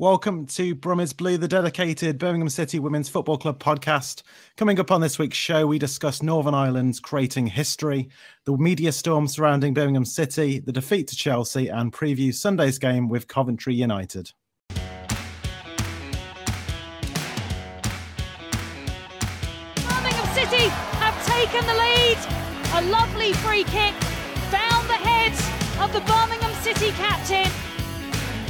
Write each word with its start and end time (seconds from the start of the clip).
Welcome 0.00 0.46
to 0.46 0.76
Brummies 0.76 1.16
Blue, 1.16 1.38
the 1.38 1.48
dedicated 1.48 2.18
Birmingham 2.18 2.48
City 2.50 2.78
Women's 2.78 3.08
Football 3.08 3.36
Club 3.36 3.58
podcast. 3.58 4.22
Coming 4.56 4.78
up 4.78 4.92
on 4.92 5.00
this 5.00 5.18
week's 5.18 5.36
show, 5.36 5.66
we 5.66 5.76
discuss 5.76 6.22
Northern 6.22 6.54
Ireland's 6.54 7.00
creating 7.00 7.48
history, 7.48 8.08
the 8.44 8.56
media 8.56 8.92
storm 8.92 9.26
surrounding 9.26 9.74
Birmingham 9.74 10.04
City, 10.04 10.60
the 10.60 10.70
defeat 10.70 11.08
to 11.08 11.16
Chelsea, 11.16 11.66
and 11.66 11.92
preview 11.92 12.32
Sunday's 12.32 12.78
game 12.78 13.08
with 13.08 13.26
Coventry 13.26 13.74
United. 13.74 14.30
Birmingham 14.68 15.08
City 20.32 20.68
have 21.00 21.26
taken 21.26 21.66
the 21.66 21.74
lead. 21.74 22.18
A 22.74 22.82
lovely 22.88 23.32
free 23.32 23.64
kick 23.64 23.94
down 24.52 24.86
the 24.86 24.94
head 24.94 25.32
of 25.82 25.92
the 25.92 26.02
Birmingham 26.02 26.54
City 26.62 26.92
captain. 26.92 27.50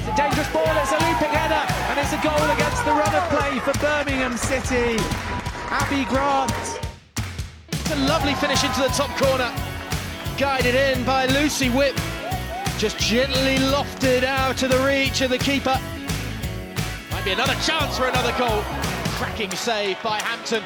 It's 0.08 0.18
a 0.18 0.22
dangerous 0.22 0.50
ball, 0.54 0.64
it's 0.64 0.90
a 0.90 0.94
looping 0.94 1.36
header, 1.36 1.70
and 1.90 2.00
it's 2.00 2.14
a 2.14 2.22
goal 2.24 2.50
against 2.56 2.82
the 2.86 2.92
run 2.92 3.14
of 3.14 3.28
play 3.28 3.58
for 3.58 3.78
Birmingham 3.78 4.38
City. 4.38 4.96
Abbi 5.68 6.04
Grant. 6.04 6.80
It's 7.70 7.90
a 7.90 7.96
lovely 7.96 8.32
finish 8.36 8.64
into 8.64 8.80
the 8.80 8.88
top 8.88 9.10
corner. 9.18 9.52
Guided 10.38 10.74
in 10.74 11.04
by 11.04 11.26
Lucy 11.26 11.68
Whipp. 11.68 11.94
Just 12.78 12.96
gently 12.98 13.56
lofted 13.56 14.24
out 14.24 14.62
of 14.62 14.70
the 14.70 14.78
reach 14.78 15.20
of 15.20 15.28
the 15.28 15.36
keeper. 15.36 15.78
Might 17.10 17.24
be 17.26 17.32
another 17.32 17.54
chance 17.56 17.98
for 17.98 18.08
another 18.08 18.32
goal. 18.38 18.62
Cracking 19.18 19.50
save 19.50 20.02
by 20.02 20.22
Hampton. 20.22 20.62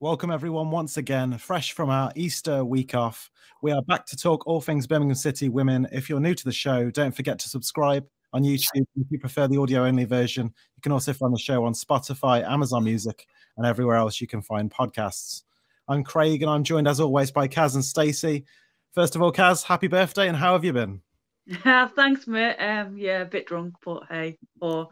Welcome, 0.00 0.30
everyone, 0.30 0.70
once 0.70 0.98
again, 0.98 1.38
fresh 1.38 1.72
from 1.72 1.88
our 1.88 2.12
Easter 2.14 2.62
week 2.62 2.94
off. 2.94 3.30
We 3.64 3.72
are 3.72 3.80
back 3.80 4.04
to 4.08 4.16
talk 4.18 4.46
all 4.46 4.60
things 4.60 4.86
Birmingham 4.86 5.14
City 5.14 5.48
women. 5.48 5.88
If 5.90 6.10
you're 6.10 6.20
new 6.20 6.34
to 6.34 6.44
the 6.44 6.52
show, 6.52 6.90
don't 6.90 7.16
forget 7.16 7.38
to 7.38 7.48
subscribe 7.48 8.06
on 8.34 8.42
YouTube. 8.42 8.84
If 8.94 9.06
you 9.08 9.18
prefer 9.18 9.48
the 9.48 9.56
audio 9.56 9.86
only 9.86 10.04
version, 10.04 10.52
you 10.76 10.82
can 10.82 10.92
also 10.92 11.14
find 11.14 11.32
the 11.32 11.38
show 11.38 11.64
on 11.64 11.72
Spotify, 11.72 12.46
Amazon 12.46 12.84
Music, 12.84 13.26
and 13.56 13.64
everywhere 13.64 13.96
else 13.96 14.20
you 14.20 14.26
can 14.26 14.42
find 14.42 14.70
podcasts. 14.70 15.44
I'm 15.88 16.04
Craig, 16.04 16.42
and 16.42 16.50
I'm 16.50 16.62
joined 16.62 16.86
as 16.86 17.00
always 17.00 17.30
by 17.30 17.48
Kaz 17.48 17.74
and 17.74 17.82
Stacey. 17.82 18.44
First 18.92 19.16
of 19.16 19.22
all, 19.22 19.32
Kaz, 19.32 19.64
happy 19.64 19.86
birthday, 19.86 20.28
and 20.28 20.36
how 20.36 20.52
have 20.52 20.62
you 20.66 20.74
been? 20.74 21.00
Yeah, 21.46 21.88
thanks, 21.96 22.26
mate. 22.26 22.56
Um, 22.56 22.98
yeah, 22.98 23.22
a 23.22 23.24
bit 23.24 23.46
drunk, 23.46 23.76
but 23.82 24.02
hey, 24.10 24.36
or 24.60 24.90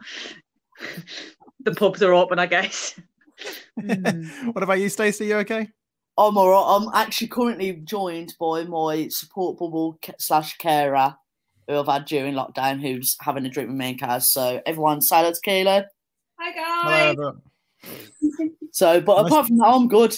the 1.59 1.75
pubs 1.75 2.01
are 2.01 2.15
open, 2.15 2.39
I 2.39 2.47
guess. 2.47 2.99
what 3.75 4.63
about 4.63 4.79
you, 4.79 4.89
Stacey? 4.89 5.27
You 5.27 5.35
okay? 5.35 5.69
I'm 6.17 6.37
all 6.37 6.49
right. 6.49 6.75
I'm 6.77 6.89
actually 7.01 7.27
currently 7.27 7.73
joined 7.73 8.35
by 8.39 8.63
my 8.65 9.07
support 9.07 9.57
bubble 9.57 9.97
slash 10.19 10.57
carer 10.57 11.15
who 11.67 11.79
I've 11.79 11.87
had 11.87 12.05
during 12.05 12.33
lockdown 12.35 12.81
who's 12.81 13.15
having 13.21 13.45
a 13.45 13.49
drink 13.49 13.69
with 13.69 13.77
me 13.77 13.89
and 13.91 13.99
Kaz. 13.99 14.23
So 14.23 14.61
everyone, 14.65 15.01
say 15.01 15.17
hello 15.17 15.31
to 15.31 15.41
Kayla. 15.41 15.85
Hi 16.39 16.51
Hello, 16.55 16.93
guys. 16.93 17.09
everyone. 17.11 17.41
So, 18.71 18.99
but 19.01 19.21
Nice. 19.21 19.31
apart 19.31 19.47
from 19.47 19.57
that, 19.59 19.67
I'm 19.67 19.87
good. 19.87 20.17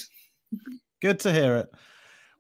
Good 1.01 1.19
to 1.21 1.33
hear 1.33 1.57
it. 1.57 1.67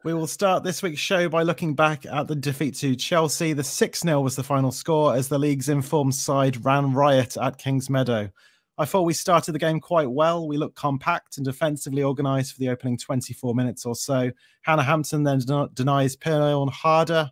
We 0.05 0.13
will 0.13 0.27
start 0.27 0.63
this 0.63 0.81
week's 0.81 1.01
show 1.01 1.27
by 1.27 1.43
looking 1.43 1.75
back 1.75 2.05
at 2.05 2.27
the 2.27 2.35
defeat 2.35 2.75
to 2.75 2.95
Chelsea. 2.95 3.51
The 3.51 3.63
6 3.65 3.99
0 3.99 4.21
was 4.21 4.37
the 4.37 4.43
final 4.43 4.71
score 4.71 5.13
as 5.13 5.27
the 5.27 5.37
league's 5.37 5.67
informed 5.67 6.15
side 6.15 6.63
ran 6.63 6.93
riot 6.93 7.35
at 7.35 7.57
Kingsmeadow. 7.57 8.31
I 8.77 8.85
thought 8.85 9.03
we 9.03 9.13
started 9.13 9.53
the 9.53 9.59
game 9.59 9.79
quite 9.79 10.09
well. 10.09 10.47
We 10.47 10.57
looked 10.57 10.75
compact 10.75 11.37
and 11.37 11.45
defensively 11.45 12.03
organised 12.03 12.53
for 12.53 12.59
the 12.59 12.69
opening 12.69 12.97
24 12.97 13.55
minutes 13.55 13.85
or 13.85 13.95
so. 13.95 14.31
Hannah 14.63 14.83
Hampton 14.83 15.23
then 15.23 15.39
den- 15.39 15.69
denies 15.73 16.17
Pernille 16.17 16.69
Harder, 16.69 17.31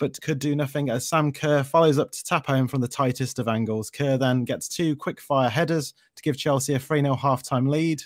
but 0.00 0.20
could 0.22 0.40
do 0.40 0.56
nothing 0.56 0.90
as 0.90 1.08
Sam 1.08 1.30
Kerr 1.30 1.62
follows 1.62 2.00
up 2.00 2.10
to 2.10 2.24
tap 2.24 2.46
home 2.46 2.66
from 2.66 2.80
the 2.80 2.88
tightest 2.88 3.38
of 3.38 3.46
angles. 3.46 3.90
Kerr 3.90 4.18
then 4.18 4.44
gets 4.44 4.68
two 4.68 4.96
quick 4.96 5.20
fire 5.20 5.48
headers 5.48 5.94
to 6.16 6.22
give 6.22 6.36
Chelsea 6.36 6.74
a 6.74 6.80
3 6.80 7.00
0 7.00 7.14
half 7.14 7.44
time 7.44 7.66
lead. 7.66 8.02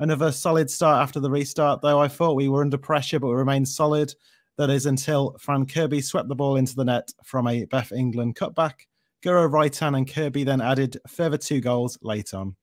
Another 0.00 0.32
solid 0.32 0.70
start 0.70 1.02
after 1.02 1.20
the 1.20 1.30
restart, 1.30 1.82
though. 1.82 2.00
I 2.00 2.08
thought 2.08 2.34
we 2.36 2.48
were 2.48 2.62
under 2.62 2.78
pressure, 2.78 3.20
but 3.20 3.28
we 3.28 3.34
remained 3.34 3.68
solid. 3.68 4.12
That 4.56 4.70
is 4.70 4.86
until 4.86 5.36
Fran 5.38 5.66
Kirby 5.66 6.00
swept 6.00 6.28
the 6.28 6.34
ball 6.34 6.56
into 6.56 6.74
the 6.74 6.84
net 6.84 7.12
from 7.22 7.46
a 7.46 7.64
Beth 7.66 7.92
England 7.92 8.34
cutback. 8.34 8.86
Guro 9.24 9.50
Reiten 9.50 9.96
and 9.96 10.12
Kirby 10.12 10.44
then 10.44 10.60
added 10.60 10.98
further 11.08 11.38
two 11.38 11.60
goals 11.60 11.98
late 12.02 12.34
on. 12.34 12.56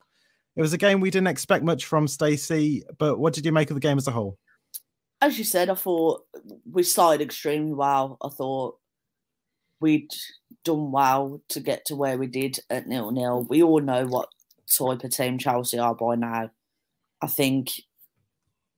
It 0.55 0.61
was 0.61 0.73
a 0.73 0.77
game 0.77 1.01
we 1.01 1.11
didn't 1.11 1.27
expect 1.27 1.65
much 1.65 1.85
from 1.85 2.07
Stacey, 2.07 2.83
but 2.97 3.19
what 3.19 3.33
did 3.33 3.45
you 3.45 3.51
make 3.51 3.69
of 3.69 3.75
the 3.75 3.81
game 3.81 3.97
as 3.97 4.07
a 4.07 4.11
whole? 4.11 4.37
As 5.21 5.37
you 5.37 5.43
said, 5.43 5.69
I 5.69 5.75
thought 5.75 6.25
we 6.69 6.83
started 6.83 7.21
extremely 7.21 7.73
well. 7.73 8.17
I 8.21 8.29
thought 8.29 8.77
we'd 9.81 10.11
done 10.63 10.91
well 10.91 11.41
to 11.49 11.59
get 11.59 11.85
to 11.85 11.95
where 11.95 12.17
we 12.17 12.27
did 12.27 12.59
at 12.69 12.87
nil 12.87 13.11
nil. 13.11 13.45
We 13.49 13.63
all 13.63 13.81
know 13.81 14.05
what 14.05 14.29
type 14.67 15.03
of 15.03 15.11
team 15.11 15.37
Chelsea 15.37 15.77
are 15.77 15.95
by 15.95 16.15
now. 16.15 16.51
I 17.21 17.27
think 17.27 17.71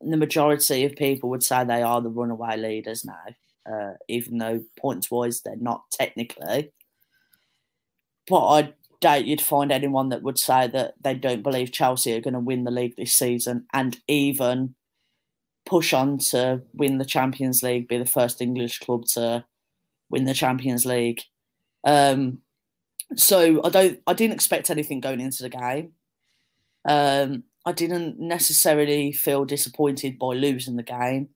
the 0.01 0.17
majority 0.17 0.85
of 0.85 0.95
people 0.95 1.29
would 1.29 1.43
say 1.43 1.63
they 1.63 1.81
are 1.81 2.01
the 2.01 2.09
runaway 2.09 2.57
leaders 2.57 3.05
now, 3.05 3.71
uh, 3.71 3.93
even 4.07 4.37
though 4.37 4.63
points 4.79 5.11
wise 5.11 5.41
they're 5.41 5.55
not 5.57 5.83
technically. 5.91 6.71
But 8.27 8.47
I 8.47 8.73
doubt 8.99 9.25
you'd 9.25 9.41
find 9.41 9.71
anyone 9.71 10.09
that 10.09 10.23
would 10.23 10.39
say 10.39 10.67
that 10.67 10.95
they 11.01 11.13
don't 11.13 11.43
believe 11.43 11.71
Chelsea 11.71 12.13
are 12.13 12.21
going 12.21 12.33
to 12.33 12.39
win 12.39 12.63
the 12.63 12.71
league 12.71 12.95
this 12.95 13.13
season 13.13 13.65
and 13.73 13.99
even 14.07 14.75
push 15.65 15.93
on 15.93 16.17
to 16.17 16.61
win 16.73 16.97
the 16.97 17.05
Champions 17.05 17.61
League, 17.61 17.87
be 17.87 17.97
the 17.97 18.05
first 18.05 18.41
English 18.41 18.79
club 18.79 19.05
to 19.05 19.45
win 20.09 20.25
the 20.25 20.33
Champions 20.33 20.85
League. 20.85 21.21
Um, 21.83 22.39
so 23.15 23.61
I 23.63 23.69
don't, 23.69 23.99
I 24.07 24.13
didn't 24.13 24.35
expect 24.35 24.69
anything 24.69 24.99
going 24.99 25.19
into 25.19 25.43
the 25.43 25.49
game. 25.49 25.91
Um, 26.87 27.43
I 27.65 27.73
didn't 27.73 28.19
necessarily 28.19 29.11
feel 29.11 29.43
disappointed 29.43 30.17
by 30.17 30.33
losing 30.33 30.77
the 30.77 30.83
game, 30.83 31.29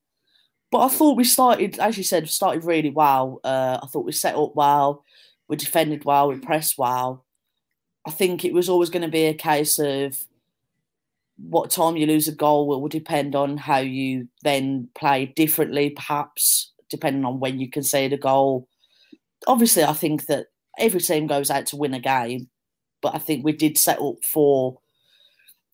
but 0.72 0.80
I 0.80 0.88
thought 0.88 1.18
we 1.18 1.26
started, 1.26 1.78
as 1.80 1.98
you 1.98 2.04
said, 2.06 2.30
started 2.30 2.64
really 2.64 2.90
well. 2.90 3.42
Uh, 3.44 3.80
I 3.84 3.88
thought 3.88 4.06
we 4.06 4.14
set 4.14 4.36
up 4.36 4.56
well, 4.56 5.04
we 5.52 5.58
defended 5.58 6.06
well, 6.06 6.30
we 6.30 6.40
pressed 6.40 6.78
well. 6.78 7.26
I 8.08 8.12
think 8.12 8.46
it 8.46 8.54
was 8.54 8.70
always 8.70 8.90
going 8.90 9.02
to 9.02 9.10
be 9.10 9.26
a 9.26 9.34
case 9.34 9.78
of 9.80 10.18
what 11.36 11.70
time 11.70 11.98
you 11.98 12.08
lose 12.08 12.30
a 12.30 12.32
goal 12.32 12.68
will 12.68 12.88
depend 12.88 13.36
on 13.36 13.58
how 13.58 13.80
you 13.80 14.30
then 14.44 14.88
play 14.96 15.26
differently, 15.26 15.90
perhaps 15.90 16.72
depending 16.90 17.26
on 17.26 17.42
when 17.42 17.60
you 17.60 17.70
concede 17.70 18.14
a 18.14 18.18
goal. 18.18 18.70
Obviously, 19.46 19.84
I 19.84 19.92
think 19.92 20.28
that 20.28 20.48
every 20.80 21.02
team 21.02 21.28
goes 21.28 21.52
out 21.52 21.66
to 21.68 21.76
win 21.76 21.94
a 21.94 22.00
game, 22.00 22.50
but 23.02 23.14
I 23.14 23.18
think 23.18 23.44
we 23.44 23.52
did 23.52 23.78
set 23.78 24.00
up 24.00 24.24
for. 24.24 24.80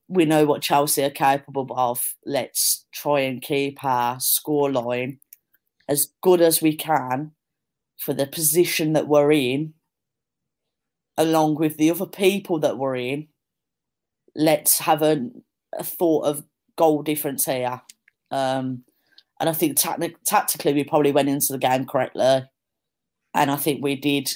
We 0.09 0.25
know 0.25 0.45
what 0.45 0.63
Chelsea 0.63 1.03
are 1.03 1.11
capable 1.11 1.67
of. 1.77 2.15
Let's 2.25 2.87
try 2.91 3.19
and 3.19 3.43
keep 3.43 3.83
our 3.83 4.15
scoreline 4.15 5.19
as 5.87 6.13
good 6.23 6.41
as 6.41 6.63
we 6.63 6.75
can 6.75 7.33
for 7.97 8.13
the 8.13 8.27
position 8.27 8.93
that 8.93 9.07
we're 9.07 9.31
in, 9.31 9.73
along 11.17 11.55
with 11.55 11.77
the 11.77 11.91
other 11.91 12.05
people 12.05 12.59
that 12.59 12.77
we're 12.77 12.95
in. 12.95 13.27
Let's 14.35 14.79
have 14.79 15.01
a, 15.01 15.29
a 15.77 15.83
thought 15.83 16.25
of 16.25 16.43
goal 16.75 17.01
difference 17.01 17.45
here. 17.45 17.81
Um, 18.29 18.83
and 19.39 19.49
I 19.49 19.53
think 19.53 19.77
tacti- 19.77 20.15
tactically 20.25 20.73
we 20.73 20.83
probably 20.83 21.11
went 21.11 21.29
into 21.29 21.53
the 21.53 21.59
game 21.59 21.85
correctly. 21.85 22.43
And 23.33 23.51
I 23.51 23.55
think 23.55 23.83
we 23.83 23.95
did. 23.95 24.31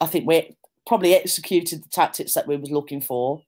I 0.00 0.06
think 0.06 0.26
we 0.26 0.56
probably 0.86 1.14
executed 1.14 1.82
the 1.82 1.88
tactics 1.88 2.34
that 2.34 2.46
we 2.46 2.56
was 2.56 2.70
looking 2.70 3.00
for. 3.00 3.42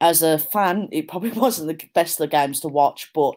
As 0.00 0.22
a 0.22 0.38
fan, 0.38 0.88
it 0.90 1.08
probably 1.08 1.30
wasn't 1.32 1.68
the 1.68 1.88
best 1.94 2.20
of 2.20 2.24
the 2.24 2.36
games 2.36 2.60
to 2.60 2.68
watch, 2.68 3.10
but 3.14 3.34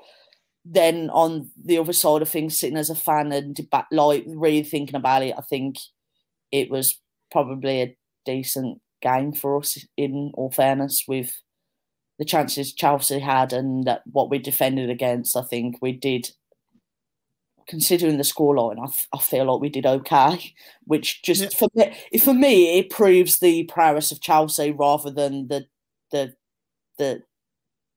then 0.65 1.09
on 1.11 1.51
the 1.63 1.77
other 1.77 1.93
side 1.93 2.21
of 2.23 2.29
things, 2.29 2.59
sitting 2.59 2.77
as 2.77 2.89
a 2.89 2.95
fan 2.95 3.31
and 3.31 3.55
deba- 3.55 3.85
like 3.91 4.25
really 4.27 4.63
thinking 4.63 4.95
about 4.95 5.23
it, 5.23 5.35
I 5.37 5.41
think 5.41 5.77
it 6.51 6.69
was 6.71 6.99
probably 7.31 7.81
a 7.81 7.97
decent 8.25 8.81
game 9.01 9.33
for 9.33 9.57
us. 9.59 9.77
In 9.97 10.31
all 10.35 10.51
fairness, 10.51 11.05
with 11.07 11.33
the 12.19 12.25
chances 12.25 12.73
Chelsea 12.73 13.19
had 13.19 13.53
and 13.53 13.85
that 13.85 14.03
what 14.11 14.29
we 14.29 14.39
defended 14.39 14.89
against, 14.89 15.37
I 15.37 15.43
think 15.43 15.77
we 15.81 15.93
did. 15.93 16.29
Considering 17.67 18.17
the 18.17 18.23
scoreline, 18.23 18.79
I, 18.79 18.83
f- 18.83 19.07
I 19.11 19.17
feel 19.17 19.51
like 19.51 19.59
we 19.59 19.69
did 19.69 19.87
okay, 19.87 20.53
which 20.85 21.23
just 21.23 21.41
Yeah. 21.41 21.49
for 21.57 21.67
me, 21.73 22.19
for 22.19 22.33
me, 22.33 22.77
it 22.77 22.91
proves 22.91 23.39
the 23.39 23.63
prowess 23.63 24.11
of 24.11 24.21
Chelsea 24.21 24.69
rather 24.71 25.09
than 25.09 25.47
the 25.47 25.65
the 26.11 26.35
the 26.99 27.23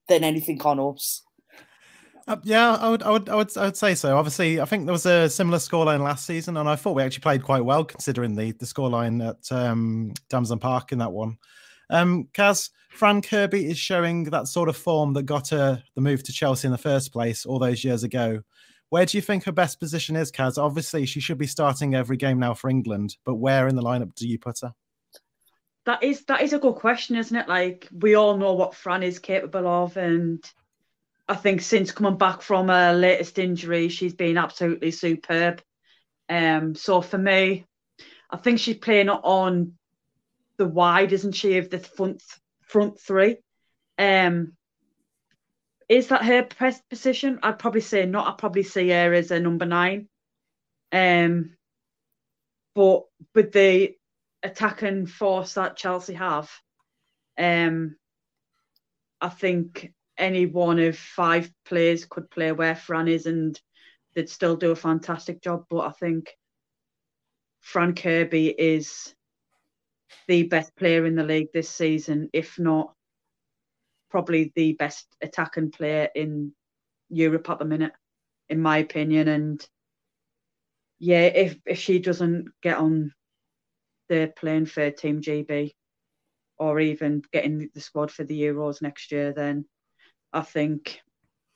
than 0.09 0.25
anything 0.25 0.63
on 0.63 0.81
us. 0.81 1.23
Uh, 2.29 2.37
yeah, 2.43 2.75
I 2.75 2.91
would, 2.91 3.03
I 3.03 3.11
would, 3.11 3.29
I 3.31 3.35
would, 3.37 3.57
I 3.57 3.65
would 3.65 3.77
say 3.77 3.95
so. 3.95 4.19
Obviously, 4.19 4.61
I 4.61 4.67
think 4.67 4.85
there 4.85 4.93
was 4.93 5.07
a 5.07 5.31
similar 5.31 5.57
scoreline 5.57 6.03
last 6.03 6.27
season, 6.27 6.59
and 6.59 6.69
I 6.69 6.77
thought 6.77 6.95
we 6.95 7.03
actually 7.03 7.23
played 7.23 7.43
quite 7.43 7.65
well 7.65 7.87
considering 7.87 8.37
the 8.37 8.53
the 8.53 8.67
scoreline 8.67 9.27
at 9.27 9.51
um, 9.51 10.13
Damson 10.29 10.59
Park 10.59 10.93
in 10.93 10.99
that 10.99 11.11
one. 11.11 11.39
Um, 11.89 12.29
Kaz, 12.35 12.69
Fran 12.91 13.23
Kirby 13.23 13.71
is 13.71 13.79
showing 13.79 14.25
that 14.25 14.47
sort 14.47 14.69
of 14.69 14.77
form 14.77 15.15
that 15.15 15.23
got 15.23 15.49
her 15.49 15.83
the 15.95 16.03
move 16.03 16.23
to 16.25 16.33
Chelsea 16.33 16.69
in 16.69 16.73
the 16.73 16.77
first 16.77 17.15
place 17.15 17.47
all 17.47 17.59
those 17.59 17.83
years 17.83 18.05
ago. 18.05 18.43
Where 18.91 19.07
do 19.07 19.17
you 19.17 19.23
think 19.23 19.45
her 19.45 19.53
best 19.53 19.81
position 19.81 20.15
is, 20.15 20.31
Kaz? 20.31 20.63
Obviously, 20.63 21.07
she 21.07 21.21
should 21.21 21.39
be 21.39 21.47
starting 21.47 21.95
every 21.95 22.19
game 22.19 22.39
now 22.39 22.53
for 22.53 22.69
England, 22.69 23.17
but 23.25 23.37
where 23.37 23.69
in 23.69 23.75
the 23.75 23.83
lineup 23.83 24.15
do 24.15 24.29
you 24.29 24.39
put 24.39 24.61
her? 24.61 24.75
That 25.87 26.03
is 26.03 26.27
that 26.27 26.43
is 26.43 26.53
a 26.53 26.59
good 26.59 26.75
question, 26.75 27.17
isn't 27.17 27.35
it? 27.35 27.49
Like 27.49 27.89
we 27.91 28.17
all 28.17 28.37
know 28.37 28.53
what 28.53 28.75
Fran 28.75 29.03
is 29.03 29.19
capable 29.19 29.67
of, 29.67 29.97
and 29.97 30.45
I 31.29 31.37
think 31.37 31.61
since 31.61 31.93
coming 31.93 32.17
back 32.17 32.41
from 32.41 32.69
her 32.69 32.95
latest 32.95 33.39
injury, 33.39 33.89
she's 33.89 34.15
been 34.15 34.39
absolutely 34.39 34.91
superb. 34.91 35.63
Um, 36.29 36.75
so 36.75 37.03
for 37.03 37.19
me, 37.19 37.67
I 38.31 38.39
think 38.39 38.59
she's 38.59 38.79
playing 38.79 39.11
on 39.11 39.75
the 40.57 40.67
wide, 40.67 41.13
isn't 41.13 41.33
she, 41.33 41.59
of 41.59 41.69
the 41.71 41.79
front 41.79 42.23
front 42.63 42.99
three. 43.01 43.37
Um, 43.99 44.53
is 45.89 46.09
that 46.09 46.25
her 46.25 46.47
best 46.59 46.87
position? 46.89 47.41
I'd 47.43 47.59
probably 47.59 47.81
say 47.81 48.05
not. 48.07 48.29
I'd 48.29 48.39
probably 48.39 48.63
see 48.63 48.89
her 48.91 49.13
as 49.13 49.31
a 49.31 49.41
number 49.41 49.65
nine. 49.65 50.09
Um, 50.93 51.57
but 52.75 53.05
with 53.35 53.53
the 53.53 53.97
attacking 54.43 55.07
force 55.07 55.55
that 55.55 55.77
Chelsea 55.77 56.15
have, 56.15 56.51
um, 57.39 57.97
I 59.21 59.29
think 59.31 59.93
any 60.19 60.47
one 60.47 60.79
of 60.79 60.99
five 60.99 61.51
players 61.65 62.05
could 62.05 62.31
play 62.31 62.53
where 62.53 62.77
Fran 62.77 63.09
is 63.09 63.27
and 63.27 63.59
they'd 64.15 64.29
still 64.29 64.57
do 64.57 64.71
a 64.73 64.77
fantastic 64.77 65.43
job. 65.43 65.65
But 65.71 65.87
I 65.87 65.93
think 65.93 66.37
Fran 67.61 67.95
Kirby 67.95 68.49
is 68.49 69.15
the 70.27 70.45
best 70.45 70.75
player 70.77 71.07
in 71.07 71.15
the 71.15 71.23
league 71.23 71.49
this 71.53 71.71
season, 71.71 72.31
if 72.33 72.59
not 72.59 72.95
probably 74.11 74.53
the 74.55 74.73
best 74.73 75.07
attacking 75.21 75.71
player 75.71 76.09
in 76.15 76.53
Europe 77.11 77.49
at 77.51 77.59
the 77.59 77.65
minute, 77.65 77.93
in 78.49 78.61
my 78.61 78.79
opinion. 78.79 79.29
And 79.29 79.67
yeah, 80.99 81.23
if 81.23 81.57
if 81.67 81.79
she 81.79 81.99
doesn't 81.99 82.49
get 82.63 82.79
on 82.79 83.13
the 84.09 84.33
plane 84.37 84.67
for 84.67 84.91
Team 84.91 85.21
GB 85.21 85.73
or 86.59 86.81
even 86.81 87.23
getting 87.33 87.71
the 87.75 87.81
squad 87.81 88.11
for 88.11 88.25
the 88.25 88.41
Euros 88.41 88.83
next 88.83 89.13
year, 89.13 89.33
then 89.33 89.65
I 90.33 90.43
think 90.43 91.01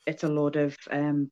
it's 0.05 0.23
a 0.23 0.27
load 0.27 0.55
of 0.55 0.77
um, 0.91 1.31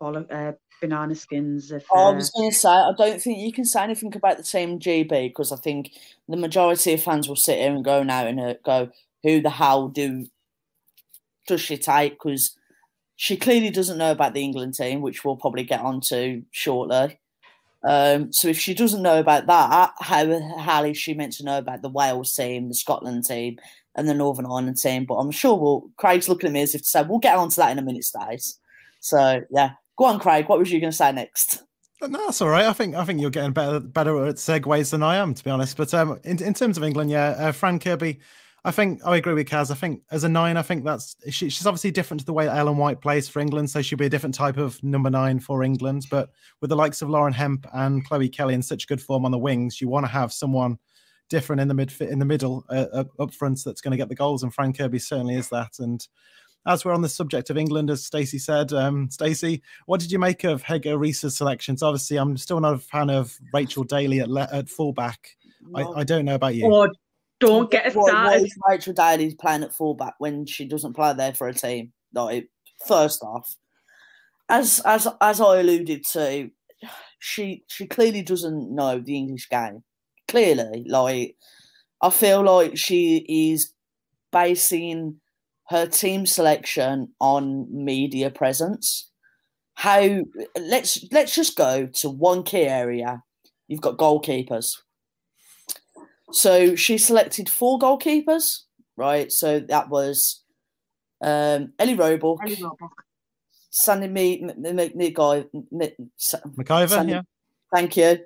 uh, 0.00 0.52
banana 0.80 1.14
skins. 1.14 1.70
If, 1.70 1.84
uh... 1.90 2.08
I 2.08 2.14
was 2.14 2.30
going 2.30 2.50
to 2.50 2.56
say, 2.56 2.68
I 2.68 2.92
don't 2.96 3.20
think 3.20 3.38
you 3.38 3.52
can 3.52 3.64
say 3.64 3.82
anything 3.82 4.14
about 4.14 4.36
the 4.36 4.42
team 4.42 4.78
GB 4.78 5.28
because 5.28 5.52
I 5.52 5.56
think 5.56 5.92
the 6.28 6.36
majority 6.36 6.94
of 6.94 7.02
fans 7.02 7.28
will 7.28 7.36
sit 7.36 7.58
here 7.58 7.72
and 7.72 7.84
go 7.84 8.02
now 8.02 8.26
and 8.26 8.40
uh, 8.40 8.54
go, 8.64 8.90
who 9.22 9.40
the 9.40 9.50
hell 9.50 9.88
do 9.88 10.26
does 11.46 11.60
she 11.60 11.76
take? 11.76 12.12
Because 12.12 12.56
she 13.16 13.36
clearly 13.36 13.70
doesn't 13.70 13.98
know 13.98 14.10
about 14.10 14.34
the 14.34 14.42
England 14.42 14.74
team, 14.74 15.00
which 15.00 15.24
we'll 15.24 15.36
probably 15.36 15.64
get 15.64 15.80
onto 15.80 16.42
shortly. 16.50 17.18
Um, 17.86 18.32
so 18.32 18.48
if 18.48 18.58
she 18.58 18.72
doesn't 18.72 19.02
know 19.02 19.20
about 19.20 19.46
that, 19.46 19.92
how 20.00 20.40
hell 20.58 20.84
is 20.84 20.96
she 20.96 21.12
meant 21.12 21.34
to 21.34 21.44
know 21.44 21.58
about 21.58 21.82
the 21.82 21.90
Wales 21.90 22.32
team, 22.32 22.68
the 22.68 22.74
Scotland 22.74 23.24
team, 23.24 23.58
and 23.96 24.08
the 24.08 24.14
Northern 24.14 24.46
Ireland 24.46 24.78
team? 24.78 25.04
But 25.04 25.14
I'm 25.14 25.30
sure 25.30 25.56
we'll. 25.56 25.90
Craig's 25.96 26.28
looking 26.28 26.48
at 26.48 26.52
me 26.52 26.62
as 26.62 26.74
if 26.74 26.82
to 26.82 26.86
say 26.86 27.02
we'll 27.02 27.18
get 27.18 27.36
onto 27.36 27.56
that 27.56 27.72
in 27.72 27.78
a 27.78 27.82
minute, 27.82 28.04
Stace. 28.04 28.58
So 29.00 29.42
yeah, 29.50 29.72
go 29.96 30.06
on, 30.06 30.18
Craig. 30.18 30.48
What 30.48 30.58
was 30.58 30.70
you 30.70 30.80
going 30.80 30.92
to 30.92 30.96
say 30.96 31.12
next? 31.12 31.62
No, 32.00 32.26
that's 32.26 32.42
all 32.42 32.48
right. 32.48 32.66
I 32.66 32.72
think 32.72 32.94
I 32.94 33.04
think 33.04 33.20
you're 33.20 33.30
getting 33.30 33.52
better 33.52 33.80
better 33.80 34.26
at 34.26 34.36
segues 34.36 34.90
than 34.90 35.02
I 35.02 35.16
am, 35.16 35.34
to 35.34 35.44
be 35.44 35.50
honest. 35.50 35.76
But 35.76 35.92
um, 35.94 36.18
in 36.24 36.42
in 36.42 36.54
terms 36.54 36.76
of 36.76 36.84
England, 36.84 37.10
yeah, 37.10 37.28
uh, 37.38 37.52
Fran 37.52 37.78
Kirby 37.78 38.20
I 38.66 38.70
think 38.70 39.02
I 39.04 39.16
agree 39.16 39.34
with 39.34 39.46
Kaz. 39.46 39.70
I 39.70 39.74
think 39.74 40.00
as 40.10 40.24
a 40.24 40.28
nine, 40.28 40.56
I 40.56 40.62
think 40.62 40.84
that's 40.84 41.16
she, 41.26 41.50
she's 41.50 41.66
obviously 41.66 41.90
different 41.90 42.20
to 42.20 42.26
the 42.26 42.32
way 42.32 42.48
Ellen 42.48 42.78
White 42.78 43.02
plays 43.02 43.28
for 43.28 43.40
England, 43.40 43.68
so 43.68 43.82
she'll 43.82 43.98
be 43.98 44.06
a 44.06 44.10
different 44.10 44.34
type 44.34 44.56
of 44.56 44.82
number 44.82 45.10
nine 45.10 45.38
for 45.38 45.62
England. 45.62 46.06
But 46.10 46.30
with 46.62 46.70
the 46.70 46.76
likes 46.76 47.02
of 47.02 47.10
Lauren 47.10 47.34
Hemp 47.34 47.66
and 47.74 48.06
Chloe 48.06 48.30
Kelly 48.30 48.54
in 48.54 48.62
such 48.62 48.88
good 48.88 49.02
form 49.02 49.26
on 49.26 49.32
the 49.32 49.38
wings, 49.38 49.82
you 49.82 49.88
want 49.88 50.06
to 50.06 50.12
have 50.12 50.32
someone 50.32 50.78
different 51.28 51.60
in 51.60 51.68
the 51.68 51.74
mid 51.74 51.92
in 52.00 52.18
the 52.18 52.24
middle 52.24 52.64
uh, 52.68 53.04
up 53.18 53.32
front 53.32 53.62
that's 53.64 53.80
going 53.80 53.92
to 53.92 53.96
get 53.96 54.08
the 54.08 54.14
goals, 54.14 54.42
and 54.42 54.54
Fran 54.54 54.72
Kirby 54.72 54.98
certainly 54.98 55.36
is 55.36 55.48
that. 55.50 55.78
And 55.78 56.06
as 56.66 56.84
we're 56.84 56.94
on 56.94 57.02
the 57.02 57.08
subject 57.08 57.50
of 57.50 57.58
England, 57.58 57.90
as 57.90 58.04
Stacey 58.04 58.38
said, 58.38 58.72
um, 58.72 59.10
Stacey, 59.10 59.62
what 59.86 60.00
did 60.00 60.10
you 60.10 60.18
make 60.18 60.44
of 60.44 60.62
Hege 60.62 60.98
Riise's 60.98 61.36
selections? 61.36 61.82
Obviously, 61.82 62.16
I'm 62.16 62.36
still 62.36 62.60
not 62.60 62.74
a 62.74 62.78
fan 62.78 63.10
of 63.10 63.36
Rachel 63.52 63.84
Daly 63.84 64.20
at, 64.20 64.30
le- 64.30 64.48
at 64.52 64.68
fullback. 64.68 65.36
No. 65.62 65.94
I, 65.94 66.00
I, 66.00 66.04
don't 66.04 66.24
know 66.24 66.34
about 66.34 66.54
you. 66.54 66.70
Oh, 66.72 66.88
don't 67.40 67.70
get 67.70 67.86
us 67.86 67.92
started. 67.92 68.12
Why 68.12 68.36
is 68.36 68.58
Rachel 68.68 68.92
Daly's 68.92 69.34
playing 69.34 69.62
at 69.62 69.74
fullback 69.74 70.14
when 70.18 70.46
she 70.46 70.66
doesn't 70.66 70.94
play 70.94 71.12
there 71.14 71.34
for 71.34 71.48
a 71.48 71.54
team? 71.54 71.92
Like, 72.12 72.48
first 72.86 73.22
off, 73.22 73.54
as 74.48 74.80
as 74.84 75.08
as 75.20 75.40
I 75.40 75.60
alluded 75.60 76.04
to, 76.12 76.50
she 77.18 77.64
she 77.66 77.86
clearly 77.86 78.22
doesn't 78.22 78.74
know 78.74 78.98
the 79.00 79.16
English 79.16 79.48
game. 79.48 79.82
Clearly, 80.28 80.84
like 80.88 81.36
I 82.00 82.10
feel 82.10 82.42
like 82.42 82.76
she 82.76 83.24
is 83.28 83.72
basing 84.32 85.20
her 85.68 85.86
team 85.86 86.26
selection 86.26 87.08
on 87.20 87.66
media 87.70 88.30
presence. 88.30 89.10
How 89.74 90.20
let's 90.58 91.04
let's 91.10 91.34
just 91.34 91.56
go 91.56 91.86
to 91.86 92.10
one 92.10 92.42
key 92.42 92.64
area. 92.64 93.22
You've 93.68 93.80
got 93.80 93.96
goalkeepers. 93.96 94.76
So 96.32 96.74
she 96.74 96.98
selected 96.98 97.48
four 97.48 97.78
goalkeepers, 97.78 98.60
right? 98.96 99.30
So 99.30 99.60
that 99.60 99.88
was 99.88 100.42
um, 101.22 101.72
Ellie 101.78 101.94
Roebuck, 101.94 102.40
Ellie 102.42 102.62
Roebuck. 102.62 103.04
Sandy 103.70 104.08
Me, 104.08 104.42
MacIver, 104.42 105.48
yeah. 107.08 107.22
Thank 107.74 107.96
you. 107.96 108.18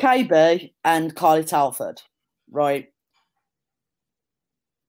KB 0.00 0.72
and 0.84 1.14
Carly 1.14 1.44
Telford, 1.44 2.02
right? 2.50 2.88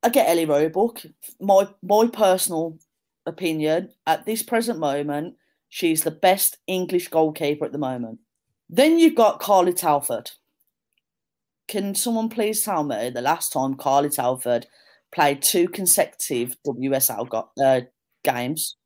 I 0.03 0.09
get 0.09 0.29
Ellie 0.29 0.45
Roebuck. 0.45 1.01
My 1.39 1.67
my 1.81 2.07
personal 2.07 2.77
opinion 3.25 3.91
at 4.05 4.25
this 4.25 4.43
present 4.43 4.79
moment, 4.79 5.35
she's 5.69 6.03
the 6.03 6.11
best 6.11 6.57
English 6.67 7.07
goalkeeper 7.07 7.65
at 7.65 7.71
the 7.71 7.77
moment. 7.77 8.19
Then 8.69 8.97
you've 8.97 9.15
got 9.15 9.39
Carly 9.39 9.73
Telford 9.73 10.31
can 11.67 11.95
someone 11.95 12.29
please 12.29 12.63
tell 12.63 12.83
me 12.83 13.09
the 13.09 13.21
last 13.21 13.51
time 13.51 13.75
Carly 13.75 14.09
Telford 14.09 14.67
played 15.13 15.41
two 15.41 15.67
consecutive 15.67 16.55
WSL 16.65 17.47
uh, 17.63 17.81
games? 18.23 18.77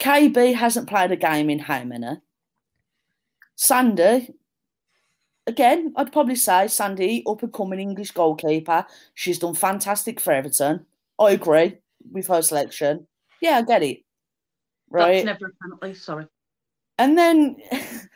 KB 0.00 0.54
hasn't 0.54 0.88
played 0.88 1.12
a 1.12 1.16
game 1.16 1.48
in 1.48 1.60
how 1.60 1.84
many? 1.84 2.16
Sandy, 3.54 4.34
again, 5.46 5.92
I'd 5.96 6.12
probably 6.12 6.36
say 6.36 6.68
Sandy, 6.68 7.22
up 7.26 7.42
and 7.42 7.52
coming 7.52 7.80
English 7.80 8.12
goalkeeper. 8.12 8.86
She's 9.14 9.38
done 9.38 9.54
fantastic 9.54 10.20
for 10.20 10.32
Everton. 10.32 10.86
I 11.18 11.32
agree 11.32 11.78
with 12.10 12.26
her 12.28 12.42
selection. 12.42 13.06
Yeah, 13.40 13.58
I 13.58 13.62
get 13.62 13.82
it. 13.82 13.98
Right. 14.90 15.24
That's 15.24 15.40
never 15.40 15.46
a 15.46 15.62
penalty, 15.62 15.98
sorry. 15.98 16.26
And 16.98 17.16
then 17.16 17.56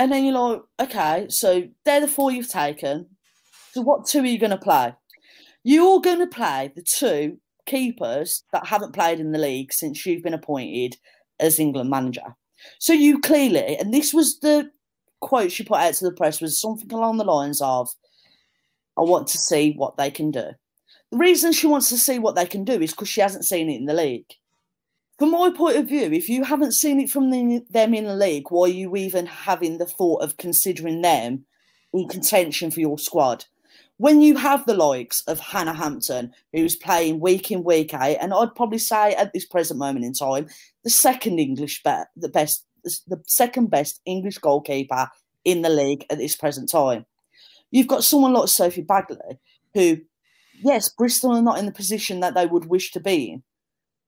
And 0.00 0.10
then 0.10 0.24
you're 0.24 0.32
like, 0.32 0.62
okay, 0.80 1.26
so 1.28 1.68
they're 1.84 2.00
the 2.00 2.08
four 2.08 2.32
you've 2.32 2.48
taken. 2.48 3.06
So 3.72 3.82
what 3.82 4.06
two 4.06 4.20
are 4.20 4.26
you 4.26 4.38
going 4.38 4.48
to 4.48 4.56
play? 4.56 4.94
You're 5.62 6.00
going 6.00 6.20
to 6.20 6.26
play 6.26 6.72
the 6.74 6.82
two 6.82 7.36
keepers 7.66 8.44
that 8.54 8.66
haven't 8.66 8.94
played 8.94 9.20
in 9.20 9.32
the 9.32 9.38
league 9.38 9.74
since 9.74 10.06
you've 10.06 10.22
been 10.22 10.32
appointed 10.32 10.96
as 11.38 11.58
England 11.58 11.90
manager. 11.90 12.34
So 12.78 12.94
you 12.94 13.20
clearly, 13.20 13.76
and 13.76 13.92
this 13.92 14.14
was 14.14 14.40
the 14.40 14.70
quote 15.20 15.52
she 15.52 15.64
put 15.64 15.78
out 15.78 15.94
to 15.94 16.04
the 16.04 16.12
press, 16.12 16.40
was 16.40 16.60
something 16.60 16.92
along 16.92 17.18
the 17.18 17.24
lines 17.24 17.60
of, 17.60 17.88
I 18.96 19.02
want 19.02 19.28
to 19.28 19.38
see 19.38 19.72
what 19.72 19.96
they 19.96 20.10
can 20.10 20.30
do. 20.30 20.48
The 21.10 21.18
reason 21.18 21.52
she 21.52 21.66
wants 21.66 21.88
to 21.88 21.98
see 21.98 22.18
what 22.18 22.34
they 22.34 22.46
can 22.46 22.64
do 22.64 22.80
is 22.80 22.92
because 22.92 23.08
she 23.08 23.20
hasn't 23.20 23.44
seen 23.44 23.68
it 23.68 23.76
in 23.76 23.86
the 23.86 23.94
league 23.94 24.34
from 25.20 25.32
my 25.32 25.50
point 25.50 25.76
of 25.76 25.86
view, 25.86 26.10
if 26.14 26.30
you 26.30 26.44
haven't 26.44 26.72
seen 26.72 26.98
it 26.98 27.10
from 27.10 27.28
the, 27.28 27.62
them 27.68 27.92
in 27.92 28.06
the 28.06 28.16
league, 28.16 28.46
why 28.48 28.68
are 28.68 28.72
you 28.72 28.96
even 28.96 29.26
having 29.26 29.76
the 29.76 29.84
thought 29.84 30.22
of 30.22 30.38
considering 30.38 31.02
them 31.02 31.44
in 31.92 32.08
contention 32.08 32.70
for 32.70 32.80
your 32.80 32.98
squad? 32.98 33.44
When 33.98 34.22
you 34.22 34.38
have 34.38 34.64
the 34.64 34.72
likes 34.72 35.22
of 35.26 35.38
Hannah 35.38 35.74
Hampton, 35.74 36.32
who's 36.54 36.74
playing 36.74 37.20
week 37.20 37.50
in, 37.50 37.64
week 37.64 37.92
out, 37.92 38.16
and 38.18 38.32
I'd 38.32 38.54
probably 38.54 38.78
say 38.78 39.14
at 39.14 39.34
this 39.34 39.44
present 39.44 39.78
moment 39.78 40.06
in 40.06 40.14
time, 40.14 40.48
the 40.84 40.90
second 40.90 41.38
English 41.38 41.82
be- 41.82 42.02
the 42.16 42.30
best, 42.30 42.64
the 42.82 43.22
second 43.26 43.70
best 43.70 44.00
English 44.06 44.38
goalkeeper 44.38 45.08
in 45.44 45.62
the 45.62 45.68
league 45.68 46.04
at 46.10 46.18
this 46.18 46.36
present 46.36 46.68
time. 46.68 47.06
You've 47.70 47.86
got 47.86 48.04
someone 48.04 48.32
like 48.32 48.48
Sophie 48.48 48.82
Baggaley, 48.82 49.38
who, 49.74 49.98
yes, 50.62 50.88
Bristol 50.88 51.32
are 51.32 51.42
not 51.42 51.58
in 51.58 51.66
the 51.66 51.72
position 51.72 52.20
that 52.20 52.34
they 52.34 52.46
would 52.46 52.66
wish 52.66 52.90
to 52.92 53.00
be 53.00 53.30
in, 53.30 53.42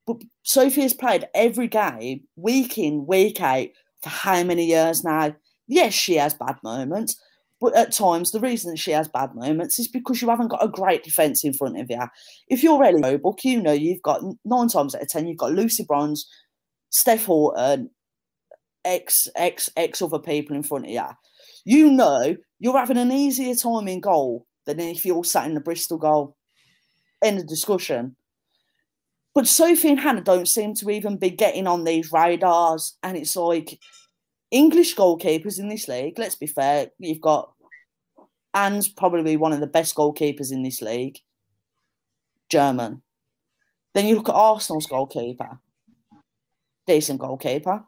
but 0.07 0.17
Sophie 0.43 0.83
has 0.83 0.93
played 0.93 1.29
every 1.35 1.69
game, 1.69 2.23
week 2.37 2.77
in, 2.77 3.07
week 3.07 3.41
out, 3.41 3.69
for 4.03 4.09
how 4.11 4.43
many 4.43 4.67
years 4.67 5.05
now? 5.05 5.35
Yes, 5.69 5.95
she 5.95 6.17
has 6.17 6.35
bad 6.35 6.57
moments, 6.65 7.21
but 7.61 7.75
at 7.77 7.93
times 7.93 8.33
the 8.33 8.41
reason 8.41 8.75
she 8.75 8.91
has 8.91 9.07
bad 9.07 9.35
moments 9.37 9.79
is 9.79 9.87
because 9.87 10.21
you 10.21 10.29
haven't 10.29 10.49
got 10.49 10.65
a 10.65 10.69
great 10.69 11.05
defence 11.05 11.45
in 11.45 11.53
front 11.53 11.79
of 11.79 11.89
you. 11.89 12.01
If 12.49 12.65
you're 12.65 12.83
Ellie 12.83 13.01
Roebuck, 13.01 13.45
you 13.45 13.63
know 13.63 13.73
you've 13.73 14.03
got 14.03 14.23
nine 14.45 14.67
times 14.67 14.97
out 14.97 15.03
of 15.03 15.09
ten, 15.09 15.29
you've 15.29 15.39
got 15.39 15.53
Lucy 15.53 15.85
Bronze, 15.85 16.29
Steph 16.91 17.27
Houghton, 17.27 17.89
X, 18.85 19.29
X, 19.37 19.71
X 19.77 20.03
other 20.03 20.19
people 20.19 20.57
in 20.57 20.63
front 20.63 20.87
of 20.87 20.91
you, 20.91 21.03
you 21.65 21.91
know 21.91 22.37
you're 22.59 22.79
having 22.79 22.99
an 22.99 23.13
easier 23.13 23.55
time 23.55 23.89
in 23.89 24.01
goal 24.01 24.47
than 24.67 24.81
if 24.81 25.05
you're 25.05 25.25
sat 25.25 25.47
in 25.47 25.55
the 25.55 25.61
Bristol 25.61 25.99
goal. 25.99 26.37
End 27.23 27.39
of 27.39 27.47
discussion. 27.47 28.17
But 29.35 29.49
Sophie 29.49 29.91
and 29.91 30.01
Hannah 30.01 30.21
don't 30.21 30.49
seem 30.49 30.75
to 30.75 30.91
even 30.91 31.17
be 31.17 31.31
getting 31.31 31.67
on 31.67 31.85
these 31.85 32.13
radars. 32.13 32.99
And 33.03 33.17
it's 33.17 33.35
like 33.35 33.79
English 34.51 34.95
goalkeepers 34.95 35.59
in 35.59 35.69
this 35.69 35.89
league, 35.89 36.19
let's 36.19 36.35
be 36.35 36.47
fair, 36.47 36.89
you've 36.99 37.23
got 37.23 37.53
Anne's 38.55 38.89
probably 38.89 39.37
one 39.37 39.53
of 39.53 39.61
the 39.61 39.67
best 39.67 39.95
goalkeepers 39.95 40.53
in 40.53 40.63
this 40.63 40.83
league, 40.83 41.19
German. 42.51 43.03
Then 43.95 44.07
you 44.07 44.17
look 44.17 44.29
at 44.29 44.35
Arsenal's 44.35 44.87
goalkeeper, 44.87 45.59
decent 46.87 47.19
goalkeeper, 47.19 47.85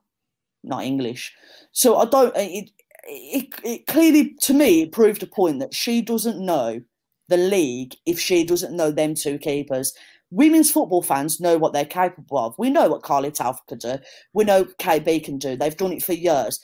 not 0.64 0.84
English. 0.84 1.32
So 1.72 1.96
I 1.96 2.04
don't, 2.06 2.34
it, 2.36 2.70
it, 3.06 3.54
it 3.64 3.86
clearly, 3.86 4.34
to 4.42 4.54
me, 4.54 4.82
it 4.82 4.92
proved 4.92 5.22
a 5.22 5.26
point 5.26 5.60
that 5.60 5.74
she 5.74 6.02
doesn't 6.02 6.44
know 6.44 6.80
the 7.28 7.36
league 7.36 7.94
if 8.06 8.18
she 8.18 8.44
doesn't 8.44 8.76
know 8.76 8.90
them 8.90 9.14
two 9.14 9.38
keepers 9.38 9.94
women's 10.34 10.70
football 10.70 11.00
fans 11.00 11.40
know 11.40 11.56
what 11.56 11.72
they're 11.72 11.84
capable 11.84 12.38
of. 12.38 12.58
We 12.58 12.68
know 12.68 12.88
what 12.88 13.02
Carly 13.02 13.30
Telford 13.30 13.66
can 13.68 13.78
do. 13.78 13.98
We 14.32 14.44
know 14.44 14.64
KB 14.64 15.24
can 15.24 15.38
do. 15.38 15.56
They've 15.56 15.76
done 15.76 15.92
it 15.92 16.02
for 16.02 16.12
years. 16.12 16.60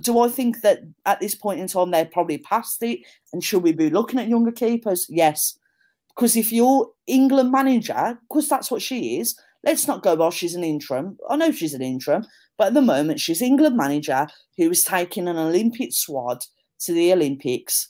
Do 0.00 0.20
I 0.20 0.28
think 0.28 0.62
that 0.62 0.80
at 1.04 1.20
this 1.20 1.34
point 1.34 1.60
in 1.60 1.66
time 1.66 1.90
they're 1.90 2.06
probably 2.06 2.38
past 2.38 2.82
it? 2.82 3.00
And 3.32 3.44
should 3.44 3.62
we 3.62 3.72
be 3.72 3.90
looking 3.90 4.18
at 4.18 4.28
younger 4.28 4.52
keepers? 4.52 5.06
Yes. 5.10 5.58
Because 6.08 6.34
if 6.34 6.50
you're 6.50 6.90
England 7.06 7.52
manager, 7.52 8.18
because 8.28 8.48
that's 8.48 8.70
what 8.70 8.80
she 8.80 9.18
is, 9.18 9.38
let's 9.64 9.86
not 9.86 10.02
go, 10.02 10.14
well, 10.14 10.30
she's 10.30 10.54
an 10.54 10.64
interim. 10.64 11.18
I 11.28 11.36
know 11.36 11.52
she's 11.52 11.74
an 11.74 11.82
interim, 11.82 12.24
but 12.60 12.66
at 12.66 12.74
the 12.74 12.82
moment 12.82 13.18
she's 13.18 13.40
England 13.40 13.74
manager 13.74 14.26
who 14.58 14.70
is 14.70 14.84
taking 14.84 15.28
an 15.28 15.38
Olympic 15.38 15.94
squad 15.94 16.44
to 16.80 16.92
the 16.92 17.10
Olympics. 17.10 17.88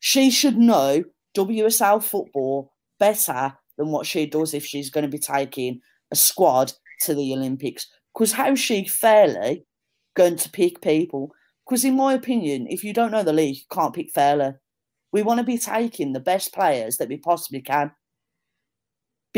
She 0.00 0.30
should 0.30 0.56
know 0.56 1.04
WSL 1.36 2.02
football 2.02 2.72
better 2.98 3.52
than 3.76 3.88
what 3.88 4.06
she 4.06 4.24
does 4.24 4.54
if 4.54 4.64
she's 4.64 4.88
going 4.88 5.02
to 5.02 5.10
be 5.10 5.18
taking 5.18 5.82
a 6.10 6.16
squad 6.16 6.72
to 7.02 7.14
the 7.14 7.34
Olympics. 7.34 7.86
Because 8.14 8.32
how's 8.32 8.58
she 8.58 8.88
fairly 8.88 9.66
going 10.16 10.36
to 10.36 10.50
pick 10.52 10.80
people? 10.80 11.30
Because 11.66 11.84
in 11.84 11.94
my 11.94 12.14
opinion, 12.14 12.66
if 12.70 12.82
you 12.82 12.94
don't 12.94 13.10
know 13.10 13.22
the 13.22 13.34
league, 13.34 13.56
you 13.56 13.62
can't 13.70 13.94
pick 13.94 14.10
fairly. 14.14 14.52
We 15.12 15.22
want 15.22 15.36
to 15.40 15.44
be 15.44 15.58
taking 15.58 16.14
the 16.14 16.20
best 16.20 16.54
players 16.54 16.96
that 16.96 17.10
we 17.10 17.18
possibly 17.18 17.60
can. 17.60 17.90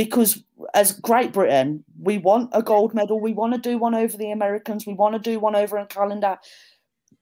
Because 0.04 0.42
as 0.72 0.98
Great 0.98 1.30
Britain, 1.30 1.84
we 2.00 2.16
want 2.16 2.48
a 2.54 2.62
gold 2.62 2.94
medal. 2.94 3.20
We 3.20 3.34
want 3.34 3.52
to 3.52 3.60
do 3.60 3.76
one 3.76 3.94
over 3.94 4.16
the 4.16 4.30
Americans. 4.30 4.86
We 4.86 4.94
want 4.94 5.14
to 5.14 5.18
do 5.18 5.38
one 5.38 5.54
over 5.54 5.78
in 5.78 5.84
calendar. 5.86 6.38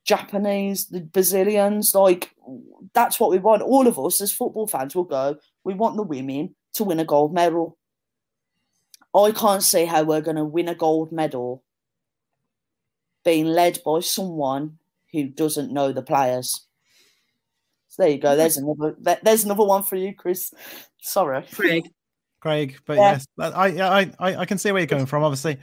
Japanese, 0.05 0.87
the 0.87 1.01
Brazilians, 1.01 1.93
like 1.93 2.31
that's 2.95 3.19
what 3.19 3.31
we 3.31 3.39
want. 3.39 3.63
All 3.63 3.89
of 3.89 3.99
us 3.99 4.21
as 4.21 4.33
football 4.33 4.69
fans 4.69 4.95
will 4.95 5.03
go, 5.03 5.39
we 5.65 5.75
want 5.75 5.97
the 5.97 6.05
women 6.05 6.55
to 6.75 6.85
win 6.85 7.01
a 7.01 7.05
gold 7.05 7.35
medal. 7.35 7.77
I 9.13 9.33
can't 9.33 9.63
see 9.63 9.85
how 9.85 10.05
we're 10.05 10.21
going 10.21 10.37
to 10.37 10.45
win 10.45 10.69
a 10.69 10.75
gold 10.77 11.11
medal 11.11 11.65
being 13.25 13.47
led 13.47 13.81
by 13.85 13.99
someone 14.01 14.79
who 15.13 15.25
doesn't 15.25 15.73
know 15.73 15.91
the 15.93 16.03
players. 16.03 16.67
So 17.89 18.03
there 18.03 18.13
you 18.13 18.19
go. 18.19 18.37
There's 18.37 18.57
another. 18.57 18.97
There's 19.25 19.45
another 19.45 19.65
one 19.65 19.83
for 19.83 19.97
you, 19.97 20.15
Chris. 20.15 20.55
Sorry, 21.01 21.45
Craig. 21.53 21.91
Craig, 22.41 22.79
but 22.87 22.97
yeah. 22.97 23.13
yes, 23.13 23.27
I, 23.39 24.11
I 24.19 24.37
I 24.37 24.45
can 24.45 24.59
see 24.59 24.71
where 24.71 24.81
you're 24.81 24.87
coming 24.87 25.07
from. 25.07 25.25
Obviously, 25.25 25.59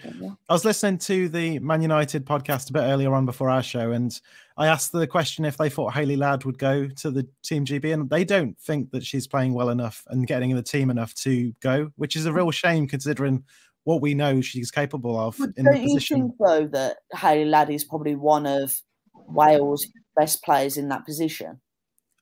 I 0.49 0.53
was 0.53 0.65
listening 0.65 0.97
to 0.99 1.29
the 1.29 1.59
Man 1.59 1.81
United 1.81 2.25
podcast 2.25 2.69
a 2.69 2.73
bit 2.73 2.81
earlier 2.81 3.13
on 3.13 3.25
before 3.25 3.49
our 3.49 3.63
show, 3.63 3.91
and 3.91 4.19
I 4.57 4.67
asked 4.67 4.91
the 4.91 5.07
question 5.07 5.45
if 5.45 5.57
they 5.57 5.69
thought 5.69 5.93
Hayley 5.93 6.17
Ladd 6.17 6.43
would 6.43 6.57
go 6.57 6.87
to 6.87 7.11
the 7.11 7.27
Team 7.43 7.65
GB, 7.65 7.93
and 7.93 8.09
they 8.09 8.25
don't 8.25 8.57
think 8.59 8.91
that 8.91 9.05
she's 9.05 9.25
playing 9.25 9.53
well 9.53 9.69
enough 9.69 10.03
and 10.07 10.27
getting 10.27 10.49
in 10.49 10.57
the 10.57 10.63
team 10.63 10.89
enough 10.89 11.13
to 11.15 11.53
go, 11.61 11.91
which 11.95 12.15
is 12.15 12.25
a 12.25 12.33
real 12.33 12.51
shame 12.51 12.87
considering 12.87 13.43
what 13.85 14.01
we 14.01 14.13
know 14.13 14.41
she's 14.41 14.71
capable 14.71 15.17
of 15.17 15.37
but 15.37 15.51
in 15.55 15.65
don't 15.65 15.75
the 15.75 15.83
position. 15.83 16.17
You 16.17 16.23
think, 16.23 16.35
though, 16.39 16.67
that 16.67 16.97
Hayley 17.13 17.45
Ladd 17.45 17.69
is 17.69 17.83
probably 17.83 18.15
one 18.15 18.45
of 18.45 18.73
Wales' 19.13 19.87
best 20.17 20.43
players 20.43 20.75
in 20.75 20.89
that 20.89 21.05
position? 21.05 21.61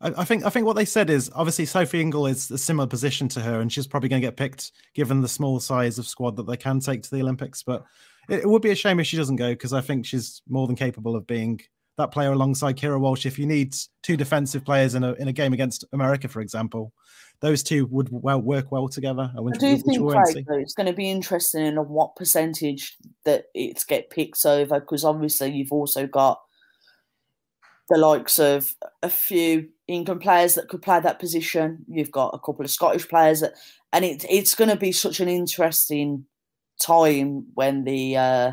I, 0.03 0.23
think 0.25 0.45
I 0.45 0.49
think 0.49 0.65
what 0.65 0.75
they 0.75 0.85
said 0.85 1.09
is 1.09 1.31
obviously 1.33 1.65
Sophie 1.65 2.01
Ingle 2.01 2.27
is 2.27 2.51
a 2.51 2.57
similar 2.57 2.87
position 2.87 3.27
to 3.29 3.39
her, 3.39 3.61
and 3.61 3.71
she's 3.71 3.87
probably 3.87 4.09
going 4.09 4.21
to 4.21 4.27
get 4.27 4.35
picked 4.35 4.71
given 4.93 5.21
the 5.21 5.27
small 5.27 5.59
size 5.59 5.97
of 5.97 6.05
squad 6.07 6.35
that 6.35 6.47
they 6.47 6.57
can 6.57 6.79
take 6.79 7.03
to 7.03 7.11
the 7.11 7.21
Olympics. 7.21 7.63
But 7.63 7.85
it, 8.29 8.41
it 8.41 8.49
would 8.49 8.61
be 8.61 8.71
a 8.71 8.75
shame 8.75 8.99
if 8.99 9.07
she 9.07 9.17
doesn't 9.17 9.37
go 9.37 9.51
because 9.51 9.73
I 9.73 9.81
think 9.81 10.05
she's 10.05 10.41
more 10.47 10.67
than 10.67 10.75
capable 10.75 11.15
of 11.15 11.25
being 11.25 11.61
that 11.97 12.11
player 12.11 12.31
alongside 12.31 12.77
Keira 12.77 12.99
Walsh. 12.99 13.25
If 13.25 13.39
you 13.39 13.45
need 13.45 13.75
two 14.01 14.17
defensive 14.17 14.65
players 14.65 14.95
in 14.95 15.03
a 15.03 15.13
in 15.13 15.27
a 15.27 15.33
game 15.33 15.53
against 15.53 15.85
America, 15.93 16.27
for 16.27 16.41
example, 16.41 16.91
those 17.39 17.63
two 17.63 17.85
would 17.87 18.09
well 18.11 18.41
work 18.41 18.71
well 18.71 18.87
together. 18.87 19.31
I, 19.37 19.39
I 19.39 19.57
do 19.57 19.77
think 19.77 20.05
Craig, 20.05 20.45
though, 20.47 20.57
it's 20.57 20.73
going 20.73 20.87
to 20.87 20.93
be 20.93 21.09
interesting 21.09 21.65
in 21.65 21.75
what 21.75 22.15
percentage 22.15 22.97
that 23.25 23.45
it's 23.53 23.83
get 23.85 24.09
picked 24.09 24.45
over 24.45 24.79
because 24.79 25.05
obviously 25.05 25.51
you've 25.51 25.71
also 25.71 26.07
got 26.07 26.41
the 27.89 27.97
likes 27.97 28.39
of 28.39 28.73
a 29.01 29.09
few 29.09 29.69
England 29.93 30.21
players 30.21 30.55
that 30.55 30.67
could 30.67 30.81
play 30.81 30.99
that 30.99 31.19
position. 31.19 31.85
You've 31.87 32.11
got 32.11 32.33
a 32.33 32.39
couple 32.39 32.65
of 32.65 32.71
Scottish 32.71 33.07
players 33.07 33.41
that, 33.41 33.53
and 33.91 34.03
it, 34.03 34.25
it's 34.29 34.55
going 34.55 34.69
to 34.69 34.75
be 34.75 34.91
such 34.91 35.19
an 35.19 35.27
interesting 35.27 36.25
time 36.81 37.45
when 37.53 37.83
the 37.83 38.17
uh, 38.17 38.51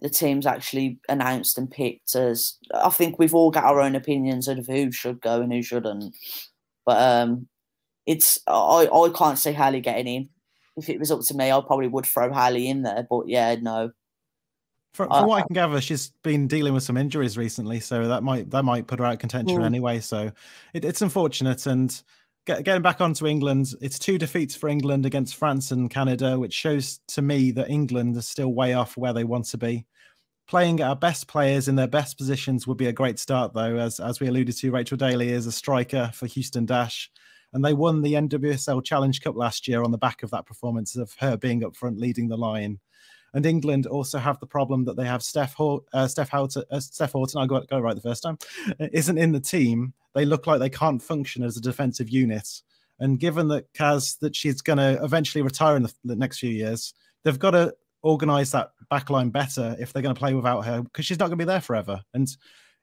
the 0.00 0.10
teams 0.10 0.46
actually 0.46 0.98
announced 1.08 1.58
and 1.58 1.70
picked. 1.70 2.14
As 2.14 2.58
I 2.74 2.90
think 2.90 3.18
we've 3.18 3.34
all 3.34 3.50
got 3.50 3.64
our 3.64 3.80
own 3.80 3.94
opinions 3.94 4.48
of 4.48 4.66
who 4.66 4.92
should 4.92 5.20
go 5.20 5.40
and 5.40 5.52
who 5.52 5.62
shouldn't, 5.62 6.14
but 6.84 7.00
um, 7.00 7.48
it's 8.06 8.38
I 8.46 8.88
I 8.92 9.10
can't 9.14 9.38
see 9.38 9.52
Hayley 9.52 9.80
getting 9.80 10.06
in. 10.06 10.28
If 10.76 10.90
it 10.90 10.98
was 10.98 11.10
up 11.10 11.20
to 11.22 11.34
me, 11.34 11.50
I 11.50 11.60
probably 11.60 11.88
would 11.88 12.06
throw 12.06 12.32
Hayley 12.32 12.68
in 12.68 12.82
there. 12.82 13.06
But 13.08 13.28
yeah, 13.28 13.56
no, 13.60 13.92
from, 14.96 15.08
from 15.08 15.24
uh, 15.24 15.26
what 15.26 15.42
I 15.42 15.46
can 15.46 15.52
gather, 15.52 15.80
she's 15.80 16.10
been 16.22 16.48
dealing 16.48 16.72
with 16.72 16.82
some 16.82 16.96
injuries 16.96 17.36
recently, 17.36 17.80
so 17.80 18.08
that 18.08 18.22
might 18.22 18.50
that 18.50 18.64
might 18.64 18.86
put 18.86 18.98
her 18.98 19.04
out 19.04 19.12
of 19.12 19.18
contention 19.18 19.58
mm. 19.58 19.64
anyway. 19.64 20.00
So 20.00 20.32
it, 20.72 20.86
it's 20.86 21.02
unfortunate. 21.02 21.66
And 21.66 22.02
get, 22.46 22.64
getting 22.64 22.80
back 22.80 23.02
onto 23.02 23.26
England, 23.26 23.74
it's 23.82 23.98
two 23.98 24.16
defeats 24.16 24.56
for 24.56 24.70
England 24.70 25.04
against 25.04 25.36
France 25.36 25.70
and 25.70 25.90
Canada, 25.90 26.38
which 26.38 26.54
shows 26.54 27.00
to 27.08 27.20
me 27.20 27.50
that 27.52 27.68
England 27.68 28.16
is 28.16 28.26
still 28.26 28.54
way 28.54 28.72
off 28.72 28.96
where 28.96 29.12
they 29.12 29.24
want 29.24 29.44
to 29.46 29.58
be. 29.58 29.84
Playing 30.48 30.80
our 30.80 30.96
best 30.96 31.28
players 31.28 31.68
in 31.68 31.76
their 31.76 31.88
best 31.88 32.16
positions 32.16 32.66
would 32.66 32.78
be 32.78 32.86
a 32.86 32.92
great 32.92 33.18
start, 33.18 33.52
though. 33.52 33.76
As 33.76 34.00
as 34.00 34.18
we 34.18 34.28
alluded 34.28 34.56
to, 34.56 34.70
Rachel 34.70 34.96
Daly 34.96 35.28
is 35.28 35.46
a 35.46 35.52
striker 35.52 36.10
for 36.14 36.26
Houston 36.26 36.64
Dash, 36.64 37.10
and 37.52 37.62
they 37.62 37.74
won 37.74 38.00
the 38.00 38.14
NWSL 38.14 38.82
Challenge 38.82 39.20
Cup 39.20 39.36
last 39.36 39.68
year 39.68 39.82
on 39.82 39.90
the 39.90 39.98
back 39.98 40.22
of 40.22 40.30
that 40.30 40.46
performance 40.46 40.96
of 40.96 41.12
her 41.18 41.36
being 41.36 41.62
up 41.64 41.76
front 41.76 41.98
leading 41.98 42.28
the 42.28 42.38
line. 42.38 42.80
And 43.36 43.44
England 43.44 43.86
also 43.86 44.16
have 44.16 44.40
the 44.40 44.46
problem 44.46 44.86
that 44.86 44.96
they 44.96 45.04
have 45.04 45.22
Steph 45.22 45.52
Hall, 45.52 45.84
uh, 45.92 46.08
Steph 46.08 46.30
Houghton, 46.30 46.64
uh, 46.70 46.80
Steph 46.80 47.12
Houghton. 47.12 47.38
I 47.38 47.44
got 47.44 47.68
go 47.68 47.78
right 47.78 47.94
the 47.94 48.00
first 48.00 48.22
time. 48.22 48.38
Isn't 48.80 49.18
in 49.18 49.30
the 49.30 49.40
team. 49.40 49.92
They 50.14 50.24
look 50.24 50.46
like 50.46 50.58
they 50.58 50.70
can't 50.70 51.02
function 51.02 51.42
as 51.42 51.58
a 51.58 51.60
defensive 51.60 52.08
unit. 52.08 52.48
And 52.98 53.20
given 53.20 53.48
that 53.48 53.70
Kaz 53.74 54.18
that 54.20 54.34
she's 54.34 54.62
going 54.62 54.78
to 54.78 54.98
eventually 55.04 55.42
retire 55.42 55.76
in 55.76 55.82
the, 55.82 55.92
the 56.02 56.16
next 56.16 56.38
few 56.38 56.48
years, 56.48 56.94
they've 57.24 57.38
got 57.38 57.50
to 57.50 57.74
organize 58.00 58.52
that 58.52 58.70
backline 58.90 59.30
better 59.30 59.76
if 59.78 59.92
they're 59.92 60.02
going 60.02 60.14
to 60.14 60.18
play 60.18 60.32
without 60.32 60.62
her 60.62 60.80
because 60.80 61.04
she's 61.04 61.18
not 61.18 61.26
going 61.26 61.38
to 61.38 61.44
be 61.44 61.46
there 61.46 61.60
forever. 61.60 62.00
And 62.14 62.34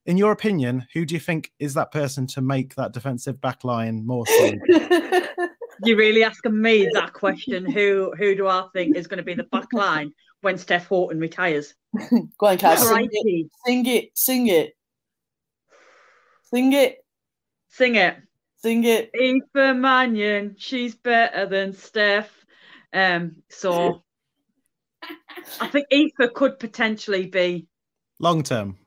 in 0.06 0.18
your 0.18 0.34
opinion, 0.34 0.86
who 0.94 1.04
do 1.04 1.16
you 1.16 1.20
think 1.20 1.52
is 1.58 1.74
that 1.74 1.92
person 1.92 2.28
to 2.28 2.42
make 2.42 2.76
that 2.76 2.94
defensive 2.94 3.38
backline 3.38 4.04
more 4.04 4.28
solid? 4.28 4.60
You're 5.84 5.98
really 5.98 6.24
asking 6.24 6.62
me 6.62 6.88
that 6.94 7.14
question. 7.14 7.66
Who 7.66 8.14
who 8.20 8.36
do 8.36 8.48
I 8.48 8.68
think 8.72 8.96
is 8.96 9.08
going 9.08 9.18
to 9.18 9.24
be 9.24 9.34
the 9.34 9.46
backline 9.46 10.12
when 10.44 10.58
Steph 10.58 10.88
Houghton 10.88 11.20
retires. 11.20 11.74
Go 12.38 12.48
on, 12.48 12.58
Kat. 12.58 12.80
Sing 12.80 13.10
it. 13.12 13.48
Sing 13.66 13.86
it. 13.88 14.12
Sing 14.14 14.48
it. 14.48 14.74
Sing 16.44 16.74
it. 16.74 16.98
Sing 17.70 17.96
it. 17.96 18.18
Sing 18.58 18.84
it. 18.86 19.12
Aoife 19.14 19.76
Mannion, 19.76 20.56
she's 20.58 20.96
better 20.96 21.46
than 21.46 21.74
Steph. 21.74 22.32
Um, 22.94 23.44
so 23.50 24.04
I 25.60 25.68
think 25.68 25.88
Aoife 25.92 26.34
could 26.34 26.60
potentially 26.60 27.26
be 27.26 27.68
long 28.20 28.44
term. 28.44 28.78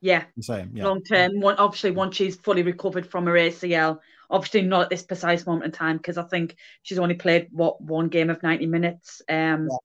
Yeah, 0.00 0.24
same. 0.40 0.72
Yeah. 0.74 0.84
Long 0.84 1.02
term. 1.02 1.40
One, 1.40 1.56
obviously, 1.56 1.92
once 1.92 2.16
she's 2.16 2.36
fully 2.36 2.62
recovered 2.62 3.06
from 3.06 3.26
her 3.26 3.34
ACL, 3.34 4.00
obviously 4.28 4.62
not 4.62 4.82
at 4.82 4.90
this 4.90 5.02
precise 5.02 5.46
moment 5.46 5.66
in 5.66 5.72
time 5.72 5.96
because 5.96 6.18
I 6.18 6.24
think 6.24 6.56
she's 6.82 6.98
only 6.98 7.14
played 7.14 7.48
what 7.52 7.80
one 7.80 8.08
game 8.08 8.30
of 8.30 8.42
ninety 8.42 8.66
minutes. 8.66 9.22
Um, 9.28 9.68
yeah. 9.70 9.76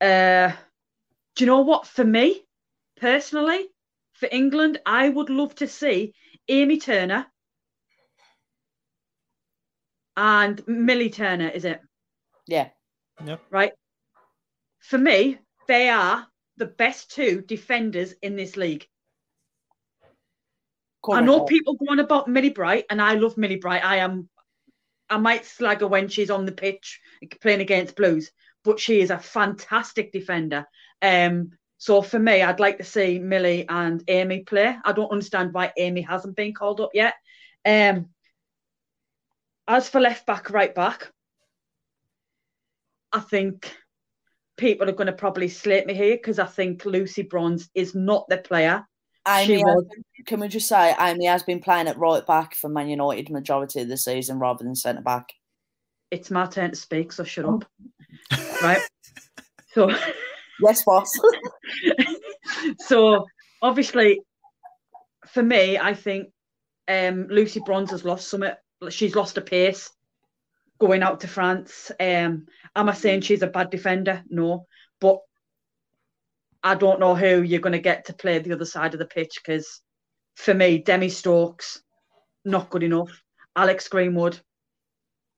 Uh, 0.00 0.52
do 1.36 1.44
you 1.44 1.46
know 1.46 1.60
what? 1.60 1.86
For 1.86 2.04
me, 2.04 2.42
personally, 3.00 3.68
for 4.14 4.28
England, 4.30 4.80
I 4.86 5.08
would 5.08 5.30
love 5.30 5.54
to 5.56 5.66
see 5.68 6.14
Amy 6.48 6.78
Turner 6.78 7.26
and 10.16 10.62
Millie 10.66 11.10
Turner, 11.10 11.48
is 11.48 11.64
it? 11.64 11.80
Yeah. 12.46 12.68
Yep. 13.24 13.40
Right. 13.50 13.72
for 14.80 14.98
me, 14.98 15.38
they 15.68 15.88
are 15.88 16.26
the 16.56 16.66
best 16.66 17.10
two 17.10 17.42
defenders 17.42 18.12
in 18.22 18.36
this 18.36 18.56
league. 18.56 18.86
I 21.10 21.20
know 21.22 21.44
people 21.44 21.74
go 21.74 21.86
on 21.90 22.00
about 22.00 22.28
Millie 22.28 22.50
Bright, 22.50 22.84
and 22.90 23.00
I 23.00 23.14
love 23.14 23.36
Millie 23.38 23.56
Bright. 23.56 23.84
I 23.84 23.96
am, 23.98 24.28
I 25.08 25.16
might 25.18 25.44
slag 25.46 25.80
her 25.80 25.86
when 25.86 26.08
she's 26.08 26.30
on 26.30 26.44
the 26.44 26.52
pitch 26.52 27.00
playing 27.40 27.60
against 27.60 27.96
Blues, 27.96 28.30
but 28.64 28.80
she 28.80 29.00
is 29.00 29.10
a 29.10 29.18
fantastic 29.18 30.12
defender. 30.12 30.66
Um, 31.02 31.52
so 31.78 32.02
for 32.02 32.18
me, 32.18 32.42
I'd 32.42 32.60
like 32.60 32.78
to 32.78 32.84
see 32.84 33.18
Millie 33.18 33.66
and 33.68 34.02
Amy 34.08 34.40
play. 34.40 34.76
I 34.84 34.92
don't 34.92 35.12
understand 35.12 35.54
why 35.54 35.72
Amy 35.78 36.02
hasn't 36.02 36.36
been 36.36 36.52
called 36.52 36.80
up 36.80 36.90
yet. 36.92 37.14
Um, 37.64 38.10
as 39.66 39.88
for 39.88 40.00
left 40.00 40.26
back, 40.26 40.50
right 40.50 40.74
back, 40.74 41.10
I 43.12 43.20
think 43.20 43.74
people 44.56 44.88
are 44.88 44.92
going 44.92 45.06
to 45.06 45.12
probably 45.12 45.48
slate 45.48 45.86
me 45.86 45.94
here 45.94 46.16
because 46.16 46.38
I 46.38 46.46
think 46.46 46.84
Lucy 46.84 47.22
Bronze 47.22 47.70
is 47.74 47.94
not 47.94 48.28
the 48.28 48.38
player 48.38 48.86
Amy, 49.28 49.60
has, 49.60 49.84
can 50.26 50.40
we 50.40 50.48
just 50.48 50.68
say 50.68 50.94
Amy 50.98 51.26
has 51.26 51.42
been 51.42 51.60
playing 51.60 51.88
at 51.88 51.98
right 51.98 52.26
back 52.26 52.54
for 52.54 52.68
Man 52.68 52.88
United 52.88 53.30
majority 53.30 53.80
of 53.80 53.88
the 53.88 53.96
season 53.96 54.38
rather 54.38 54.64
than 54.64 54.74
centre 54.74 55.02
back. 55.02 55.32
It's 56.10 56.30
my 56.30 56.46
turn 56.46 56.70
to 56.70 56.76
speak, 56.76 57.12
so 57.12 57.24
shut 57.24 57.44
up. 57.44 57.64
Right. 58.62 58.82
So 59.72 59.90
yes, 60.60 60.84
boss. 60.84 61.12
so 62.78 63.26
obviously, 63.62 64.20
for 65.28 65.42
me, 65.42 65.78
I 65.78 65.94
think 65.94 66.28
um, 66.88 67.26
Lucy 67.28 67.60
Bronze 67.64 67.90
has 67.90 68.04
lost 68.04 68.28
some. 68.28 68.44
She's 68.88 69.14
lost 69.14 69.38
a 69.38 69.42
pace 69.42 69.90
going 70.80 71.02
out 71.02 71.20
to 71.20 71.28
France. 71.28 71.92
Um, 72.00 72.46
am 72.74 72.88
I 72.88 72.94
saying 72.94 73.20
she's 73.20 73.42
a 73.42 73.46
bad 73.46 73.70
defender? 73.70 74.24
No, 74.28 74.66
but 75.00 75.18
I 76.62 76.74
don't 76.74 77.00
know 77.00 77.14
who 77.14 77.42
you're 77.42 77.60
going 77.60 77.72
to 77.72 77.78
get 77.78 78.06
to 78.06 78.12
play 78.12 78.38
the 78.38 78.52
other 78.52 78.64
side 78.64 78.94
of 78.94 78.98
the 78.98 79.06
pitch 79.06 79.38
because 79.42 79.80
for 80.34 80.54
me, 80.54 80.78
Demi 80.78 81.08
Stokes, 81.08 81.82
not 82.44 82.70
good 82.70 82.82
enough. 82.82 83.22
Alex 83.56 83.88
Greenwood, 83.88 84.40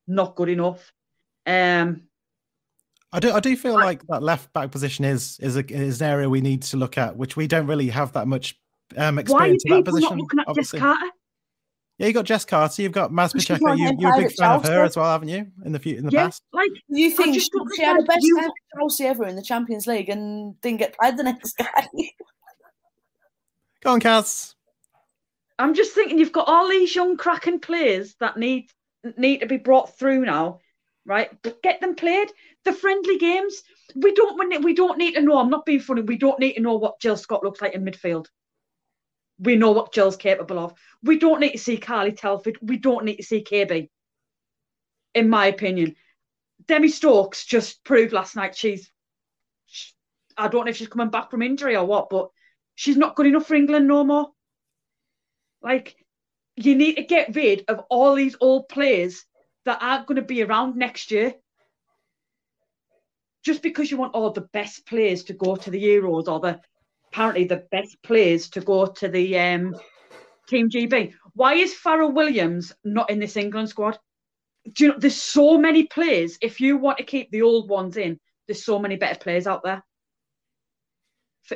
not 0.07 0.37
good 0.37 0.49
enough. 0.49 0.93
Um, 1.47 2.03
I 3.13 3.21
do. 3.21 3.33
I 3.33 3.41
do 3.41 3.57
feel 3.57 3.77
I, 3.77 3.85
like 3.85 4.07
that 4.07 4.23
left 4.23 4.53
back 4.53 4.71
position 4.71 5.05
is 5.05 5.39
is, 5.41 5.57
a, 5.57 5.67
is 5.71 6.01
an 6.01 6.09
area 6.11 6.29
we 6.29 6.41
need 6.41 6.63
to 6.63 6.77
look 6.77 6.97
at, 6.97 7.17
which 7.17 7.37
we 7.37 7.47
don't 7.47 7.67
really 7.67 7.89
have 7.89 8.13
that 8.15 8.27
much 8.27 8.59
um, 8.97 9.19
experience 9.19 9.63
why 9.67 9.75
are 9.75 9.79
in 9.79 9.85
that 9.85 9.91
position. 9.91 10.11
Not 10.11 10.19
looking 10.19 10.39
at 10.41 10.49
obviously. 10.49 10.79
Jess 10.79 10.85
Carter? 10.85 11.11
Yeah, 11.99 12.07
you 12.07 12.13
got 12.15 12.25
Jess 12.25 12.45
Carter. 12.45 12.83
You've 12.83 12.93
got 12.93 13.13
Maz 13.13 13.33
Pacheco. 13.33 13.73
You, 13.75 13.93
you're 13.99 14.15
a 14.15 14.19
big 14.19 14.33
fan 14.33 14.53
of 14.53 14.67
her 14.67 14.83
as 14.83 14.97
well, 14.97 15.13
haven't 15.13 15.29
you? 15.29 15.47
In 15.65 15.73
the 15.73 15.97
in 15.97 16.07
the 16.07 16.11
yeah, 16.11 16.25
past, 16.25 16.43
like 16.53 16.71
you 16.89 17.11
think 17.11 17.35
she, 17.35 17.49
she 17.77 17.83
had 17.83 18.01
the 18.01 18.05
best 18.05 18.23
you... 18.23 18.51
Chelsea 18.77 19.05
ever 19.05 19.27
in 19.27 19.37
the 19.37 19.43
Champions 19.43 19.87
League 19.87 20.09
and 20.09 20.59
didn't 20.63 20.79
get 20.79 20.97
played 20.99 21.19
the 21.19 21.23
next 21.23 21.57
game. 21.59 22.09
Go 23.83 23.93
on, 23.93 24.01
Kaz. 24.01 24.55
I'm 25.59 25.75
just 25.75 25.93
thinking 25.93 26.19
you've 26.19 26.33
got 26.33 26.49
all 26.49 26.69
these 26.69 26.95
young 26.95 27.17
cracking 27.17 27.61
players 27.61 28.17
that 28.21 28.39
need 28.39 28.71
need 29.19 29.39
to 29.41 29.47
be 29.47 29.59
brought 29.59 29.97
through 29.99 30.25
now, 30.25 30.61
right? 31.05 31.31
Get 31.63 31.81
them 31.81 31.95
played. 31.95 32.31
The 32.65 32.73
friendly 32.73 33.19
games. 33.19 33.63
We 33.95 34.15
don't 34.15 34.65
we 34.65 34.75
don't 34.75 34.99
need 34.99 35.15
to 35.15 35.21
know. 35.21 35.39
I'm 35.39 35.51
not 35.51 35.67
being 35.67 35.81
funny. 35.81 36.03
We 36.03 36.17
don't 36.17 36.39
need 36.39 36.55
to 36.55 36.61
know 36.61 36.77
what 36.77 37.01
Jill 37.01 37.17
Scott 37.17 37.43
looks 37.43 37.61
like 37.61 37.75
in 37.75 37.85
midfield 37.85 38.27
we 39.43 39.57
know 39.57 39.73
what 39.73 39.93
Jill's 39.93 40.17
capable 40.17 40.59
of. 40.59 40.75
We 41.03 41.19
don't 41.19 41.41
need 41.41 41.53
to 41.53 41.59
see 41.59 41.77
Carly 41.77 42.13
Telford. 42.13 42.59
We 42.63 42.79
don't 42.79 43.05
need 43.05 43.17
to 43.17 43.23
see 43.25 43.43
KB. 43.43 43.89
In 45.15 45.29
my 45.29 45.47
opinion, 45.47 45.97
Demi 46.67 46.89
Stokes 46.89 47.45
just 47.45 47.85
proved 47.85 48.13
last 48.13 48.37
night 48.37 48.57
she's. 48.57 48.91
She, 49.67 49.93
I 50.37 50.49
don't 50.49 50.65
know 50.65 50.71
if 50.71 50.77
she's 50.77 50.89
coming 50.89 51.11
back 51.11 51.31
from 51.31 51.43
injury 51.43 51.77
or 51.77 51.85
what, 51.85 52.09
but 52.09 52.29
she's 52.77 52.97
not 52.97 53.17
good 53.17 53.27
enough 53.27 53.47
for 53.47 53.55
England 53.55 53.89
no 53.89 54.05
more. 54.05 54.31
Like, 55.61 55.97
you 56.57 56.77
need 56.77 56.95
to 56.95 57.03
get 57.03 57.35
rid 57.35 57.65
of 57.69 57.81
all 57.91 58.15
these 58.15 58.37
old 58.41 58.69
players 58.69 59.25
that 59.65 59.79
aren't 59.81 60.07
going 60.07 60.17
to 60.17 60.23
be 60.23 60.43
around 60.43 60.77
next 60.77 61.11
year. 61.11 61.35
Just 63.45 63.63
because 63.63 63.91
you 63.91 63.97
want 63.97 64.15
all 64.15 64.31
the 64.31 64.49
best 64.53 64.87
players 64.87 65.25
to 65.25 65.33
go 65.33 65.57
to 65.57 65.71
the 65.71 65.83
Euros 65.83 66.29
or 66.29 66.41
the 66.41 66.61
apparently 67.13 67.45
the 67.45 67.65
best 67.71 67.97
players 68.03 68.49
to 68.51 68.61
go 68.61 68.87
to 68.87 69.09
the 69.09 69.39
um, 69.39 69.77
Team 70.49 70.69
GB. 70.69 71.13
Why 71.35 71.55
is 71.55 71.75
Fara 71.75 72.09
Williams 72.09 72.73
not 72.85 73.11
in 73.11 73.19
this 73.19 73.37
England 73.37 73.69
squad? 73.69 73.99
Do 74.73 74.85
you 74.85 74.91
know 74.91 74.99
there's 74.99 75.21
so 75.21 75.59
many 75.59 75.85
players? 75.85 76.39
If 76.41 76.61
you 76.61 76.77
want 76.77 76.99
to 76.99 77.05
keep 77.05 77.31
the 77.31 77.43
old 77.43 77.69
ones 77.69 77.97
in, 77.97 78.19
there's 78.47 78.65
so 78.65 78.79
many 78.79 78.97
better 78.97 79.19
players 79.19 79.47
out 79.47 79.63
there. 79.63 79.83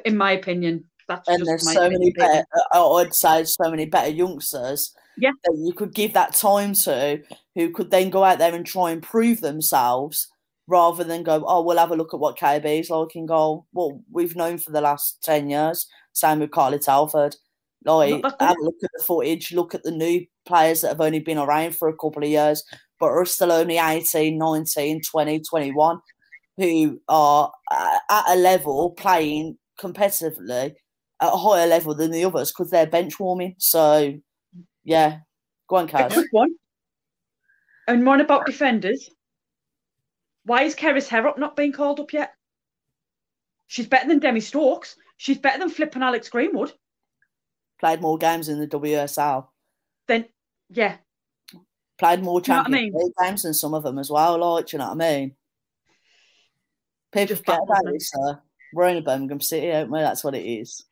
In 0.05 0.17
my 0.17 0.33
opinion, 0.33 0.85
that's 1.09 1.29
and 1.29 1.47
there's 1.47 1.73
so 1.73 1.89
many 1.89 2.11
better. 2.11 2.45
I'd 2.73 3.15
say 3.15 3.45
so 3.45 3.71
many 3.71 3.87
better 3.87 4.11
youngsters. 4.11 4.95
Yeah, 5.19 5.31
that 5.45 5.57
you 5.57 5.73
could 5.73 5.95
give 5.95 6.13
that 6.13 6.35
time 6.35 6.75
to, 6.75 7.23
who 7.55 7.71
could 7.71 7.91
then 7.91 8.11
go 8.11 8.23
out 8.23 8.39
there 8.39 8.55
and 8.55 8.67
try 8.67 8.91
and 8.91 9.03
prove 9.03 9.41
themselves 9.41 10.29
rather 10.69 11.05
than 11.05 11.23
go, 11.23 11.45
oh, 11.47 11.63
we'll 11.63 11.79
have 11.79 11.91
a 11.91 11.97
look 11.97 12.13
at 12.13 12.21
what 12.21 12.39
KB 12.39 12.81
is 12.81 12.91
like 12.91 13.15
and 13.15 13.29
go, 13.29 13.65
well, 13.73 14.03
we've 14.11 14.37
known 14.37 14.59
for 14.59 14.73
the 14.73 14.81
last 14.81 15.23
10 15.23 15.49
years. 15.49 15.87
Same 16.13 16.41
with 16.41 16.51
Carly 16.51 16.79
Telford. 16.79 17.37
Like, 17.85 18.23
have 18.41 18.57
a 18.57 18.65
look 18.65 18.75
at 18.83 18.91
the 18.97 19.05
footage, 19.05 19.53
look 19.53 19.75
at 19.75 19.85
the 19.85 19.93
new 19.93 20.27
players 20.45 20.81
that 20.81 20.89
have 20.89 21.01
only 21.01 21.21
been 21.21 21.39
around 21.39 21.77
for 21.77 21.89
a 21.89 21.97
couple 21.97 22.25
of 22.25 22.29
years, 22.29 22.65
but 22.99 23.07
are 23.07 23.25
still 23.25 23.53
only 23.53 23.79
18, 23.79 24.37
19, 24.37 25.03
20, 25.03 25.41
21, 25.41 26.01
who 26.57 27.01
are 27.09 27.53
uh, 27.71 27.99
at 28.11 28.25
a 28.31 28.37
level 28.37 28.91
playing 28.91 29.57
competitively 29.81 30.75
at 31.21 31.33
a 31.33 31.37
higher 31.37 31.67
level 31.67 31.95
than 31.95 32.11
the 32.11 32.25
others 32.25 32.53
because 32.53 32.71
they're 32.71 32.87
bench 32.87 33.19
warming. 33.19 33.55
So, 33.59 34.15
yeah, 34.85 35.19
go 35.69 35.77
on, 35.77 35.89
Kaz. 35.89 36.23
one. 36.31 36.55
And 37.89 38.05
one 38.05 38.21
about 38.21 38.47
defenders. 38.47 39.11
Why 40.45 40.63
is 40.63 40.75
Kerys 40.75 41.09
Harrop 41.09 41.39
not 41.39 41.57
being 41.57 41.73
called 41.73 42.01
up 42.01 42.13
yet? 42.13 42.33
She's 43.67 43.87
better 43.87 44.09
than 44.09 44.19
Demi 44.21 44.41
Stokes. 44.41 44.97
She's 45.17 45.39
better 45.39 45.59
than 45.59 45.71
flipping 45.71 46.03
Alex 46.03 46.29
Greenwood. 46.29 46.73
Played 47.81 48.01
more 48.01 48.19
games 48.19 48.49
in 48.49 48.61
the 48.61 48.69
WSL. 48.69 49.49
Then, 50.07 50.27
yeah. 50.71 50.97
Played 51.99 52.23
more 52.23 52.41
Champions 52.41 52.75
League 52.75 52.95
I 52.95 52.99
mean? 52.99 53.13
games 53.21 53.43
than 53.43 53.55
some 53.55 53.75
of 53.75 53.83
them 53.83 53.99
as 53.99 54.11
well. 54.11 54.39
Like, 54.39 54.73
you 54.73 54.79
know 54.79 54.87
what 54.87 55.03
I 55.03 55.19
mean? 55.19 55.35
People 57.13 57.27
Just 57.29 57.45
forget 57.45 57.61
about 57.63 58.01
sir. 58.01 58.41
We're 58.73 58.89
in 58.89 59.03
Birmingham 59.03 59.41
City, 59.41 59.73
aren't 59.73 59.91
we? 59.91 60.01
That's 60.01 60.23
what 60.23 60.35
it 60.35 60.45
is. 60.45 60.85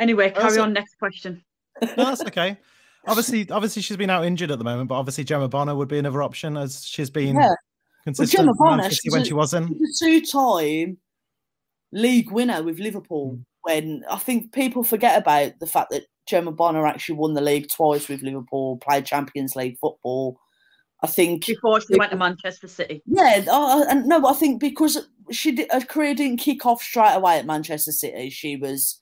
Anyway, 0.00 0.30
carry 0.30 0.58
on. 0.58 0.72
Next 0.72 0.98
question. 0.98 1.42
No, 1.82 1.88
that's 1.96 2.22
okay. 2.22 2.58
obviously, 3.06 3.48
obviously, 3.50 3.82
she's 3.82 3.96
been 3.96 4.10
out 4.10 4.24
injured 4.24 4.50
at 4.50 4.58
the 4.58 4.64
moment, 4.64 4.88
but 4.88 4.96
obviously, 4.96 5.24
Gemma 5.24 5.48
Bonner 5.48 5.74
would 5.74 5.88
be 5.88 5.98
another 5.98 6.22
option 6.22 6.56
as 6.56 6.84
she's 6.84 7.10
been 7.10 7.36
yeah 7.36 7.54
consistent 8.04 8.46
well, 8.46 8.76
Bonner, 8.76 8.90
when 9.10 9.24
she 9.24 9.34
was 9.34 9.54
in. 9.54 9.64
a 9.64 10.04
two-time 10.04 10.98
league 11.92 12.30
winner 12.30 12.62
with 12.62 12.78
Liverpool. 12.78 13.32
Mm. 13.32 13.44
When 13.62 14.04
I 14.10 14.16
think 14.16 14.52
people 14.52 14.82
forget 14.82 15.20
about 15.20 15.58
the 15.60 15.66
fact 15.66 15.90
that 15.90 16.04
Gemma 16.26 16.52
Bonner 16.52 16.86
actually 16.86 17.16
won 17.16 17.34
the 17.34 17.40
league 17.40 17.68
twice 17.68 18.08
with 18.08 18.22
Liverpool, 18.22 18.78
played 18.78 19.04
Champions 19.04 19.56
League 19.56 19.76
football. 19.78 20.38
I 21.02 21.06
think 21.06 21.46
before 21.46 21.80
she 21.80 21.94
it, 21.94 21.98
went 21.98 22.12
to 22.12 22.16
Manchester 22.16 22.66
City. 22.66 23.02
Yeah, 23.06 23.44
uh, 23.50 23.84
and 23.88 24.06
no, 24.06 24.26
I 24.26 24.32
think 24.32 24.60
because 24.60 25.08
she 25.30 25.52
did, 25.52 25.70
her 25.70 25.80
career 25.80 26.14
didn't 26.14 26.38
kick 26.38 26.66
off 26.66 26.82
straight 26.82 27.14
away 27.14 27.38
at 27.38 27.46
Manchester 27.46 27.92
City. 27.92 28.30
She 28.30 28.56
was 28.56 28.98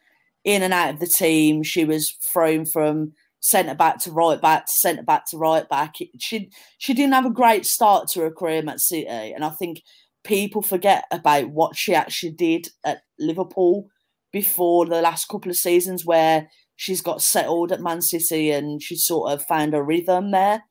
in 0.47 0.63
and 0.63 0.73
out 0.73 0.95
of 0.95 1.01
the 1.01 1.07
team. 1.07 1.63
She 1.63 1.85
was 1.85 2.13
thrown 2.33 2.65
from 2.65 3.13
centre 3.41 3.75
back 3.75 3.99
to 3.99 4.13
right 4.13 4.41
back, 4.41 4.69
centre 4.69 5.03
back 5.03 5.27
to 5.27 5.37
right 5.37 5.69
back. 5.69 5.97
She 6.19 6.51
she 6.79 6.95
didn't 6.95 7.13
have 7.13 7.27
a 7.27 7.31
great 7.31 7.67
start 7.67 8.09
to 8.11 8.23
her 8.23 8.31
career 8.31 8.63
at 8.67 8.81
City, 8.81 9.07
and 9.07 9.45
I 9.45 9.51
think 9.51 9.83
people 10.25 10.63
forget 10.63 11.05
about 11.11 11.51
what 11.51 11.77
she 11.77 11.95
actually 11.95 12.33
did 12.33 12.69
at 12.85 13.03
Liverpool 13.19 13.89
before 14.33 14.87
the 14.87 15.03
last 15.03 15.27
couple 15.27 15.51
of 15.51 15.57
seasons, 15.57 16.07
where 16.07 16.49
she's 16.77 17.01
got 17.01 17.23
settled 17.23 17.73
at 17.73 17.81
Man 17.81 18.01
City 18.01 18.51
and 18.51 18.83
she 18.83 18.97
sort 18.97 19.33
of 19.33 19.45
found 19.45 19.75
a 19.75 19.83
rhythm 19.83 20.31
there. 20.31 20.63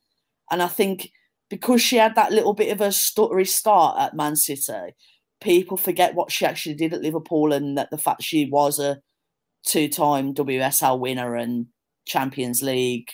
And 0.52 0.62
I 0.62 0.68
think 0.68 1.10
because 1.50 1.82
she 1.82 1.98
had 1.98 2.16
that 2.16 2.32
little 2.32 2.54
bit 2.54 2.72
of 2.72 2.82
a 2.82 2.90
stuttery 2.90 3.48
start 3.48 4.00
at 4.00 4.16
Man 4.16 4.36
City, 4.36 4.94
people 5.42 5.78
forget 5.78 6.16
what 6.16 6.32
she 6.32 6.46
actually 6.46 6.76
did 6.76 6.94
at 6.94 7.02
Liverpool 7.02 7.54
and 7.54 7.78
that 7.78 7.90
the 7.92 7.98
fact 7.98 8.24
she 8.24 8.46
was 8.46 8.80
a 8.80 9.00
two-time 9.66 10.34
WSL 10.34 11.00
winner 11.00 11.36
and 11.36 11.68
Champions 12.06 12.62
League 12.62 13.10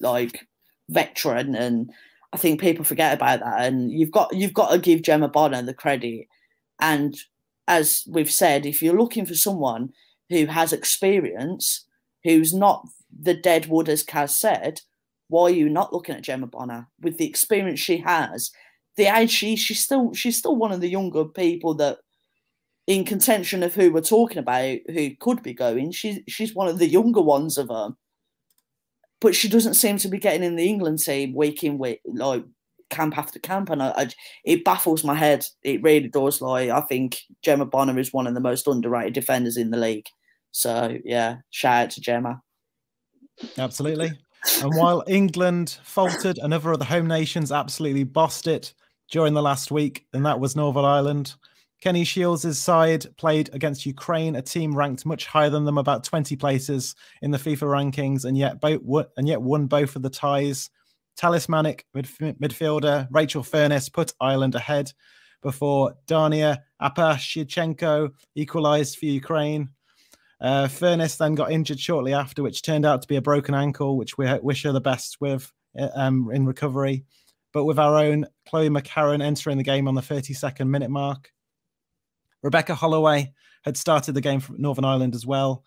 like 0.00 0.46
veteran 0.88 1.54
and 1.54 1.90
I 2.32 2.38
think 2.38 2.60
people 2.60 2.84
forget 2.84 3.12
about 3.12 3.40
that. 3.40 3.66
And 3.66 3.92
you've 3.92 4.10
got 4.10 4.34
you've 4.34 4.54
got 4.54 4.70
to 4.70 4.78
give 4.78 5.02
Gemma 5.02 5.28
Bonner 5.28 5.62
the 5.62 5.74
credit. 5.74 6.26
And 6.80 7.14
as 7.68 8.04
we've 8.08 8.30
said 8.30 8.66
if 8.66 8.82
you're 8.82 8.98
looking 8.98 9.26
for 9.26 9.34
someone 9.34 9.90
who 10.30 10.46
has 10.46 10.72
experience 10.72 11.86
who's 12.24 12.54
not 12.54 12.86
the 13.16 13.34
dead 13.34 13.66
wood 13.66 13.88
as 13.88 14.02
Kaz 14.02 14.30
said 14.30 14.80
why 15.28 15.44
are 15.44 15.50
you 15.50 15.68
not 15.68 15.92
looking 15.92 16.14
at 16.14 16.22
Gemma 16.22 16.46
Bonner? 16.46 16.88
With 17.00 17.18
the 17.18 17.28
experience 17.28 17.80
she 17.80 17.98
has 17.98 18.50
the 18.96 19.06
age 19.06 19.30
she 19.30 19.56
she's 19.56 19.82
still 19.82 20.12
she's 20.12 20.38
still 20.38 20.56
one 20.56 20.72
of 20.72 20.80
the 20.80 20.90
younger 20.90 21.24
people 21.24 21.74
that 21.74 21.98
in 22.86 23.04
contention 23.04 23.62
of 23.62 23.74
who 23.74 23.92
we're 23.92 24.00
talking 24.00 24.38
about 24.38 24.78
who 24.88 25.10
could 25.20 25.42
be 25.42 25.54
going. 25.54 25.92
She's 25.92 26.20
she's 26.28 26.54
one 26.54 26.68
of 26.68 26.78
the 26.78 26.88
younger 26.88 27.20
ones 27.20 27.58
of 27.58 27.68
them, 27.68 27.96
but 29.20 29.34
she 29.34 29.48
doesn't 29.48 29.74
seem 29.74 29.98
to 29.98 30.08
be 30.08 30.18
getting 30.18 30.42
in 30.42 30.56
the 30.56 30.68
England 30.68 30.98
team 30.98 31.34
week 31.34 31.62
in 31.62 31.78
week 31.78 32.00
like 32.06 32.44
camp 32.90 33.16
after 33.16 33.38
camp, 33.38 33.70
and 33.70 33.82
I, 33.82 33.92
I, 33.96 34.08
it 34.44 34.64
baffles 34.64 35.04
my 35.04 35.14
head. 35.14 35.44
It 35.62 35.82
really 35.82 36.08
does. 36.08 36.40
Like 36.40 36.70
I 36.70 36.80
think 36.80 37.20
Gemma 37.42 37.66
Bonner 37.66 37.98
is 37.98 38.12
one 38.12 38.26
of 38.26 38.34
the 38.34 38.40
most 38.40 38.66
underrated 38.66 39.14
defenders 39.14 39.56
in 39.56 39.70
the 39.70 39.78
league. 39.78 40.08
So 40.50 40.98
yeah, 41.04 41.38
shout 41.50 41.84
out 41.84 41.90
to 41.92 42.00
Gemma. 42.00 42.42
Absolutely. 43.58 44.12
And 44.60 44.76
while 44.76 45.04
England 45.06 45.78
faltered, 45.84 46.38
another 46.38 46.72
of 46.72 46.80
the 46.80 46.84
home 46.84 47.06
nations 47.06 47.52
absolutely 47.52 48.04
bossed 48.04 48.48
it 48.48 48.74
during 49.10 49.34
the 49.34 49.42
last 49.42 49.70
week, 49.70 50.06
and 50.12 50.26
that 50.26 50.40
was 50.40 50.56
Northern 50.56 50.84
Ireland. 50.84 51.34
Kenny 51.82 52.04
Shiels' 52.04 52.56
side 52.56 53.06
played 53.16 53.50
against 53.52 53.84
Ukraine, 53.86 54.36
a 54.36 54.42
team 54.42 54.72
ranked 54.72 55.04
much 55.04 55.26
higher 55.26 55.50
than 55.50 55.64
them, 55.64 55.78
about 55.78 56.04
20 56.04 56.36
places 56.36 56.94
in 57.22 57.32
the 57.32 57.38
FIFA 57.38 57.92
rankings, 57.92 58.24
and 58.24 58.38
yet 58.38 58.60
both 58.60 58.82
and 59.16 59.26
yet 59.26 59.42
won 59.42 59.66
both 59.66 59.96
of 59.96 60.02
the 60.02 60.08
ties. 60.08 60.70
Talismanic 61.16 61.84
midf- 61.94 62.38
midfielder 62.38 63.08
Rachel 63.10 63.42
Furness 63.42 63.88
put 63.88 64.12
Ireland 64.20 64.54
ahead 64.54 64.92
before 65.42 65.96
Dania 66.06 66.58
Apashchenko 66.80 68.12
equalised 68.36 68.96
for 68.96 69.06
Ukraine. 69.06 69.68
Uh, 70.40 70.68
Furness 70.68 71.16
then 71.16 71.34
got 71.34 71.50
injured 71.50 71.80
shortly 71.80 72.14
after, 72.14 72.44
which 72.44 72.62
turned 72.62 72.86
out 72.86 73.02
to 73.02 73.08
be 73.08 73.16
a 73.16 73.22
broken 73.22 73.56
ankle, 73.56 73.96
which 73.96 74.16
we 74.16 74.32
wish 74.40 74.62
her 74.62 74.70
the 74.72 74.80
best 74.80 75.20
with 75.20 75.52
uh, 75.76 75.88
um, 75.96 76.30
in 76.32 76.46
recovery. 76.46 77.04
But 77.52 77.64
with 77.64 77.80
our 77.80 77.96
own 77.96 78.26
Chloe 78.48 78.70
McCarron 78.70 79.20
entering 79.20 79.58
the 79.58 79.64
game 79.64 79.88
on 79.88 79.96
the 79.96 80.00
32nd 80.00 80.68
minute 80.68 80.90
mark. 80.90 81.32
Rebecca 82.42 82.74
Holloway 82.74 83.32
had 83.64 83.76
started 83.76 84.12
the 84.12 84.20
game 84.20 84.40
for 84.40 84.54
Northern 84.54 84.84
Ireland 84.84 85.14
as 85.14 85.26
well. 85.26 85.64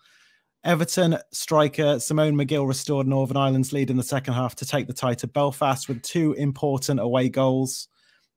Everton 0.64 1.18
striker 1.32 2.00
Simone 2.00 2.34
Magill 2.34 2.66
restored 2.66 3.06
Northern 3.06 3.36
Ireland's 3.36 3.72
lead 3.72 3.88
in 3.88 3.96
the 3.96 4.02
second 4.02 4.34
half 4.34 4.56
to 4.56 4.66
take 4.66 4.86
the 4.86 4.92
tie 4.92 5.14
to 5.14 5.26
Belfast 5.26 5.88
with 5.88 6.02
two 6.02 6.32
important 6.34 7.00
away 7.00 7.28
goals. 7.28 7.88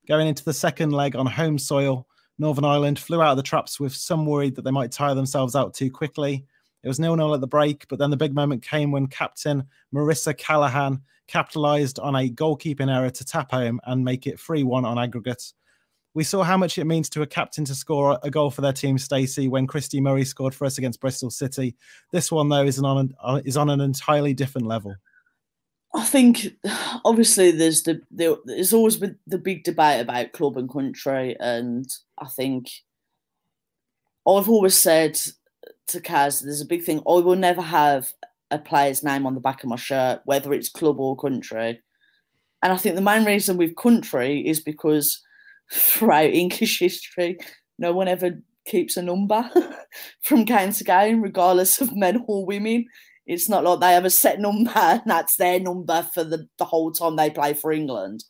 Going 0.07 0.27
into 0.27 0.45
the 0.45 0.53
second 0.53 0.91
leg 0.91 1.15
on 1.15 1.25
home 1.25 1.57
soil, 1.57 2.07
Northern 2.37 2.65
Ireland 2.65 2.99
flew 2.99 3.21
out 3.21 3.31
of 3.31 3.37
the 3.37 3.43
traps 3.43 3.79
with 3.79 3.93
some 3.93 4.25
worried 4.25 4.55
that 4.55 4.61
they 4.61 4.71
might 4.71 4.91
tire 4.91 5.15
themselves 5.15 5.55
out 5.55 5.73
too 5.73 5.91
quickly. 5.91 6.45
It 6.83 6.87
was 6.87 6.99
nil 6.99 7.15
nil 7.15 7.33
at 7.33 7.41
the 7.41 7.47
break, 7.47 7.87
but 7.89 7.99
then 7.99 8.09
the 8.09 8.17
big 8.17 8.33
moment 8.33 8.63
came 8.63 8.91
when 8.91 9.07
captain 9.07 9.65
Marissa 9.93 10.37
Callaghan 10.37 11.01
capitalised 11.27 11.99
on 11.99 12.15
a 12.15 12.29
goalkeeping 12.29 12.95
error 12.95 13.09
to 13.09 13.25
tap 13.25 13.51
home 13.51 13.81
and 13.85 14.05
make 14.05 14.25
it 14.25 14.39
3 14.39 14.63
1 14.63 14.85
on 14.85 14.97
aggregate. 14.97 15.51
We 16.13 16.23
saw 16.23 16.43
how 16.43 16.57
much 16.57 16.77
it 16.77 16.85
means 16.85 17.09
to 17.11 17.21
a 17.21 17.27
captain 17.27 17.65
to 17.65 17.75
score 17.75 18.19
a 18.23 18.31
goal 18.31 18.49
for 18.49 18.61
their 18.61 18.73
team, 18.73 18.97
Stacey, 18.97 19.47
when 19.47 19.67
Christie 19.67 20.01
Murray 20.01 20.25
scored 20.25 20.55
for 20.55 20.65
us 20.65 20.77
against 20.77 20.99
Bristol 20.99 21.29
City. 21.29 21.75
This 22.11 22.31
one, 22.31 22.49
though, 22.49 22.65
is 22.65 22.79
on 22.79 22.97
an, 22.97 23.15
uh, 23.21 23.41
is 23.45 23.57
on 23.57 23.69
an 23.69 23.79
entirely 23.79 24.33
different 24.33 24.67
level. 24.67 24.95
I 25.93 26.03
think 26.03 26.47
obviously 27.03 27.51
there's 27.51 27.83
the, 27.83 28.01
the 28.11 28.39
there's 28.45 28.73
always 28.73 28.97
been 28.97 29.17
the 29.25 29.39
big 29.39 29.63
debate 29.63 30.01
about 30.01 30.33
club 30.33 30.57
and 30.57 30.71
country, 30.71 31.35
and 31.39 31.87
I 32.17 32.27
think 32.27 32.69
I've 34.27 34.49
always 34.49 34.75
said 34.75 35.19
to 35.87 35.99
Kaz, 35.99 36.43
there's 36.43 36.61
a 36.61 36.65
big 36.65 36.83
thing. 36.83 36.99
I 36.99 37.13
will 37.13 37.35
never 37.35 37.61
have 37.61 38.11
a 38.51 38.59
player's 38.59 39.03
name 39.03 39.25
on 39.25 39.33
the 39.33 39.41
back 39.41 39.63
of 39.63 39.69
my 39.69 39.75
shirt, 39.75 40.21
whether 40.25 40.53
it's 40.53 40.69
club 40.69 40.99
or 40.99 41.15
country. 41.15 41.81
And 42.61 42.73
I 42.73 42.77
think 42.77 42.95
the 42.95 43.01
main 43.01 43.25
reason 43.25 43.57
with 43.57 43.75
country 43.75 44.45
is 44.45 44.59
because 44.59 45.21
throughout 45.71 46.31
English 46.31 46.79
history, 46.79 47.37
no 47.77 47.93
one 47.93 48.07
ever 48.07 48.41
keeps 48.65 48.97
a 48.97 49.01
number 49.01 49.49
from 50.23 50.45
game 50.45 50.71
to 50.73 50.83
game, 50.83 51.21
regardless 51.21 51.81
of 51.81 51.95
men 51.95 52.23
or 52.27 52.45
women. 52.45 52.85
It's 53.25 53.49
not 53.49 53.63
like 53.63 53.79
they 53.79 53.93
have 53.93 54.05
a 54.05 54.09
set 54.09 54.39
number 54.39 54.71
and 54.75 55.01
that's 55.05 55.35
their 55.35 55.59
number 55.59 56.07
for 56.13 56.23
the, 56.23 56.47
the 56.57 56.65
whole 56.65 56.91
time 56.91 57.15
they 57.15 57.29
play 57.29 57.53
for 57.53 57.71
England. 57.71 58.23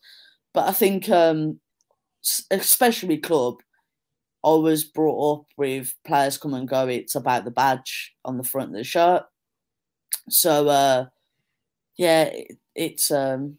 But 0.53 0.67
I 0.67 0.71
think, 0.73 1.09
um, 1.09 1.59
especially 2.51 3.17
club, 3.17 3.55
I 4.43 4.53
was 4.53 4.83
brought 4.83 5.39
up 5.39 5.45
with 5.57 5.93
players 6.05 6.37
come 6.37 6.53
and 6.53 6.67
go. 6.67 6.87
It's 6.87 7.15
about 7.15 7.45
the 7.45 7.51
badge 7.51 8.13
on 8.25 8.37
the 8.37 8.43
front 8.43 8.69
of 8.69 8.75
the 8.75 8.83
shirt. 8.83 9.23
So, 10.29 10.67
uh, 10.67 11.05
yeah, 11.97 12.23
it, 12.23 12.57
it's 12.75 13.11
um, 13.11 13.57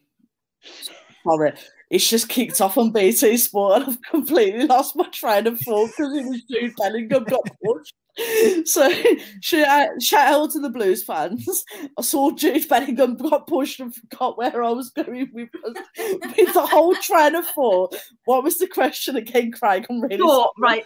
sorry 1.23 1.53
it's 1.91 2.09
just 2.09 2.29
kicked 2.29 2.61
off 2.61 2.77
on 2.77 2.91
BT 2.91 3.35
Sport 3.35 3.81
and 3.81 3.89
I've 3.91 4.01
completely 4.01 4.65
lost 4.65 4.95
my 4.95 5.09
train 5.09 5.45
of 5.45 5.59
thought 5.59 5.87
because 5.87 6.17
it 6.17 6.25
was 6.25 6.41
Jude 6.43 6.73
Bellingham 6.77 7.25
got 7.25 7.43
pushed. 7.63 7.93
So 8.65 8.91
shout, 9.41 10.01
shout 10.01 10.33
out 10.33 10.51
to 10.51 10.59
the 10.59 10.69
Blues 10.69 11.01
fans. 11.01 11.63
I 11.97 12.01
saw 12.01 12.31
Jude 12.31 12.67
Bellingham 12.67 13.15
got 13.15 13.47
pushed 13.47 13.79
and 13.79 13.95
forgot 13.95 14.37
where 14.37 14.61
I 14.63 14.69
was 14.71 14.89
going 14.89 15.29
with, 15.31 15.49
with 15.63 16.53
the 16.53 16.67
whole 16.69 16.93
train 16.95 17.35
of 17.35 17.47
thought. 17.47 17.95
What 18.25 18.43
was 18.43 18.57
the 18.57 18.67
question 18.67 19.15
again, 19.15 19.53
Craig? 19.53 19.85
I'm 19.89 20.01
really 20.01 20.17
so, 20.17 20.51
right. 20.59 20.85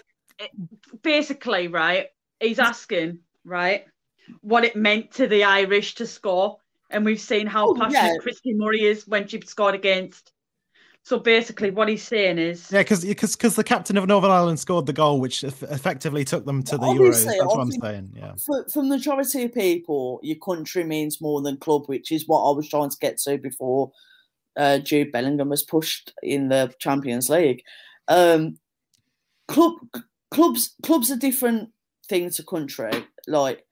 Basically, 1.01 1.67
right, 1.67 2.07
he's 2.39 2.59
asking, 2.59 3.19
right, 3.43 3.85
what 4.41 4.63
it 4.63 4.75
meant 4.75 5.11
to 5.13 5.25
the 5.27 5.43
Irish 5.43 5.95
to 5.95 6.05
score. 6.05 6.57
And 6.91 7.03
we've 7.03 7.19
seen 7.19 7.47
how 7.47 7.69
oh, 7.69 7.73
passionate 7.73 8.13
yeah. 8.13 8.17
Christie 8.21 8.53
Murray 8.53 8.85
is 8.85 9.07
when 9.07 9.27
she 9.27 9.41
scored 9.41 9.73
against 9.73 10.31
so 11.05 11.19
basically, 11.19 11.69
what 11.69 11.87
he's 11.87 12.01
saying 12.01 12.39
is, 12.39 12.71
yeah, 12.71 12.79
because 12.81 13.05
because 13.05 13.55
the 13.55 13.63
captain 13.63 13.95
of 13.95 14.07
Northern 14.07 14.31
Ireland 14.31 14.59
scored 14.59 14.87
the 14.87 14.93
goal, 14.93 15.19
which 15.19 15.43
effectively 15.43 16.25
took 16.25 16.45
them 16.45 16.63
to 16.63 16.79
the 16.79 16.87
Euros. 16.87 17.23
That's 17.23 17.45
what 17.45 17.59
I'm 17.59 17.71
saying. 17.71 18.11
Yeah. 18.15 18.33
For, 18.43 18.65
for 18.67 18.81
the 18.81 18.89
majority 18.89 19.43
of 19.43 19.53
people, 19.53 20.19
your 20.23 20.37
country 20.37 20.83
means 20.83 21.21
more 21.21 21.43
than 21.43 21.57
club, 21.57 21.85
which 21.85 22.11
is 22.11 22.27
what 22.27 22.41
I 22.41 22.55
was 22.55 22.67
trying 22.67 22.89
to 22.89 22.97
get 22.97 23.19
to 23.19 23.37
before 23.37 23.91
uh, 24.57 24.79
Jude 24.79 25.11
Bellingham 25.11 25.49
was 25.49 25.61
pushed 25.61 26.11
in 26.23 26.49
the 26.49 26.73
Champions 26.79 27.29
League. 27.29 27.61
Um, 28.07 28.57
club 29.47 29.75
clubs 30.31 30.73
clubs 30.81 31.11
are 31.11 31.17
different 31.17 31.69
thing 32.09 32.31
to 32.31 32.43
country. 32.43 33.05
Like, 33.27 33.63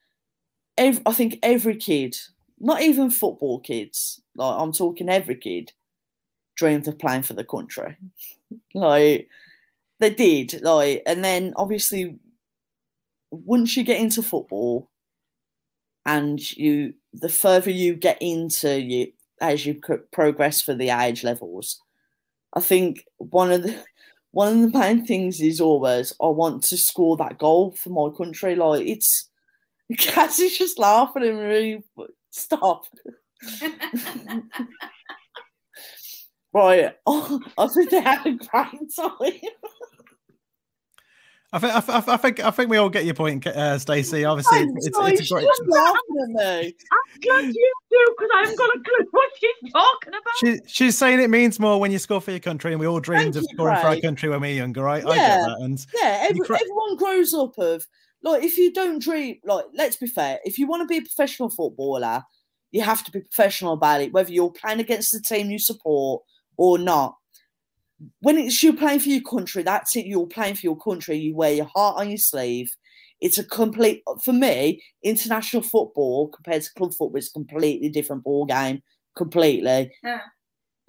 every, 0.78 1.02
I 1.08 1.14
think 1.14 1.40
every 1.42 1.78
kid, 1.78 2.16
not 2.60 2.84
even 2.84 3.10
football 3.10 3.60
kids, 3.60 4.22
like 4.36 4.56
I'm 4.56 4.72
talking 4.72 5.10
every 5.10 5.38
kid 5.38 5.72
dreamed 6.56 6.88
of 6.88 7.00
playing 7.00 7.24
for 7.24 7.34
the 7.34 7.44
country. 7.44 7.98
like 8.74 9.30
they 10.00 10.10
did, 10.10 10.62
like, 10.64 11.04
and 11.06 11.24
then 11.24 11.54
obviously 11.56 12.18
once 13.32 13.76
you 13.76 13.84
get 13.84 14.00
into 14.00 14.22
football 14.22 14.90
and 16.06 16.56
you 16.58 16.94
the 17.14 17.30
further 17.30 17.72
you 17.72 17.96
get 17.96 18.22
into 18.22 18.80
you 18.80 19.12
as 19.42 19.66
you 19.66 19.82
progress 20.12 20.62
for 20.62 20.74
the 20.74 20.90
age 20.90 21.24
levels, 21.24 21.82
I 22.54 22.60
think 22.60 23.06
one 23.18 23.52
of 23.52 23.64
the 23.64 23.84
one 24.32 24.54
of 24.54 24.72
the 24.72 24.80
main 24.80 25.06
things 25.06 25.42
is 25.42 25.62
always 25.62 26.14
I 26.22 26.28
want 26.28 26.64
to 26.64 26.78
score 26.78 27.18
that 27.18 27.38
goal 27.38 27.72
for 27.72 27.90
my 27.90 28.16
country. 28.16 28.56
Like 28.56 28.86
it's 28.86 29.30
Cassie's 29.98 30.58
just 30.58 30.80
laughing 30.80 31.24
and 31.24 31.40
really 31.40 31.84
stop. 32.32 32.86
Right. 36.54 36.96
Oh, 37.06 37.40
I 37.58 37.68
think 37.68 37.90
they 37.90 38.02
had 38.02 38.26
a 38.26 38.32
great 38.32 38.96
time. 38.96 39.40
I 41.54 41.60
think, 41.60 41.74
I, 41.74 42.04
I, 42.14 42.18
think 42.18 42.40
I 42.40 42.50
think 42.50 42.72
we 42.72 42.78
all 42.78 42.90
get 42.90 43.06
your 43.06 43.14
point, 43.14 43.46
uh, 43.46 43.78
Stacey. 43.78 44.26
Obviously, 44.26 44.62
it's, 44.62 44.88
it's, 44.88 44.98
it's 45.00 45.32
a 45.32 45.34
great. 45.36 45.48
Laughing 45.68 46.00
at 46.24 46.30
me. 46.30 46.76
I'm 46.92 47.22
glad 47.22 47.46
you 47.46 47.74
do 47.92 48.16
because 48.18 48.30
I 48.34 48.40
haven't 48.40 48.58
got 48.58 48.70
a 48.70 48.80
clue 48.80 49.08
what 49.12 49.30
she's 49.40 49.72
talking 49.72 50.14
about. 50.14 50.34
She, 50.40 50.60
she's 50.66 50.98
saying 50.98 51.20
it 51.20 51.30
means 51.30 51.60
more 51.60 51.80
when 51.80 51.92
you 51.92 52.00
score 52.00 52.22
for 52.22 52.32
your 52.32 52.40
country, 52.40 52.72
and 52.72 52.80
we 52.80 52.88
all 52.88 53.00
dreamed 53.00 53.36
Thank 53.36 53.46
of 53.46 53.52
scoring 53.54 53.80
for 53.82 53.88
our 53.88 54.00
country 54.00 54.30
when 54.30 54.42
we 54.42 54.48
were 54.48 54.54
younger, 54.56 54.82
right? 54.82 55.04
Yeah, 55.04 55.12
I 55.12 55.16
get 55.16 55.46
that. 55.46 55.58
And 55.62 55.86
yeah, 56.02 56.28
every, 56.28 56.42
everyone 56.42 56.96
grows 56.98 57.36
up 57.36 57.56
of 57.60 57.86
like 58.24 58.42
if 58.42 58.58
you 58.58 58.74
don't 58.74 59.00
dream, 59.00 59.38
like 59.44 59.66
let's 59.76 59.98
be 59.98 60.08
fair, 60.08 60.40
if 60.46 60.58
you 60.58 60.66
want 60.66 60.82
to 60.82 60.88
be 60.88 60.98
a 60.98 61.02
professional 61.02 61.52
footballer, 61.52 62.24
you 62.72 62.82
have 62.82 63.04
to 63.04 63.12
be 63.12 63.20
professional 63.20 63.74
about 63.74 64.02
it. 64.02 64.12
Whether 64.12 64.34
you're 64.34 64.52
playing 64.52 64.80
against 64.80 65.12
the 65.12 65.20
team 65.20 65.52
you 65.52 65.60
support 65.60 66.24
or 66.58 66.78
not. 66.78 67.16
When 68.20 68.38
it's 68.38 68.62
you 68.62 68.74
playing 68.74 69.00
for 69.00 69.10
your 69.10 69.22
country, 69.22 69.64
that's 69.64 69.96
it. 69.96 70.06
You're 70.06 70.28
playing 70.28 70.56
for 70.56 70.66
your 70.66 70.78
country. 70.78 71.18
You 71.18 71.36
wear 71.36 71.54
your 71.54 71.70
heart 71.74 72.00
on 72.00 72.10
your 72.10 72.18
sleeve. 72.18 72.76
It's 73.22 73.38
a 73.38 73.44
complete, 73.44 74.04
for 74.22 74.34
me, 74.34 74.84
international 75.04 75.64
football 75.64 76.28
compared 76.28 76.64
to 76.64 76.74
club 76.74 76.92
football 76.92 77.18
is 77.18 77.30
a 77.30 77.34
completely 77.34 77.90
different 77.90 78.24
ball 78.24 78.46
game. 78.46 78.82
Completely. 79.16 79.92
Yeah. 80.04 80.20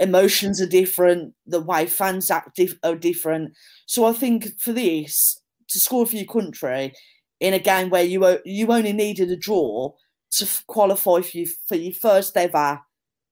Emotions 0.00 0.61
are 0.61 0.66
different. 0.66 1.35
The 1.46 1.61
way 1.61 1.87
fans 1.87 2.31
act 2.31 2.57
dif- 2.57 2.79
are 2.83 2.96
different. 2.96 3.53
So 3.87 4.07
I 4.07 4.12
think 4.12 4.59
for 4.59 4.72
this, 4.72 5.40
to 5.68 5.81
score 5.81 6.07
for 6.07 6.16
your 6.16 6.27
country 6.27 6.92
in 7.40 7.55
a 7.55 7.59
game 7.59 7.90
where 7.90 8.05
you 8.05 8.38
you 8.44 8.72
only 8.72 8.92
needed 8.92 9.31
a 9.31 9.37
draw 9.37 9.92
to 10.31 10.48
qualify 10.66 11.20
for 11.20 11.38
you 11.38 11.46
for 11.68 11.74
your 11.77 11.92
first 11.92 12.37
ever 12.37 12.81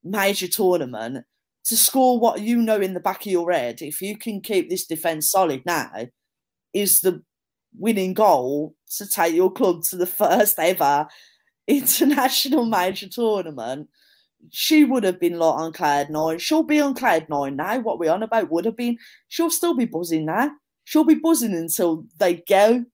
major 0.04 0.48
tournament 0.48 1.24
to 1.64 1.76
score 1.76 2.18
what 2.18 2.40
you 2.40 2.60
know 2.60 2.80
in 2.80 2.94
the 2.94 3.00
back 3.00 3.20
of 3.20 3.32
your 3.32 3.52
head, 3.52 3.82
if 3.82 4.02
you 4.02 4.16
can 4.16 4.40
keep 4.40 4.68
this 4.68 4.86
defence 4.86 5.30
solid 5.30 5.62
now, 5.64 6.08
is 6.72 7.00
the 7.00 7.22
winning 7.78 8.14
goal 8.14 8.74
to 8.96 9.06
take 9.06 9.34
your 9.34 9.52
club 9.52 9.82
to 9.82 9.96
the 9.96 10.06
first 10.22 10.58
ever 10.58 11.06
international 11.66 12.64
major 12.64 13.08
tournament. 13.08 13.88
She 14.50 14.84
would 14.84 15.04
have 15.04 15.20
been 15.20 15.38
like 15.38 15.54
on 15.54 15.72
cloud 15.72 16.10
nine. 16.10 16.38
She'll 16.38 16.64
be 16.64 16.80
on 16.80 16.94
cloud 16.94 17.28
nine 17.28 17.56
now. 17.56 17.78
What 17.78 18.00
we're 18.00 18.10
on 18.10 18.24
about 18.24 18.50
would 18.50 18.64
have 18.64 18.76
been. 18.76 18.98
She'll 19.28 19.50
still 19.50 19.74
be 19.74 19.84
buzzing 19.84 20.26
now. 20.26 20.50
She'll 20.84 21.04
be 21.04 21.14
buzzing 21.14 21.54
until 21.54 22.04
they 22.18 22.42
go 22.48 22.84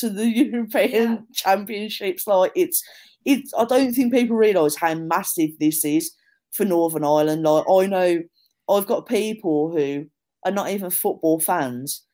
to 0.00 0.10
the 0.10 0.26
European 0.28 1.12
yeah. 1.12 1.18
Championships. 1.32 2.26
Like 2.26 2.50
it's, 2.56 2.82
it's. 3.24 3.54
I 3.56 3.64
don't 3.64 3.92
think 3.92 4.12
people 4.12 4.36
realise 4.36 4.74
how 4.74 4.94
massive 4.94 5.50
this 5.60 5.84
is 5.84 6.10
for 6.56 6.64
Northern 6.64 7.04
Ireland. 7.04 7.42
Like 7.42 7.64
I 7.70 7.86
know, 7.86 8.22
I've 8.68 8.86
got 8.86 9.08
people 9.08 9.70
who 9.76 10.06
are 10.44 10.52
not 10.52 10.70
even 10.70 10.90
football 10.90 11.40
fans, 11.40 12.04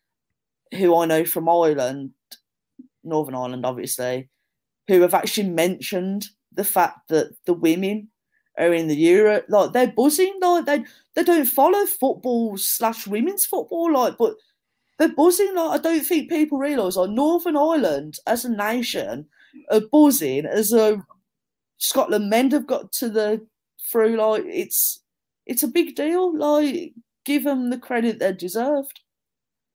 who 0.74 0.96
I 0.96 1.06
know 1.06 1.24
from 1.24 1.48
Ireland, 1.48 2.10
Northern 3.04 3.34
Ireland, 3.34 3.64
obviously, 3.64 4.28
who 4.88 5.00
have 5.02 5.14
actually 5.14 5.48
mentioned 5.48 6.26
the 6.52 6.64
fact 6.64 7.08
that 7.08 7.32
the 7.46 7.54
women 7.54 8.08
are 8.58 8.72
in 8.72 8.88
the 8.88 8.96
Euro. 8.96 9.42
Like 9.48 9.72
they're 9.72 9.92
buzzing. 9.92 10.38
Like 10.40 10.66
they 10.66 10.84
they 11.14 11.24
don't 11.24 11.46
follow 11.46 11.86
football 11.86 12.56
slash 12.56 13.06
women's 13.06 13.46
football. 13.46 13.92
Like, 13.92 14.16
but 14.18 14.34
they're 14.98 15.14
buzzing. 15.14 15.54
Like 15.54 15.80
I 15.80 15.82
don't 15.82 16.04
think 16.04 16.30
people 16.30 16.58
realise. 16.58 16.96
Like 16.96 17.10
Northern 17.10 17.56
Ireland 17.56 18.18
as 18.26 18.44
a 18.44 18.50
nation 18.50 19.26
are 19.70 19.80
buzzing 19.80 20.46
as 20.46 20.72
a 20.72 21.04
Scotland 21.78 22.30
men 22.30 22.50
have 22.52 22.66
got 22.66 22.92
to 22.92 23.08
the 23.08 23.46
through. 23.92 24.16
Like 24.16 24.44
it's 24.46 25.00
it's 25.46 25.62
a 25.62 25.68
big 25.68 25.94
deal. 25.94 26.36
Like 26.36 26.94
give 27.24 27.44
them 27.44 27.70
the 27.70 27.78
credit 27.78 28.18
they 28.18 28.32
deserved. 28.32 29.00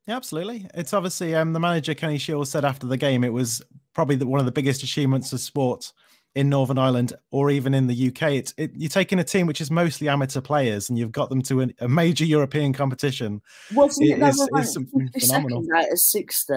Yeah, 0.08 0.16
absolutely. 0.16 0.68
It's 0.74 0.94
obviously 0.94 1.36
um, 1.36 1.54
the 1.54 1.60
manager 1.60 1.94
Kenny 1.94 2.18
Shiels 2.18 2.50
said 2.50 2.66
after 2.66 2.88
the 2.88 2.98
game 2.98 3.24
it 3.24 3.34
was 3.34 3.62
probably 3.94 4.16
the, 4.16 4.26
one 4.26 4.40
of 4.40 4.46
the 4.46 4.52
biggest 4.52 4.84
achievements 4.84 5.34
of 5.34 5.40
sport 5.40 5.92
in 6.36 6.50
Northern 6.50 6.78
Ireland 6.78 7.14
or 7.32 7.50
even 7.50 7.74
in 7.74 7.88
the 7.88 8.08
UK. 8.08 8.22
It's 8.34 8.54
it, 8.58 8.72
you're 8.74 8.90
taking 8.90 9.20
a 9.20 9.24
team 9.24 9.48
which 9.48 9.60
is 9.60 9.70
mostly 9.70 10.08
amateur 10.08 10.40
players 10.40 10.90
and 10.90 10.98
you've 10.98 11.12
got 11.12 11.30
them 11.30 11.42
to 11.44 11.70
a 11.80 11.88
major 11.88 12.26
European 12.26 12.74
competition. 12.74 13.42
Wasn't 13.74 14.08
it, 14.08 14.20
it 14.20 14.24
is, 14.24 14.50
is 14.58 14.74
something 14.74 15.10
phenomenal. 15.20 15.66
Of 15.76 16.00
60. 16.00 16.54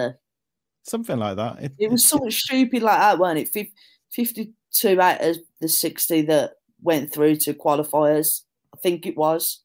Something 0.83 1.17
like 1.17 1.35
that. 1.35 1.63
It, 1.63 1.73
it 1.77 1.91
was 1.91 2.05
something 2.05 2.31
stupid 2.31 2.83
like 2.83 2.99
that, 2.99 3.19
wasn't 3.19 3.49
it? 3.55 3.69
52 4.11 5.01
out 5.01 5.23
of 5.23 5.37
the 5.59 5.67
60 5.67 6.21
that 6.23 6.51
went 6.81 7.13
through 7.13 7.35
to 7.37 7.53
qualifiers. 7.53 8.41
I 8.73 8.77
think 8.77 9.05
it 9.05 9.17
was. 9.17 9.63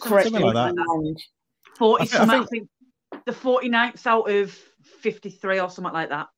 Correct. 0.00 0.28
Something 0.28 0.52
like 0.52 0.74
that. 0.74 1.16
40 1.78 2.02
I 2.02 2.06
think, 2.06 2.30
I 2.30 2.44
think 2.44 2.68
the 3.26 3.32
49th 3.32 4.06
out 4.06 4.30
of 4.30 4.50
53 5.00 5.60
or 5.60 5.70
something 5.70 5.92
like 5.92 6.10
that. 6.10 6.28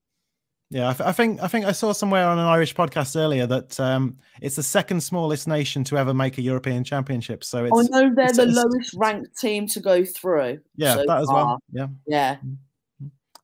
Yeah, 0.70 0.92
I, 0.98 1.12
think 1.12 1.40
I 1.40 1.46
think 1.46 1.66
I 1.66 1.72
saw 1.72 1.92
somewhere 1.92 2.26
on 2.26 2.38
an 2.38 2.46
Irish 2.46 2.74
podcast 2.74 3.16
earlier 3.16 3.46
that 3.46 3.78
um, 3.78 4.16
it's 4.40 4.56
the 4.56 4.62
second 4.62 5.02
smallest 5.02 5.46
nation 5.46 5.84
to 5.84 5.98
ever 5.98 6.12
make 6.12 6.38
a 6.38 6.42
European 6.42 6.82
Championship. 6.82 7.44
So 7.44 7.66
it's, 7.66 7.78
I 7.78 8.00
know 8.00 8.12
they're 8.12 8.32
the 8.32 8.46
lowest 8.46 8.94
ranked 8.96 9.38
team 9.38 9.68
to 9.68 9.80
go 9.80 10.04
through. 10.04 10.58
Yeah, 10.74 10.94
so 10.94 11.04
that 11.06 11.18
as 11.18 11.28
well. 11.28 11.58
Yeah, 11.70 11.86
yeah, 12.08 12.38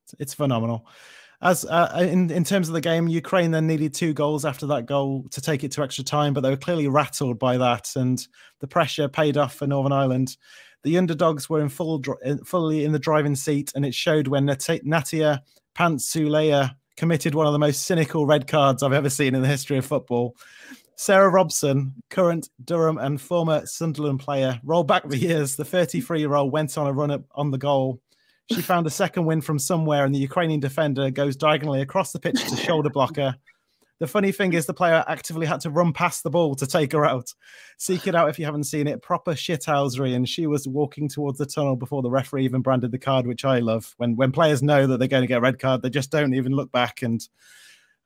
it's, 0.02 0.14
it's 0.18 0.34
phenomenal. 0.34 0.88
As 1.42 1.64
uh, 1.64 2.06
in 2.10 2.30
in 2.30 2.44
terms 2.44 2.68
of 2.68 2.74
the 2.74 2.82
game, 2.82 3.08
Ukraine 3.08 3.50
then 3.50 3.66
needed 3.66 3.94
two 3.94 4.12
goals 4.12 4.44
after 4.44 4.66
that 4.66 4.84
goal 4.84 5.24
to 5.30 5.40
take 5.40 5.64
it 5.64 5.72
to 5.72 5.82
extra 5.82 6.04
time, 6.04 6.34
but 6.34 6.42
they 6.42 6.50
were 6.50 6.56
clearly 6.56 6.86
rattled 6.86 7.38
by 7.38 7.56
that, 7.56 7.92
and 7.96 8.26
the 8.58 8.66
pressure 8.66 9.08
paid 9.08 9.38
off 9.38 9.54
for 9.54 9.66
Northern 9.66 9.92
Ireland. 9.92 10.36
The 10.82 10.98
underdogs 10.98 11.48
were 11.48 11.60
in 11.60 11.70
full, 11.70 12.02
fully 12.44 12.84
in 12.84 12.92
the 12.92 12.98
driving 12.98 13.36
seat, 13.36 13.72
and 13.74 13.86
it 13.86 13.94
showed 13.94 14.28
when 14.28 14.46
Nat- 14.46 14.80
Natia 14.84 15.40
Pantsulaia 15.74 16.74
committed 16.96 17.34
one 17.34 17.46
of 17.46 17.52
the 17.54 17.58
most 17.58 17.84
cynical 17.84 18.26
red 18.26 18.46
cards 18.46 18.82
I've 18.82 18.92
ever 18.92 19.08
seen 19.08 19.34
in 19.34 19.40
the 19.40 19.48
history 19.48 19.78
of 19.78 19.86
football. 19.86 20.36
Sarah 20.96 21.30
Robson, 21.30 21.94
current 22.10 22.50
Durham 22.62 22.98
and 22.98 23.18
former 23.18 23.64
Sunderland 23.64 24.20
player, 24.20 24.60
rolled 24.62 24.88
back 24.88 25.08
the 25.08 25.16
years. 25.16 25.56
The 25.56 25.64
33 25.64 26.20
year 26.20 26.34
old 26.34 26.52
went 26.52 26.76
on 26.76 26.86
a 26.86 26.92
run 26.92 27.10
up 27.10 27.22
on 27.34 27.50
the 27.50 27.56
goal. 27.56 28.02
She 28.52 28.62
found 28.62 28.86
a 28.86 28.90
second 28.90 29.26
win 29.26 29.40
from 29.40 29.58
somewhere, 29.58 30.04
and 30.04 30.14
the 30.14 30.18
Ukrainian 30.18 30.60
defender 30.60 31.10
goes 31.10 31.36
diagonally 31.36 31.82
across 31.82 32.12
the 32.12 32.18
pitch 32.18 32.42
to 32.48 32.56
shoulder 32.56 32.90
blocker. 32.90 33.36
The 34.00 34.06
funny 34.06 34.32
thing 34.32 34.54
is, 34.54 34.64
the 34.64 34.74
player 34.74 35.04
actively 35.06 35.46
had 35.46 35.60
to 35.60 35.70
run 35.70 35.92
past 35.92 36.22
the 36.22 36.30
ball 36.30 36.54
to 36.54 36.66
take 36.66 36.92
her 36.92 37.04
out. 37.04 37.34
Seek 37.76 38.06
it 38.06 38.14
out 38.14 38.30
if 38.30 38.38
you 38.38 38.46
haven't 38.46 38.64
seen 38.64 38.86
it. 38.86 39.02
Proper 39.02 39.32
shithousery. 39.32 40.16
And 40.16 40.26
she 40.26 40.46
was 40.46 40.66
walking 40.66 41.06
towards 41.06 41.38
the 41.38 41.44
tunnel 41.44 41.76
before 41.76 42.00
the 42.00 42.10
referee 42.10 42.44
even 42.44 42.62
branded 42.62 42.92
the 42.92 42.98
card, 42.98 43.26
which 43.26 43.44
I 43.44 43.58
love. 43.58 43.94
When 43.98 44.16
when 44.16 44.32
players 44.32 44.62
know 44.62 44.86
that 44.86 44.98
they're 44.98 45.06
going 45.06 45.22
to 45.22 45.26
get 45.26 45.38
a 45.38 45.42
red 45.42 45.58
card, 45.58 45.82
they 45.82 45.90
just 45.90 46.10
don't 46.10 46.34
even 46.34 46.52
look 46.52 46.72
back. 46.72 47.02
And 47.02 47.20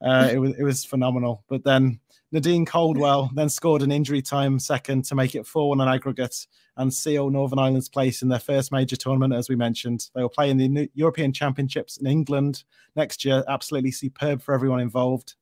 uh, 0.05 0.29
it 0.31 0.37
was 0.37 0.53
it 0.59 0.63
was 0.63 0.83
phenomenal. 0.83 1.45
But 1.47 1.63
then 1.63 2.01
Nadene 2.31 2.65
Caldwell 2.65 3.29
then 3.33 3.49
scored 3.49 3.81
an 3.81 3.91
injury 3.91 4.21
time 4.21 4.59
second 4.59 5.05
to 5.05 5.15
make 5.15 5.35
it 5.35 5.45
4 5.45 5.69
1 5.69 5.81
on 5.81 5.87
aggregate 5.87 6.47
and 6.77 6.93
seal 6.93 7.29
Northern 7.29 7.59
Ireland's 7.59 7.89
place 7.89 8.21
in 8.21 8.29
their 8.29 8.39
first 8.39 8.71
major 8.71 8.95
tournament, 8.95 9.33
as 9.33 9.47
we 9.47 9.55
mentioned. 9.55 10.09
They 10.13 10.21
will 10.21 10.29
play 10.29 10.49
in 10.49 10.57
the 10.57 10.89
European 10.93 11.31
Championships 11.31 11.97
in 11.97 12.07
England 12.07 12.63
next 12.95 13.23
year. 13.23 13.43
Absolutely 13.47 13.91
superb 13.91 14.41
for 14.41 14.53
everyone 14.53 14.81
involved. 14.81 15.35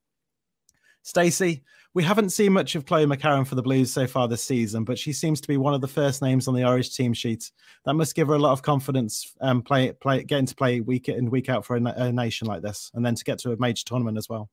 Stacey, 1.02 1.62
we 1.92 2.02
haven't 2.02 2.30
seen 2.30 2.52
much 2.52 2.74
of 2.74 2.86
Chloe 2.86 3.04
McCarron 3.06 3.46
for 3.46 3.54
the 3.56 3.62
Blues 3.62 3.92
so 3.92 4.06
far 4.06 4.26
this 4.26 4.42
season, 4.42 4.84
but 4.84 4.98
she 4.98 5.12
seems 5.12 5.40
to 5.40 5.48
be 5.48 5.56
one 5.56 5.74
of 5.74 5.80
the 5.80 5.88
first 5.88 6.22
names 6.22 6.48
on 6.48 6.54
the 6.54 6.64
Irish 6.64 6.96
team 6.96 7.12
sheet. 7.12 7.52
That 7.84 7.94
must 7.94 8.14
give 8.14 8.28
her 8.28 8.34
a 8.34 8.38
lot 8.38 8.52
of 8.52 8.62
confidence, 8.62 9.34
um, 9.40 9.62
play, 9.62 9.92
play, 9.92 10.24
getting 10.24 10.46
to 10.46 10.54
play 10.54 10.80
week 10.80 11.08
in 11.08 11.30
week 11.30 11.48
out 11.48 11.64
for 11.64 11.76
a, 11.76 11.82
a 11.84 12.10
nation 12.10 12.46
like 12.46 12.62
this, 12.62 12.90
and 12.94 13.04
then 13.04 13.14
to 13.14 13.24
get 13.24 13.38
to 13.40 13.52
a 13.52 13.56
major 13.58 13.84
tournament 13.84 14.16
as 14.16 14.28
well. 14.28 14.50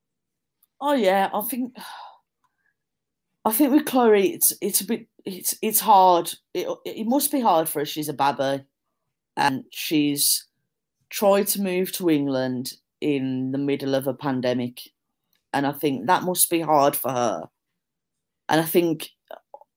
Oh 0.82 0.94
yeah, 0.94 1.30
I 1.34 1.42
think, 1.42 1.76
I 3.44 3.52
think 3.52 3.72
with 3.72 3.86
Chloe, 3.86 4.34
it's 4.34 4.54
it's 4.62 4.82
a 4.82 4.86
bit 4.86 5.08
it's 5.26 5.56
it's 5.62 5.80
hard. 5.80 6.32
It 6.54 6.68
it 6.86 7.08
must 7.08 7.32
be 7.32 7.42
hard 7.42 7.68
for 7.68 7.80
her. 7.80 7.86
She's 7.86 8.10
a 8.10 8.14
baby, 8.14 8.64
and 9.36 9.64
she's 9.72 10.46
tried 11.10 11.48
to 11.48 11.62
move 11.62 11.92
to 11.94 12.10
England 12.10 12.74
in 13.02 13.52
the 13.52 13.58
middle 13.58 13.96
of 13.96 14.08
a 14.08 14.14
pandemic 14.14 14.82
and 15.54 15.68
I 15.68 15.72
think 15.72 16.08
that 16.08 16.24
must 16.24 16.50
be 16.50 16.62
hard 16.62 16.96
for 16.96 17.12
her. 17.12 17.50
And 18.50 18.62
I 18.62 18.64
think, 18.66 19.10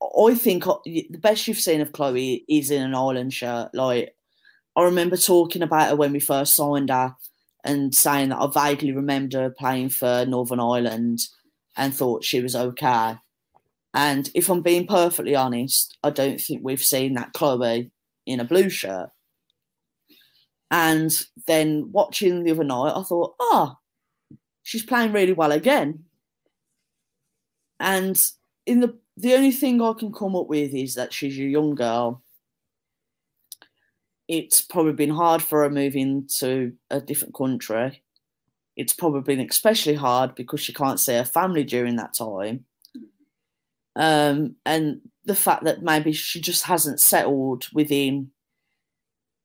I 0.02 0.34
think 0.34 0.66
uh, 0.66 0.76
the 0.84 1.18
best 1.20 1.46
you've 1.46 1.58
seen 1.58 1.80
of 1.80 1.92
Chloe 1.92 2.44
is 2.48 2.70
in 2.70 2.82
an 2.82 2.94
Ireland 2.94 3.32
shirt. 3.32 3.70
Like 3.74 4.14
I 4.76 4.84
remember 4.84 5.16
talking 5.16 5.62
about 5.62 5.90
her 5.90 5.96
when 5.96 6.12
we 6.12 6.20
first 6.20 6.54
signed 6.54 6.90
her, 6.90 7.14
and 7.64 7.94
saying 7.94 8.28
that 8.28 8.38
I 8.38 8.46
vaguely 8.46 8.92
remember 8.92 9.40
her 9.40 9.50
playing 9.50 9.88
for 9.88 10.24
Northern 10.26 10.60
Ireland, 10.60 11.20
and 11.76 11.94
thought 11.94 12.24
she 12.24 12.40
was 12.40 12.54
okay. 12.54 13.16
And 13.94 14.28
if 14.34 14.50
I'm 14.50 14.60
being 14.60 14.86
perfectly 14.86 15.36
honest, 15.36 15.96
I 16.02 16.10
don't 16.10 16.40
think 16.40 16.60
we've 16.62 16.82
seen 16.82 17.14
that 17.14 17.32
Chloe 17.32 17.92
in 18.26 18.40
a 18.40 18.44
blue 18.44 18.68
shirt. 18.68 19.10
And 20.70 21.16
then 21.46 21.90
watching 21.92 22.42
the 22.42 22.50
other 22.50 22.64
night, 22.64 22.92
I 22.96 23.02
thought, 23.04 23.34
oh, 23.38 23.76
she's 24.64 24.84
playing 24.84 25.12
really 25.12 25.32
well 25.32 25.52
again. 25.52 26.04
And 27.78 28.20
in 28.66 28.80
the 28.80 28.98
the 29.16 29.34
only 29.34 29.52
thing 29.52 29.80
I 29.80 29.92
can 29.92 30.12
come 30.12 30.34
up 30.34 30.48
with 30.48 30.74
is 30.74 30.94
that 30.94 31.12
she's 31.12 31.38
a 31.38 31.42
young 31.42 31.76
girl. 31.76 32.22
It's 34.26 34.60
probably 34.60 34.94
been 34.94 35.10
hard 35.10 35.40
for 35.40 35.62
her 35.62 35.70
moving 35.70 36.26
to 36.38 36.72
a 36.90 37.00
different 37.00 37.34
country. 37.34 38.02
It's 38.76 38.92
probably 38.92 39.20
been 39.20 39.48
especially 39.48 39.94
hard 39.94 40.34
because 40.34 40.60
she 40.60 40.72
can't 40.72 40.98
see 40.98 41.14
her 41.14 41.24
family 41.24 41.62
during 41.62 41.94
that 41.96 42.14
time. 42.14 42.64
Um, 43.96 44.56
and 44.66 45.00
the 45.24 45.34
fact 45.34 45.64
that 45.64 45.82
maybe 45.82 46.12
she 46.12 46.40
just 46.40 46.64
hasn't 46.64 47.00
settled 47.00 47.66
within 47.72 48.30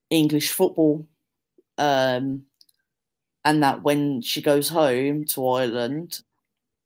English 0.09 0.51
football. 0.51 1.07
Um, 1.77 2.43
and 3.45 3.63
that 3.63 3.83
when 3.83 4.21
she 4.21 4.41
goes 4.41 4.69
home 4.69 5.25
to 5.25 5.47
Ireland, 5.47 6.21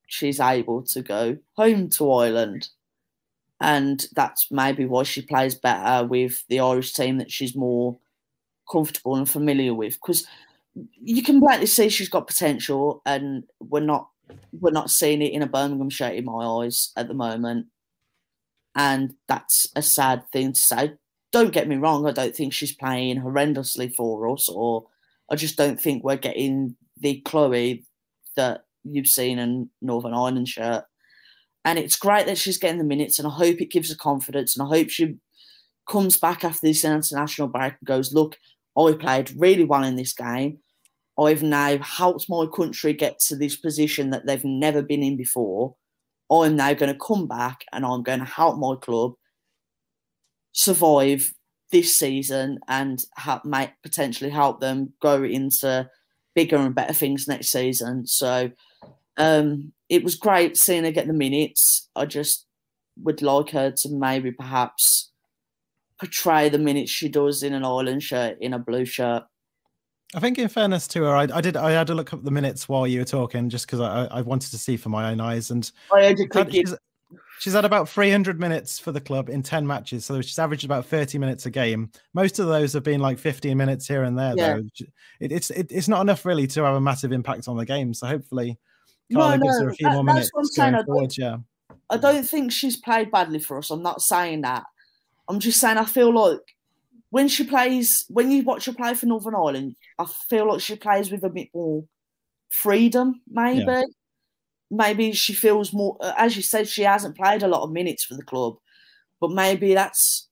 she's 0.07 0.39
able 0.39 0.83
to 0.83 1.01
go 1.01 1.37
home 1.53 1.89
to 1.91 2.11
Ireland. 2.11 2.69
And 3.59 4.05
that's 4.13 4.51
maybe 4.51 4.85
why 4.85 5.03
she 5.03 5.21
plays 5.21 5.55
better 5.55 6.05
with 6.05 6.45
the 6.49 6.59
Irish 6.59 6.93
team 6.93 7.17
that 7.17 7.31
she's 7.31 7.55
more 7.55 7.97
comfortable 8.71 9.15
and 9.15 9.27
familiar 9.29 9.73
with. 9.73 9.95
Because 9.95 10.27
you 11.01 11.23
can 11.23 11.39
blatantly 11.39 11.67
see 11.67 11.89
she's 11.89 12.09
got 12.09 12.27
potential, 12.27 13.01
and 13.05 13.43
we're 13.59 13.79
not 13.79 14.09
we're 14.51 14.71
not 14.71 14.91
seeing 14.91 15.21
it 15.21 15.33
in 15.33 15.41
a 15.41 15.47
Birmingham 15.47 15.89
shirt 15.89 16.13
in 16.13 16.25
my 16.25 16.45
eyes 16.45 16.91
at 16.95 17.07
the 17.07 17.13
moment. 17.13 17.67
And 18.75 19.15
that's 19.27 19.67
a 19.75 19.81
sad 19.81 20.23
thing 20.31 20.53
to 20.53 20.59
say. 20.59 20.93
Don't 21.31 21.53
get 21.53 21.67
me 21.67 21.75
wrong, 21.75 22.07
I 22.07 22.11
don't 22.11 22.35
think 22.35 22.53
she's 22.53 22.75
playing 22.75 23.21
horrendously 23.21 23.93
for 23.95 24.29
us 24.29 24.47
or 24.49 24.85
I 25.29 25.35
just 25.35 25.57
don't 25.57 25.79
think 25.79 26.03
we're 26.03 26.15
getting 26.15 26.75
the 26.97 27.21
Chloe 27.21 27.85
that 28.35 28.65
you've 28.83 29.07
seen 29.07 29.39
in 29.39 29.69
Northern 29.81 30.13
Ireland 30.13 30.47
shirt. 30.47 30.85
And 31.65 31.79
it's 31.79 31.95
great 31.95 32.25
that 32.25 32.37
she's 32.37 32.57
getting 32.57 32.77
the 32.77 32.83
minutes, 32.83 33.19
and 33.19 33.27
I 33.27 33.31
hope 33.31 33.61
it 33.61 33.71
gives 33.71 33.89
her 33.89 33.95
confidence, 33.95 34.57
and 34.57 34.67
I 34.67 34.69
hope 34.69 34.89
she 34.89 35.15
comes 35.89 36.17
back 36.17 36.43
after 36.43 36.67
this 36.67 36.83
international 36.83 37.47
break 37.47 37.73
and 37.79 37.87
goes, 37.87 38.13
Look, 38.13 38.37
I 38.77 38.93
played 38.93 39.31
really 39.37 39.63
well 39.63 39.83
in 39.83 39.95
this 39.95 40.13
game. 40.13 40.59
I've 41.19 41.43
now 41.43 41.77
helped 41.77 42.29
my 42.29 42.45
country 42.45 42.93
get 42.93 43.19
to 43.19 43.35
this 43.35 43.55
position 43.55 44.09
that 44.09 44.25
they've 44.25 44.43
never 44.43 44.81
been 44.81 45.03
in 45.03 45.15
before. 45.15 45.75
I'm 46.31 46.55
now 46.55 46.73
going 46.73 46.91
to 46.91 46.99
come 46.99 47.27
back 47.27 47.65
and 47.71 47.85
I'm 47.85 48.01
going 48.01 48.19
to 48.19 48.25
help 48.25 48.57
my 48.57 48.75
club 48.75 49.13
survive 50.51 51.33
this 51.71 51.97
season 51.97 52.59
and 52.67 53.03
help, 53.15 53.45
might 53.45 53.73
potentially 53.83 54.29
help 54.29 54.59
them 54.59 54.93
go 55.01 55.23
into 55.23 55.89
bigger 56.35 56.57
and 56.57 56.73
better 56.73 56.93
things 56.93 57.27
next 57.27 57.49
season. 57.49 58.07
So 58.07 58.51
um, 59.17 59.73
it 59.89 60.03
was 60.03 60.15
great 60.15 60.57
seeing 60.57 60.83
her 60.83 60.91
get 60.91 61.07
the 61.07 61.13
minutes. 61.13 61.89
I 61.95 62.05
just 62.05 62.47
would 62.97 63.21
like 63.21 63.49
her 63.51 63.71
to 63.71 63.89
maybe 63.89 64.31
perhaps 64.31 65.11
portray 65.99 66.49
the 66.49 66.57
minutes 66.57 66.91
she 66.91 67.09
does 67.09 67.43
in 67.43 67.53
an 67.53 67.65
Ireland 67.65 68.03
shirt, 68.03 68.37
in 68.39 68.53
a 68.53 68.59
blue 68.59 68.85
shirt. 68.85 69.23
I 70.15 70.19
think, 70.19 70.37
in 70.37 70.47
fairness 70.47 70.87
to 70.89 71.03
her, 71.03 71.15
I, 71.15 71.27
I 71.33 71.41
did. 71.41 71.57
I 71.57 71.71
had 71.71 71.89
a 71.89 71.95
look 71.95 72.13
up 72.13 72.23
the 72.23 72.31
minutes 72.31 72.69
while 72.69 72.85
you 72.85 72.99
were 72.99 73.05
talking, 73.05 73.49
just 73.49 73.65
because 73.65 73.79
I, 73.79 74.05
I 74.05 74.21
wanted 74.21 74.51
to 74.51 74.57
see 74.57 74.77
for 74.77 74.89
my 74.89 75.11
own 75.11 75.19
eyes. 75.19 75.49
And 75.49 75.69
I 75.91 76.03
had 76.03 76.17
to 76.17 76.51
she's, 76.51 76.75
she's 77.39 77.53
had 77.53 77.65
about 77.65 77.89
300 77.89 78.39
minutes 78.39 78.79
for 78.79 78.91
the 78.91 79.01
club 79.01 79.29
in 79.29 79.41
10 79.41 79.65
matches, 79.65 80.05
so 80.05 80.21
she's 80.21 80.37
averaged 80.37 80.65
about 80.65 80.85
30 80.85 81.17
minutes 81.17 81.45
a 81.45 81.49
game. 81.49 81.91
Most 82.13 82.39
of 82.39 82.47
those 82.47 82.73
have 82.73 82.83
been 82.83 83.01
like 83.01 83.17
15 83.17 83.57
minutes 83.57 83.87
here 83.87 84.03
and 84.03 84.17
there. 84.17 84.33
Yeah. 84.37 84.53
Though 84.55 84.63
it, 85.19 85.31
it's 85.31 85.49
it, 85.49 85.71
it's 85.71 85.87
not 85.87 86.01
enough 86.01 86.25
really 86.25 86.47
to 86.47 86.63
have 86.63 86.75
a 86.75 86.81
massive 86.81 87.11
impact 87.11 87.47
on 87.47 87.57
the 87.57 87.65
game. 87.65 87.93
So 87.93 88.07
hopefully, 88.07 88.57
Carla 89.11 89.37
no, 89.37 89.43
gives 89.43 89.61
her 89.61 89.69
a 89.69 89.75
few 89.75 89.87
that, 89.87 89.93
more 89.93 90.03
minutes 90.03 90.31
going 90.55 90.83
forward. 90.85 91.17
Yeah, 91.17 91.37
I 91.89 91.97
don't 91.97 92.23
think 92.23 92.51
she's 92.51 92.77
played 92.77 93.11
badly 93.11 93.39
for 93.39 93.57
us. 93.57 93.71
I'm 93.71 93.83
not 93.83 94.01
saying 94.01 94.41
that. 94.41 94.63
I'm 95.27 95.39
just 95.39 95.59
saying 95.59 95.77
I 95.77 95.85
feel 95.85 96.13
like 96.13 96.52
when 97.13 97.27
she 97.27 97.43
plays, 97.43 98.05
when 98.09 98.31
you 98.31 98.41
watch 98.41 98.65
her 98.65 98.73
play 98.73 98.95
for 98.95 99.05
Northern 99.05 99.35
Ireland, 99.35 99.75
I 99.99 100.05
feel 100.31 100.47
like 100.47 100.61
she 100.61 100.75
plays 100.75 101.11
with 101.11 101.23
a 101.23 101.29
bit 101.29 101.49
more 101.53 101.83
freedom, 102.49 103.21
maybe. 103.29 103.65
Yeah. 103.67 103.83
Maybe 104.71 105.11
she 105.11 105.33
feels 105.33 105.71
more, 105.73 105.95
uh, 106.01 106.13
as 106.17 106.35
you 106.35 106.41
said, 106.41 106.67
she 106.67 106.81
hasn't 106.81 107.15
played 107.15 107.43
a 107.43 107.47
lot 107.47 107.61
of 107.61 107.71
minutes 107.71 108.03
for 108.03 108.15
the 108.15 108.23
club, 108.23 108.55
but 109.21 109.29
maybe 109.29 109.75
that's, 109.75 110.27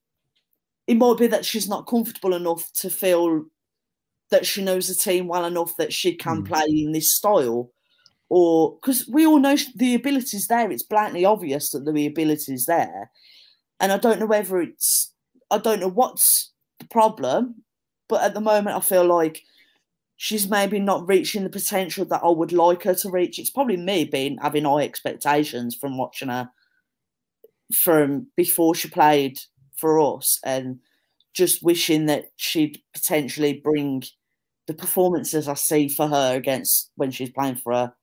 it 0.88 0.96
might 0.96 1.20
be 1.20 1.28
that 1.28 1.46
she's 1.46 1.70
not 1.70 1.86
comfortable 1.86 2.34
enough 2.34 2.68
to 2.78 2.90
feel 2.90 3.46
that 4.32 4.48
she 4.48 4.64
knows 4.64 4.88
the 4.88 4.96
team 4.96 5.28
well 5.28 5.46
enough 5.46 5.78
that 5.78 5.94
she 5.94 6.16
can 6.16 6.42
mm. 6.42 6.48
play 6.48 6.66
in 6.68 6.94
this 6.94 7.14
style. 7.14 7.70
Or 8.28 8.80
because 8.82 9.08
we 9.08 9.28
all 9.28 9.40
know 9.40 9.56
the 9.76 9.94
ability's 9.94 10.48
there, 10.48 10.72
it's 10.72 10.82
blatantly 10.82 11.26
obvious 11.26 11.70
that 11.70 11.86
the 11.86 12.08
ability's 12.08 12.66
there. 12.66 13.12
And 13.80 13.92
I 13.92 14.00
don't 14.00 14.20
know 14.20 14.26
whether 14.26 14.60
it's, 14.60 15.14
I 15.52 15.60
don't 15.60 15.80
know 15.80 15.90
what's 15.90 16.51
problem. 16.86 17.64
But 18.08 18.22
at 18.24 18.34
the 18.34 18.42
moment, 18.42 18.76
I 18.76 18.82
feel 18.82 19.06
like 19.06 19.44
she's 20.18 20.48
maybe 20.48 20.80
not 20.80 21.08
reaching 21.08 21.44
the 21.44 21.50
potential 21.50 22.06
that 22.06 22.24
I 22.24 22.30
would 22.30 22.52
like 22.52 22.84
her 22.84 22.96
to 22.96 23.10
reach. 23.10 23.40
It's 23.40 23.50
probably 23.50 23.78
me 23.78 24.06
being 24.06 24.38
having 24.42 24.66
high 24.66 24.84
expectations 24.84 25.76
from 25.76 25.98
watching 25.98 26.30
her 26.30 26.50
from 27.74 28.28
before 28.36 28.76
she 28.76 28.90
played 28.90 29.40
for 29.76 30.00
us 30.00 30.40
and 30.44 30.80
just 31.34 31.64
wishing 31.64 32.06
that 32.08 32.26
she'd 32.36 32.82
potentially 32.94 33.54
bring 33.64 34.04
the 34.68 34.74
performances 34.74 35.48
I 35.48 35.56
see 35.56 35.88
for 35.88 36.08
her 36.08 36.36
against 36.36 36.92
when 36.96 37.12
she's 37.12 37.32
playing 37.32 37.56
for 37.56 37.74
her 37.74 37.94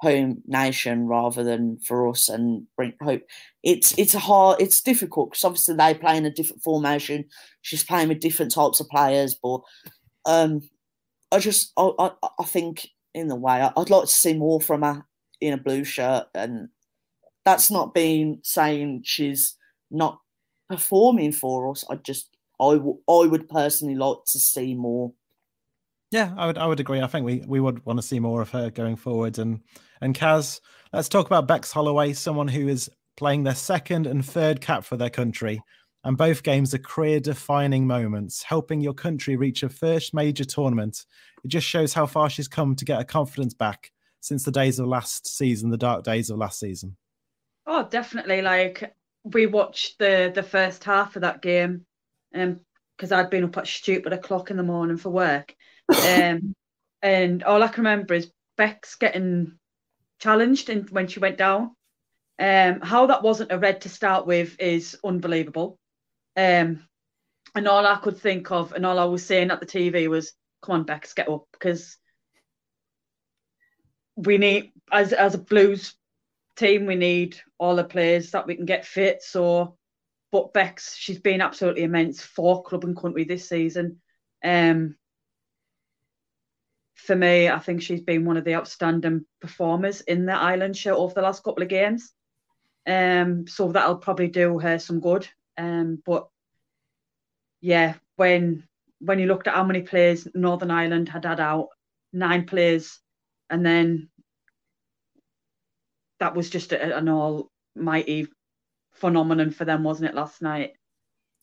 home 0.00 0.42
nation 0.46 1.06
rather 1.06 1.42
than 1.42 1.78
for 1.78 2.08
us 2.08 2.28
and 2.28 2.66
bring 2.76 2.92
hope. 3.02 3.22
It's 3.62 3.96
it's 3.98 4.14
a 4.14 4.18
hard 4.18 4.60
it's 4.60 4.80
difficult 4.80 5.30
because 5.30 5.44
obviously 5.44 5.74
they 5.74 5.94
play 5.94 6.16
in 6.16 6.26
a 6.26 6.30
different 6.30 6.62
formation. 6.62 7.24
She's 7.62 7.84
playing 7.84 8.08
with 8.08 8.20
different 8.20 8.52
types 8.52 8.80
of 8.80 8.88
players, 8.88 9.34
but 9.34 9.60
um, 10.24 10.62
I 11.32 11.38
just 11.38 11.72
I, 11.76 11.90
I, 11.98 12.10
I 12.38 12.44
think 12.44 12.88
in 13.14 13.28
the 13.28 13.36
way 13.36 13.60
I, 13.60 13.72
would 13.76 13.90
like 13.90 14.04
to 14.04 14.12
see 14.12 14.34
more 14.34 14.60
from 14.60 14.82
her 14.82 15.04
in 15.40 15.52
a 15.52 15.58
blue 15.58 15.84
shirt, 15.84 16.26
and 16.34 16.68
that's 17.44 17.70
not 17.70 17.94
being 17.94 18.40
saying 18.42 19.02
she's 19.04 19.56
not 19.90 20.20
performing 20.68 21.32
for 21.32 21.70
us. 21.70 21.84
I 21.90 21.96
just 21.96 22.28
I, 22.60 22.74
w- 22.74 23.00
I 23.08 23.26
would 23.26 23.48
personally 23.48 23.96
like 23.96 24.18
to 24.28 24.38
see 24.38 24.74
more. 24.74 25.12
Yeah, 26.10 26.32
I 26.36 26.46
would 26.46 26.58
I 26.58 26.66
would 26.66 26.80
agree. 26.80 27.00
I 27.00 27.06
think 27.08 27.26
we, 27.26 27.42
we 27.46 27.58
would 27.58 27.84
want 27.84 27.98
to 27.98 28.06
see 28.06 28.20
more 28.20 28.40
of 28.40 28.50
her 28.50 28.70
going 28.70 28.96
forward. 28.96 29.38
And 29.38 29.60
and 30.00 30.14
Kaz, 30.14 30.60
let's 30.92 31.08
talk 31.08 31.26
about 31.26 31.48
Bex 31.48 31.72
Holloway, 31.72 32.12
someone 32.12 32.48
who 32.48 32.68
is 32.68 32.90
playing 33.16 33.44
their 33.44 33.54
second 33.54 34.06
and 34.06 34.24
third 34.24 34.60
cap 34.60 34.84
for 34.84 34.96
their 34.96 35.10
country. 35.10 35.60
And 36.04 36.16
both 36.16 36.44
games 36.44 36.72
are 36.74 36.78
career 36.78 37.20
defining 37.20 37.86
moments, 37.86 38.42
helping 38.42 38.80
your 38.80 38.94
country 38.94 39.36
reach 39.36 39.62
a 39.62 39.68
first 39.68 40.14
major 40.14 40.44
tournament. 40.44 41.04
It 41.44 41.48
just 41.48 41.66
shows 41.66 41.92
how 41.92 42.06
far 42.06 42.30
she's 42.30 42.48
come 42.48 42.76
to 42.76 42.84
get 42.84 42.98
her 42.98 43.04
confidence 43.04 43.52
back 43.52 43.90
since 44.20 44.44
the 44.44 44.52
days 44.52 44.78
of 44.78 44.86
last 44.86 45.26
season, 45.26 45.70
the 45.70 45.76
dark 45.76 46.04
days 46.04 46.30
of 46.30 46.38
last 46.38 46.60
season. 46.60 46.96
Oh, 47.66 47.86
definitely. 47.90 48.42
Like 48.42 48.94
we 49.24 49.46
watched 49.46 49.98
the 49.98 50.32
the 50.34 50.42
first 50.42 50.84
half 50.84 51.16
of 51.16 51.22
that 51.22 51.42
game, 51.42 51.84
um, 52.34 52.60
because 52.96 53.12
I'd 53.12 53.30
been 53.30 53.44
up 53.44 53.56
at 53.58 53.66
stupid 53.66 54.12
o'clock 54.12 54.50
in 54.50 54.56
the 54.56 54.62
morning 54.62 54.96
for 54.96 55.10
work. 55.10 55.54
Um, 55.90 56.54
and 57.00 57.42
all 57.44 57.62
I 57.62 57.68
can 57.68 57.84
remember 57.84 58.12
is 58.12 58.30
Bex 58.58 58.96
getting 58.96 59.58
challenged 60.18 60.70
and 60.70 60.88
when 60.90 61.06
she 61.08 61.20
went 61.20 61.38
down. 61.38 61.74
Um, 62.38 62.80
how 62.80 63.06
that 63.06 63.22
wasn't 63.22 63.52
a 63.52 63.58
red 63.58 63.80
to 63.82 63.88
start 63.88 64.26
with 64.26 64.60
is 64.60 64.96
unbelievable. 65.04 65.78
Um, 66.36 66.86
and 67.54 67.66
all 67.66 67.86
I 67.86 67.96
could 67.96 68.18
think 68.18 68.50
of 68.52 68.72
and 68.72 68.86
all 68.86 68.98
I 68.98 69.04
was 69.06 69.24
saying 69.24 69.50
at 69.50 69.60
the 69.60 69.66
TV 69.66 70.08
was, 70.08 70.32
"Come 70.62 70.76
on, 70.76 70.84
Bex, 70.84 71.14
get 71.14 71.28
up," 71.28 71.46
because 71.52 71.96
we 74.16 74.38
need 74.38 74.72
as 74.92 75.12
as 75.12 75.34
a 75.34 75.38
Blues 75.38 75.94
team, 76.56 76.86
we 76.86 76.96
need 76.96 77.40
all 77.58 77.76
the 77.76 77.84
players 77.84 78.32
that 78.32 78.46
we 78.46 78.56
can 78.56 78.66
get 78.66 78.84
fit. 78.84 79.22
So, 79.22 79.76
but 80.30 80.52
Bex, 80.52 80.96
she's 80.96 81.20
been 81.20 81.40
absolutely 81.40 81.84
immense 81.84 82.22
for 82.22 82.62
club 82.62 82.84
and 82.84 82.96
country 82.96 83.24
this 83.24 83.48
season. 83.48 84.00
Um, 84.44 84.96
for 86.98 87.14
me, 87.14 87.48
I 87.48 87.60
think 87.60 87.80
she's 87.80 88.00
been 88.00 88.24
one 88.24 88.36
of 88.36 88.44
the 88.44 88.56
outstanding 88.56 89.24
performers 89.40 90.00
in 90.02 90.26
the 90.26 90.32
Island 90.32 90.76
show 90.76 90.96
over 90.96 91.14
the 91.14 91.22
last 91.22 91.44
couple 91.44 91.62
of 91.62 91.68
games. 91.68 92.12
Um, 92.86 93.46
so 93.46 93.70
that'll 93.70 93.98
probably 93.98 94.28
do 94.28 94.58
her 94.58 94.78
some 94.78 94.98
good. 94.98 95.26
Um, 95.56 96.02
but 96.04 96.28
yeah, 97.60 97.94
when 98.16 98.64
when 99.00 99.20
you 99.20 99.26
looked 99.26 99.46
at 99.46 99.54
how 99.54 99.62
many 99.62 99.82
players 99.82 100.26
Northern 100.34 100.72
Ireland 100.72 101.08
had 101.08 101.24
had 101.24 101.38
out, 101.38 101.68
nine 102.12 102.46
players, 102.46 102.98
and 103.48 103.64
then 103.64 104.08
that 106.18 106.34
was 106.34 106.50
just 106.50 106.72
a, 106.72 106.96
an 106.96 107.44
mighty 107.76 108.26
phenomenon 108.90 109.52
for 109.52 109.64
them, 109.64 109.84
wasn't 109.84 110.10
it, 110.10 110.16
last 110.16 110.42
night? 110.42 110.72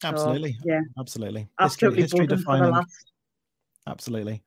Absolutely. 0.04 0.54
So, 0.54 0.64
yeah. 0.66 0.82
Absolutely. 1.00 1.48
Absolutely 1.58 2.02
history, 2.02 2.24
history 2.24 2.38
defining. 2.38 2.74
Absolutely 3.88 4.44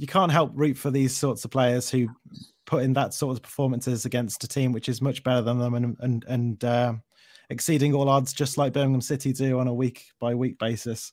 you 0.00 0.06
can't 0.06 0.32
help 0.32 0.50
root 0.54 0.78
for 0.78 0.90
these 0.90 1.14
sorts 1.14 1.44
of 1.44 1.50
players 1.50 1.90
who 1.90 2.08
put 2.64 2.82
in 2.82 2.94
that 2.94 3.12
sort 3.12 3.36
of 3.36 3.42
performances 3.42 4.06
against 4.06 4.42
a 4.42 4.48
team 4.48 4.72
which 4.72 4.88
is 4.88 5.02
much 5.02 5.22
better 5.22 5.42
than 5.42 5.58
them 5.58 5.74
and 5.74 5.96
and 6.00 6.24
and 6.26 6.64
uh, 6.64 6.94
exceeding 7.50 7.92
all 7.92 8.08
odds, 8.08 8.32
just 8.32 8.56
like 8.56 8.72
Birmingham 8.72 9.02
City 9.02 9.34
do 9.34 9.58
on 9.58 9.68
a 9.68 9.74
week 9.74 10.06
by 10.18 10.34
week 10.34 10.58
basis. 10.58 11.12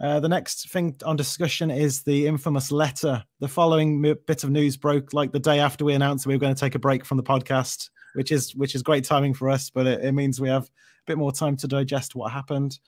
Uh, 0.00 0.20
the 0.20 0.28
next 0.28 0.70
thing 0.70 0.94
on 1.04 1.16
discussion 1.16 1.68
is 1.68 2.04
the 2.04 2.28
infamous 2.28 2.70
letter. 2.70 3.24
The 3.40 3.48
following 3.48 4.00
bit 4.00 4.44
of 4.44 4.50
news 4.50 4.76
broke 4.76 5.12
like 5.12 5.32
the 5.32 5.40
day 5.40 5.58
after 5.58 5.84
we 5.84 5.94
announced 5.94 6.24
we 6.24 6.34
were 6.34 6.40
going 6.40 6.54
to 6.54 6.60
take 6.60 6.76
a 6.76 6.78
break 6.78 7.04
from 7.04 7.16
the 7.16 7.24
podcast, 7.24 7.90
which 8.14 8.30
is 8.30 8.54
which 8.54 8.76
is 8.76 8.84
great 8.84 9.04
timing 9.04 9.34
for 9.34 9.50
us, 9.50 9.68
but 9.68 9.88
it, 9.88 10.04
it 10.04 10.12
means 10.12 10.40
we 10.40 10.48
have 10.48 10.64
a 10.64 10.68
bit 11.08 11.18
more 11.18 11.32
time 11.32 11.56
to 11.56 11.66
digest 11.66 12.14
what 12.14 12.30
happened. 12.30 12.78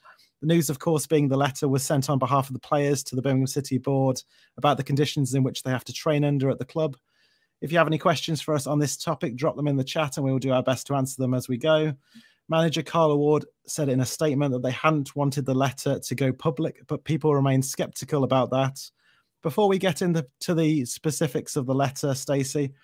The 0.45 0.53
news, 0.53 0.69
of 0.69 0.79
course, 0.79 1.07
being 1.07 1.29
the 1.29 1.39
letter 1.39 1.69
was 1.69 1.83
sent 1.83 2.11
on 2.11 2.19
behalf 2.19 2.51
of 2.51 2.53
the 2.53 2.59
players 2.59 3.03
to 3.05 3.17
the 3.17 3.23
Birmingham 3.23 3.47
City 3.47 3.79
board 3.79 4.21
about 4.59 4.77
the 4.77 4.83
conditions 4.83 5.33
in 5.33 5.43
which 5.43 5.63
they 5.63 5.71
have 5.71 5.85
to 5.85 5.93
train 5.95 6.23
under 6.23 6.51
at 6.51 6.59
the 6.59 6.67
club. 6.67 6.99
If 7.63 7.73
you 7.73 7.79
have 7.79 7.87
any 7.87 7.97
questions 7.97 8.43
for 8.43 8.55
us 8.55 8.67
on 8.67 8.79
this 8.79 8.99
topic, 8.99 9.37
drop 9.37 9.57
them 9.57 9.69
in 9.69 9.79
the 9.79 9.83
chat 9.83 10.19
and 10.19 10.27
we 10.27 10.31
will 10.31 10.39
do 10.39 10.53
our 10.53 10.63
best 10.63 10.87
to 10.89 10.97
answer 10.97 11.17
them 11.17 11.33
as 11.33 11.49
we 11.49 11.57
go. 11.57 11.95
Manager 12.51 12.83
Carla 12.83 13.17
Ward 13.17 13.47
said 13.67 13.89
in 13.89 14.01
a 14.01 14.05
statement 14.05 14.53
that 14.53 14.63
they 14.63 14.71
hadn't 14.71 15.17
wanted 15.17 15.47
the 15.47 15.55
letter 15.55 15.99
to 15.99 16.15
go 16.15 16.31
public, 16.31 16.83
but 16.89 17.05
people 17.05 17.35
remain 17.35 17.63
skeptical 17.63 18.23
about 18.23 18.51
that. 18.51 18.79
Before 19.43 19.67
we 19.67 19.79
get 19.79 20.03
into 20.03 20.27
the 20.55 20.85
specifics 20.85 21.57
of 21.57 21.65
the 21.65 21.75
letter, 21.75 22.13
Stacey, 22.15 22.75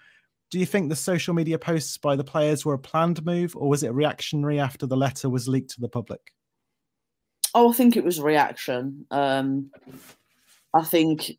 do 0.51 0.59
you 0.59 0.65
think 0.65 0.89
the 0.89 0.97
social 0.97 1.35
media 1.35 1.59
posts 1.59 1.99
by 1.99 2.17
the 2.17 2.25
players 2.25 2.65
were 2.65 2.73
a 2.73 2.79
planned 2.79 3.23
move 3.27 3.55
or 3.55 3.69
was 3.69 3.83
it 3.83 3.93
reactionary 3.93 4.59
after 4.59 4.87
the 4.87 4.97
letter 4.97 5.29
was 5.29 5.47
leaked 5.47 5.73
to 5.73 5.83
the 5.83 5.91
public? 5.91 6.33
Oh, 7.55 7.71
I 7.71 7.73
think 7.73 7.97
it 7.97 8.05
was 8.05 8.21
reaction. 8.21 9.07
Um, 9.11 9.71
I 10.73 10.83
think 10.83 11.39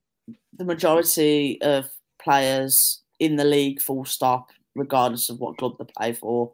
the 0.58 0.66
majority 0.66 1.62
of 1.62 1.90
players 2.22 3.02
in 3.20 3.38
the 3.38 3.46
league, 3.46 3.82
full 3.82 4.06
stop, 4.06 4.50
regardless 4.76 5.30
of 5.30 5.40
what 5.40 5.58
club 5.58 5.76
they 5.78 5.86
play 5.98 6.14
for, 6.14 6.54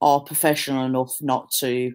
are 0.00 0.20
professional 0.20 0.84
enough 0.84 1.20
not 1.20 1.50
to 1.60 1.94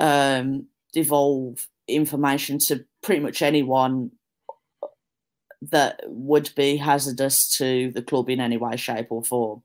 um, 0.00 0.66
devolve 0.92 1.66
information 1.88 2.58
to 2.58 2.84
pretty 3.02 3.20
much 3.20 3.42
anyone 3.42 4.10
that 5.62 6.00
would 6.06 6.50
be 6.54 6.76
hazardous 6.76 7.56
to 7.56 7.90
the 7.92 8.02
club 8.02 8.28
in 8.28 8.40
any 8.40 8.56
way, 8.56 8.76
shape, 8.76 9.06
or 9.10 9.22
form. 9.22 9.62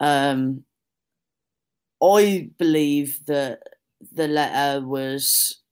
Um, 0.00 0.64
I 2.02 2.50
believe 2.58 3.24
that 3.26 3.62
the 4.12 4.28
letter 4.28 4.86
was. 4.86 5.62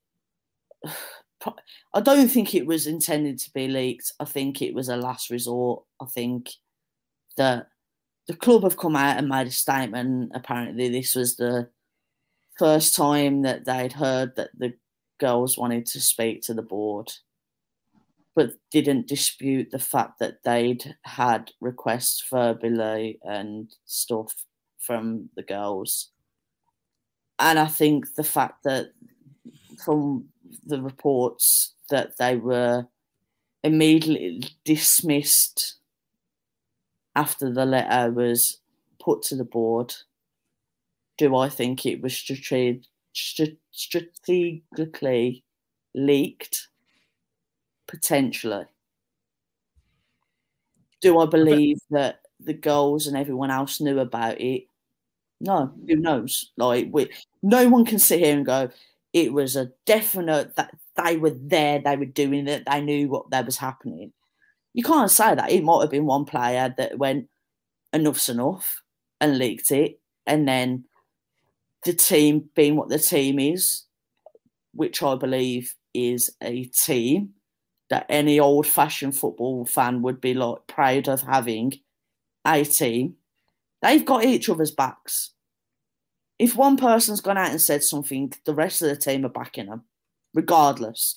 I 1.93 2.01
don't 2.01 2.29
think 2.29 2.55
it 2.55 2.67
was 2.67 2.87
intended 2.87 3.39
to 3.41 3.51
be 3.53 3.69
leaked. 3.69 4.13
I 4.19 4.25
think 4.25 4.63
it 4.63 4.75
was 4.75 4.89
a 4.89 4.97
last 4.97 5.29
resort. 5.29 5.85
I 6.01 6.07
think 6.07 6.49
that 7.37 7.69
the 8.27 8.35
club 8.35 8.63
have 8.63 8.79
come 8.79 8.97
out 8.97 9.19
and 9.19 9.29
made 9.29 9.47
a 9.47 9.51
statement. 9.51 10.33
Apparently, 10.35 10.89
this 10.89 11.15
was 11.15 11.37
the 11.37 11.69
first 12.59 12.95
time 12.95 13.43
that 13.43 13.65
they'd 13.65 13.93
heard 13.93 14.37
that 14.37 14.51
the 14.57 14.75
girls 15.19 15.59
wanted 15.59 15.87
to 15.87 16.01
speak 16.01 16.43
to 16.43 16.55
the 16.55 16.63
board, 16.63 17.13
but 18.35 18.53
didn't 18.71 19.07
dispute 19.07 19.71
the 19.71 19.79
fact 19.79 20.19
that 20.21 20.43
they'd 20.45 20.97
had 21.03 21.51
requests 21.61 22.25
verbally 22.31 23.19
and 23.23 23.75
stuff 23.85 24.33
from 24.79 25.29
the 25.37 25.43
girls. 25.43 26.11
And 27.39 27.59
I 27.59 27.67
think 27.67 28.15
the 28.15 28.25
fact 28.25 28.65
that 28.65 28.93
from 29.85 30.29
the 30.65 30.81
reports 30.81 31.75
that 31.91 32.17
they 32.19 32.37
were 32.37 32.87
immediately 33.63 34.43
dismissed 34.65 35.75
after 37.17 37.53
the 37.53 37.65
letter 37.65 38.13
was 38.13 38.59
put 39.01 39.23
to 39.23 39.37
the 39.37 39.45
board. 39.45 39.95
Do 41.17 41.37
I 41.37 41.49
think 41.49 41.87
it 41.87 42.03
was 42.03 42.17
strategically 43.13 45.45
leaked? 45.95 46.69
Potentially. 47.87 48.65
Do 51.01 51.19
I 51.19 51.27
believe 51.27 51.79
that 51.91 52.21
the 52.41 52.55
girls 52.55 53.07
and 53.07 53.17
everyone 53.17 53.51
else 53.51 53.81
knew 53.81 54.01
about 54.01 54.41
it? 54.41 54.65
No, 55.41 55.73
who 55.87 55.97
knows? 55.97 56.53
Like, 56.57 56.89
we, 56.91 57.11
no 57.43 57.69
one 57.69 57.85
can 57.85 57.99
sit 57.99 58.21
here 58.21 58.37
and 58.37 58.47
go, 58.47 58.71
it 59.13 59.33
was 59.33 59.57
a 59.57 59.71
definite 59.87 60.57
that 60.57 60.71
they 60.97 61.17
were 61.17 61.37
there, 61.39 61.81
they 61.81 61.97
were 61.97 62.05
doing 62.07 62.49
it, 62.49 62.65
they 62.67 62.81
knew 62.81 63.09
what 63.09 63.31
that 63.31 63.47
was 63.47 63.57
happening. 63.57 64.13
You 64.75 64.83
can't 64.85 65.11
say 65.11 65.35
that. 65.35 65.53
It 65.53 65.63
might 65.65 65.83
have 65.83 65.91
been 65.91 66.07
one 66.07 66.25
player 66.25 66.75
that 66.79 66.99
went, 66.99 67.29
enough's 67.93 68.29
enough, 68.29 68.83
and 69.21 69.39
leaked 69.39 69.71
it, 69.71 70.01
and 70.27 70.49
then 70.49 70.85
the 71.85 71.93
team 71.93 72.49
being 72.57 72.77
what 72.77 72.89
the 72.89 72.99
team 72.99 73.39
is, 73.39 73.85
which 74.73 75.03
I 75.03 75.15
believe 75.17 75.75
is 75.93 76.35
a 76.43 76.65
team 76.65 77.31
that 77.91 78.07
any 78.09 78.41
old 78.41 78.67
fashioned 78.67 79.17
football 79.17 79.65
fan 79.67 80.03
would 80.03 80.21
be 80.21 80.35
like 80.35 80.67
proud 80.67 81.09
of 81.09 81.23
having 81.23 81.75
a 82.47 82.65
team. 82.65 83.17
They've 83.85 84.05
got 84.05 84.25
each 84.25 84.49
other's 84.49 84.71
backs. 84.71 85.33
If 86.39 86.57
one 86.57 86.79
person's 86.79 87.21
gone 87.21 87.37
out 87.37 87.51
and 87.51 87.61
said 87.61 87.83
something, 87.83 88.33
the 88.47 88.55
rest 88.55 88.81
of 88.81 88.89
the 88.89 88.97
team 88.97 89.27
are 89.27 89.29
backing 89.29 89.67
them, 89.67 89.83
regardless. 90.33 91.15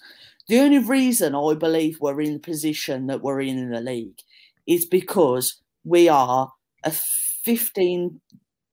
The 0.49 0.59
only 0.59 0.79
reason 0.79 1.33
I 1.33 1.53
believe 1.53 2.01
we're 2.01 2.19
in 2.19 2.33
the 2.33 2.39
position 2.39 3.07
that 3.07 3.21
we're 3.21 3.39
in 3.39 3.57
in 3.57 3.69
the 3.69 3.79
league 3.79 4.19
is 4.67 4.83
because 4.83 5.61
we 5.85 6.09
are 6.09 6.51
a 6.83 6.91
15 6.91 8.19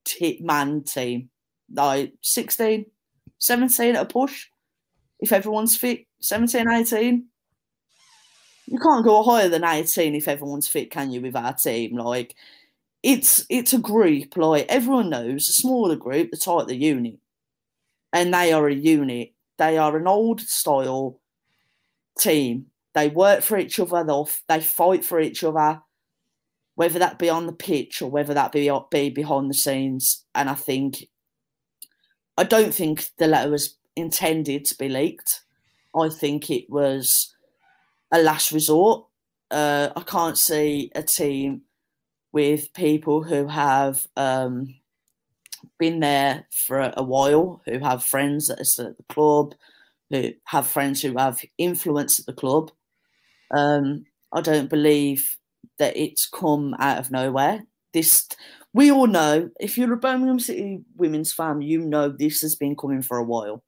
t- 0.03 0.41
man 0.43 0.83
team, 0.83 1.29
like 1.73 2.11
16, 2.19 2.85
17 3.37 3.95
at 3.95 4.01
a 4.01 4.05
push. 4.05 4.47
If 5.21 5.31
everyone's 5.31 5.77
fit, 5.77 6.05
17, 6.19 6.69
18. 6.69 7.25
You 8.67 8.79
can't 8.79 9.05
go 9.05 9.23
higher 9.23 9.47
than 9.47 9.63
18 9.63 10.15
if 10.15 10.27
everyone's 10.27 10.67
fit, 10.67 10.91
can 10.91 11.11
you, 11.11 11.21
with 11.21 11.37
our 11.37 11.53
team? 11.53 11.95
Like, 11.95 12.35
it's 13.05 13.45
it's 13.49 13.71
a 13.71 13.77
group, 13.77 14.35
like 14.35 14.65
everyone 14.67 15.11
knows, 15.11 15.47
a 15.47 15.53
smaller 15.53 15.95
group, 15.95 16.31
the 16.31 16.37
tighter 16.37 16.65
the 16.65 16.75
unit. 16.75 17.19
And 18.11 18.33
they 18.33 18.51
are 18.51 18.67
a 18.67 18.73
unit. 18.73 19.33
They 19.57 19.77
are 19.77 19.95
an 19.95 20.07
old 20.07 20.41
style 20.41 21.19
team. 22.17 22.67
They 22.95 23.09
work 23.09 23.41
for 23.43 23.59
each 23.59 23.79
other, 23.79 24.03
they 24.03 24.23
they 24.47 24.61
fight 24.61 25.05
for 25.05 25.19
each 25.19 25.43
other 25.43 25.81
whether 26.75 26.99
that 26.99 27.17
be 27.17 27.29
on 27.29 27.45
the 27.45 27.53
pitch 27.53 28.01
or 28.01 28.09
whether 28.11 28.33
that 28.33 28.51
be 28.51 28.71
be 28.91 29.09
behind 29.09 29.49
the 29.49 29.53
scenes. 29.53 30.25
And 30.35 30.49
I 30.49 30.55
think 30.55 31.07
I 32.37 32.43
don't 32.43 32.73
think 32.73 33.07
the 33.17 33.27
letter 33.27 33.49
was 33.49 33.77
intended 33.95 34.65
to 34.65 34.77
be 34.77 34.89
leaked. 34.89 35.41
I 35.95 36.09
think 36.09 36.49
it 36.49 36.69
was 36.69 37.33
a 38.11 38.21
last 38.21 38.51
resort. 38.51 39.05
Uh, 39.49 39.89
I 39.95 40.01
can't 40.01 40.37
see 40.37 40.91
a 40.95 41.03
team 41.03 41.61
with 42.35 42.73
people 42.73 43.23
who 43.23 43.47
have 43.47 44.05
um, 44.17 44.75
been 45.79 46.01
there 46.01 46.45
for 46.51 46.91
a 46.97 47.01
while, 47.01 47.61
who 47.65 47.79
have 47.79 48.03
friends 48.03 48.49
at 48.49 48.57
the 48.57 48.93
club, 49.07 49.55
who 50.09 50.31
have 50.43 50.67
friends 50.67 51.01
who 51.01 51.17
have 51.17 51.41
influence 51.57 52.19
at 52.19 52.25
the 52.25 52.33
club. 52.33 52.71
Um, 53.51 54.05
I 54.33 54.41
don't 54.41 54.69
believe 54.69 55.37
that 55.79 55.95
it's 55.95 56.27
come 56.27 56.75
out 56.77 56.99
of 56.99 57.09
nowhere. 57.09 57.63
This 57.93 58.27
we 58.73 58.91
all 58.91 59.07
know. 59.07 59.49
If 59.57 59.77
you're 59.77 59.93
a 59.93 59.97
Birmingham 59.97 60.39
City 60.39 60.81
women's 60.97 61.31
fan, 61.31 61.61
you 61.61 61.79
know 61.79 62.09
this 62.09 62.41
has 62.41 62.53
been 62.53 62.75
coming 62.75 63.01
for 63.01 63.17
a 63.17 63.23
while. 63.23 63.63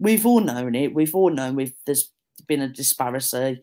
We've 0.00 0.26
all 0.26 0.40
known 0.40 0.74
it. 0.74 0.92
We've 0.92 1.14
all 1.14 1.30
known 1.30 1.54
we've 1.54 1.74
there's 1.86 2.10
been 2.48 2.62
a 2.62 2.68
disparity 2.68 3.62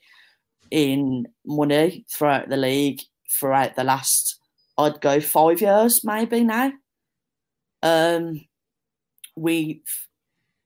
in 0.71 1.27
money 1.45 2.05
throughout 2.09 2.47
the 2.47 2.55
league 2.55 3.01
throughout 3.39 3.75
the 3.75 3.83
last 3.83 4.39
I'd 4.77 5.01
go 5.01 5.19
five 5.19 5.61
years 5.61 6.03
maybe 6.03 6.43
now. 6.43 6.73
Um, 7.83 8.45
we 9.35 9.83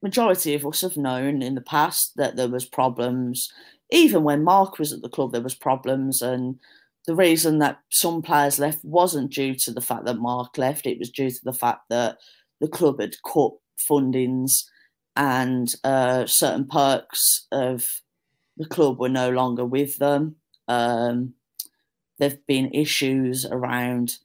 majority 0.02 0.54
of 0.54 0.66
us 0.66 0.82
have 0.82 0.96
known 0.96 1.42
in 1.42 1.54
the 1.54 1.60
past 1.60 2.16
that 2.16 2.36
there 2.36 2.48
was 2.48 2.64
problems 2.64 3.50
even 3.90 4.24
when 4.24 4.44
Mark 4.44 4.78
was 4.78 4.92
at 4.92 5.02
the 5.02 5.08
club, 5.08 5.32
there 5.32 5.40
was 5.40 5.54
problems, 5.54 6.22
and 6.22 6.58
the 7.06 7.14
reason 7.14 7.58
that 7.60 7.78
some 7.90 8.20
players 8.20 8.58
left 8.58 8.84
wasn't 8.84 9.32
due 9.32 9.54
to 9.54 9.70
the 9.70 9.80
fact 9.80 10.04
that 10.06 10.18
Mark 10.18 10.58
left; 10.58 10.86
it 10.86 10.98
was 10.98 11.10
due 11.10 11.30
to 11.30 11.44
the 11.44 11.52
fact 11.52 11.82
that 11.90 12.18
the 12.60 12.68
club 12.68 13.00
had 13.00 13.14
cut 13.22 13.52
fundings 13.78 14.64
and 15.14 15.74
uh, 15.84 16.26
certain 16.26 16.66
perks 16.66 17.46
of 17.52 18.02
the 18.56 18.66
club 18.66 18.98
were 18.98 19.08
no 19.08 19.30
longer 19.30 19.64
with 19.64 19.98
them. 19.98 20.36
Um, 20.68 21.34
there've 22.18 22.44
been 22.46 22.72
issues 22.72 23.44
around 23.44 24.18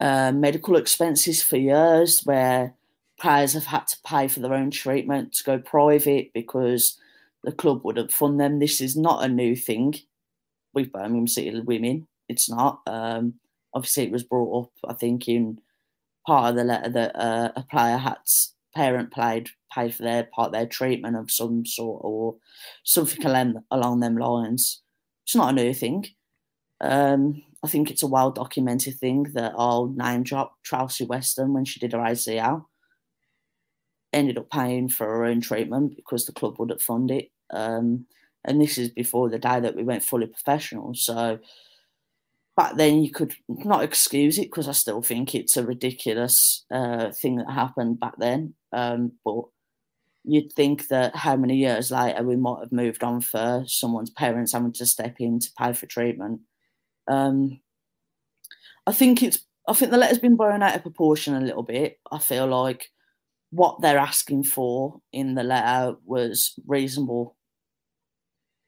uh, 0.00 0.32
medical 0.32 0.76
expenses 0.76 1.42
for 1.42 1.56
years 1.56 2.22
where 2.24 2.74
players 3.20 3.52
have 3.52 3.66
had 3.66 3.86
to 3.86 3.96
pay 4.04 4.26
for 4.26 4.40
their 4.40 4.54
own 4.54 4.70
treatment 4.70 5.32
to 5.32 5.44
go 5.44 5.58
private 5.58 6.32
because 6.34 6.98
the 7.44 7.52
club 7.52 7.82
wouldn't 7.84 8.12
fund 8.12 8.40
them. 8.40 8.58
This 8.58 8.80
is 8.80 8.96
not 8.96 9.24
a 9.24 9.28
new 9.28 9.54
thing 9.54 9.94
with 10.74 10.92
Birmingham 10.92 11.28
City 11.28 11.58
women. 11.60 12.08
It's 12.28 12.50
not. 12.50 12.80
Um, 12.86 13.34
obviously, 13.74 14.04
it 14.04 14.12
was 14.12 14.24
brought 14.24 14.64
up, 14.64 14.70
I 14.88 14.94
think, 14.94 15.28
in 15.28 15.60
part 16.26 16.50
of 16.50 16.56
the 16.56 16.64
letter 16.64 16.90
that 16.90 17.16
uh, 17.16 17.52
a 17.56 17.62
player 17.62 17.96
had 17.96 18.18
parent 18.74 19.12
played 19.12 19.50
paid 19.72 19.94
for 19.94 20.02
their 20.02 20.24
part 20.24 20.52
their 20.52 20.66
treatment 20.66 21.16
of 21.16 21.30
some 21.30 21.64
sort 21.64 22.00
or 22.04 22.36
something 22.84 23.24
along, 23.24 23.62
along 23.70 24.00
them 24.00 24.16
lines. 24.16 24.82
It's 25.24 25.36
not 25.36 25.50
a 25.50 25.52
new 25.52 25.72
thing. 25.74 26.06
Um, 26.82 27.42
I 27.62 27.68
think 27.68 27.90
it's 27.90 28.02
a 28.02 28.08
well 28.08 28.30
documented 28.30 28.98
thing 28.98 29.24
that 29.34 29.54
I'll 29.56 29.86
name 29.86 30.24
drop 30.24 30.56
Tracy 30.62 31.04
Weston 31.04 31.54
when 31.54 31.64
she 31.64 31.80
did 31.80 31.92
her 31.92 31.98
ACL 31.98 32.66
ended 34.12 34.38
up 34.38 34.50
paying 34.50 34.88
for 34.88 35.06
her 35.06 35.24
own 35.24 35.40
treatment 35.40 35.96
because 35.96 36.26
the 36.26 36.32
club 36.32 36.58
wouldn't 36.58 36.82
fund 36.82 37.10
it. 37.10 37.30
Um, 37.50 38.06
and 38.44 38.60
this 38.60 38.78
is 38.78 38.90
before 38.90 39.30
the 39.30 39.38
day 39.38 39.60
that 39.60 39.76
we 39.76 39.84
went 39.84 40.02
fully 40.02 40.26
professional. 40.26 40.94
So 40.94 41.38
back 42.56 42.76
then 42.76 43.02
you 43.02 43.10
could 43.10 43.34
not 43.48 43.82
excuse 43.82 44.38
it 44.38 44.50
because 44.50 44.68
I 44.68 44.72
still 44.72 45.02
think 45.02 45.34
it's 45.34 45.56
a 45.56 45.64
ridiculous 45.64 46.64
uh, 46.70 47.10
thing 47.12 47.36
that 47.36 47.50
happened 47.50 48.00
back 48.00 48.14
then. 48.18 48.54
Um, 48.72 49.12
but 49.24 49.44
you'd 50.24 50.52
think 50.52 50.88
that 50.88 51.16
how 51.16 51.36
many 51.36 51.56
years 51.56 51.90
later 51.90 52.22
we 52.22 52.36
might 52.36 52.60
have 52.60 52.72
moved 52.72 53.02
on 53.02 53.20
for 53.20 53.64
someone's 53.66 54.10
parents 54.10 54.52
having 54.52 54.72
to 54.72 54.86
step 54.86 55.16
in 55.18 55.38
to 55.40 55.50
pay 55.58 55.72
for 55.72 55.86
treatment. 55.86 56.40
Um, 57.08 57.60
I 58.86 58.92
think 58.92 59.22
it's 59.22 59.44
I 59.68 59.74
think 59.74 59.90
the 59.90 59.96
letter's 59.96 60.18
been 60.18 60.36
blown 60.36 60.62
out 60.62 60.74
of 60.74 60.82
proportion 60.82 61.34
a 61.34 61.40
little 61.40 61.62
bit. 61.62 62.00
I 62.10 62.18
feel 62.18 62.46
like 62.46 62.90
what 63.50 63.80
they're 63.80 63.98
asking 63.98 64.44
for 64.44 65.00
in 65.12 65.34
the 65.34 65.42
letter 65.42 65.96
was 66.04 66.54
reasonable. 66.66 67.36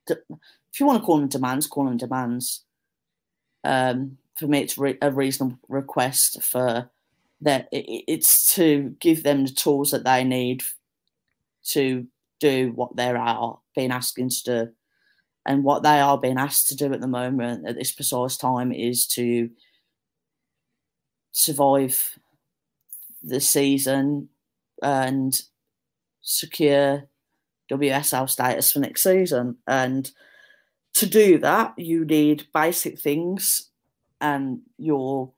If 0.08 0.78
you 0.78 0.86
want 0.86 1.00
to 1.00 1.04
call 1.04 1.18
them 1.18 1.28
demands, 1.28 1.66
call 1.66 1.86
them 1.86 1.96
demands. 1.96 2.64
Um, 3.64 4.18
for 4.36 4.46
me, 4.46 4.60
it's 4.60 4.76
re- 4.76 4.98
a 5.00 5.10
reasonable 5.10 5.58
request 5.68 6.42
for 6.42 6.90
that. 7.40 7.68
It's 7.72 8.54
to 8.54 8.94
give 9.00 9.22
them 9.22 9.46
the 9.46 9.52
tools 9.52 9.90
that 9.90 10.04
they 10.04 10.22
need 10.22 10.62
to 11.70 12.06
do 12.38 12.72
what 12.74 12.94
they 12.96 13.08
are 13.08 13.58
being 13.74 13.90
asked 13.90 14.16
to 14.16 14.28
do. 14.44 14.72
And 15.46 15.62
what 15.62 15.82
they 15.82 16.00
are 16.00 16.18
being 16.18 16.38
asked 16.38 16.68
to 16.68 16.76
do 16.76 16.92
at 16.92 17.00
the 17.00 17.06
moment, 17.06 17.66
at 17.68 17.76
this 17.76 17.92
precise 17.92 18.36
time, 18.36 18.72
is 18.72 19.06
to 19.08 19.50
survive 21.32 22.18
the 23.22 23.40
season 23.40 24.28
and 24.82 25.42
secure 26.22 27.08
WSL 27.70 28.28
status 28.28 28.72
for 28.72 28.78
next 28.80 29.02
season. 29.02 29.56
And 29.66 30.10
to 30.94 31.06
do 31.06 31.38
that, 31.38 31.78
you 31.78 32.04
need 32.04 32.46
basic 32.54 32.98
things, 32.98 33.70
and 34.20 34.60
your 34.78 35.32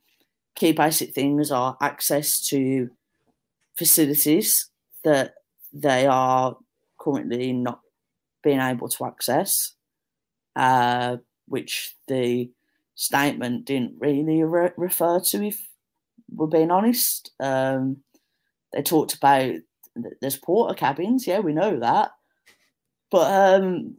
key 0.54 0.72
basic 0.72 1.14
things 1.14 1.50
are 1.50 1.76
access 1.80 2.40
to 2.48 2.90
facilities 3.76 4.70
that 5.04 5.34
they 5.72 6.06
are 6.06 6.56
currently 6.98 7.52
not 7.52 7.80
being 8.42 8.60
able 8.60 8.88
to 8.88 9.04
access, 9.04 9.72
uh, 10.56 11.18
which 11.48 11.96
the 12.08 12.50
statement 12.96 13.66
didn't 13.66 13.94
really 14.00 14.42
re- 14.44 14.72
refer 14.78 15.20
to, 15.20 15.44
if 15.46 15.68
we're 16.30 16.48
being 16.48 16.70
honest. 16.72 17.32
Um, 17.40 17.98
they 18.72 18.82
talked 18.82 19.14
about 19.14 19.54
there's 20.20 20.40
Portakabins, 20.40 21.26
yeah, 21.26 21.40
we 21.40 21.52
know 21.54 21.80
that. 21.80 22.10
But 23.10 23.62
um, 23.62 23.96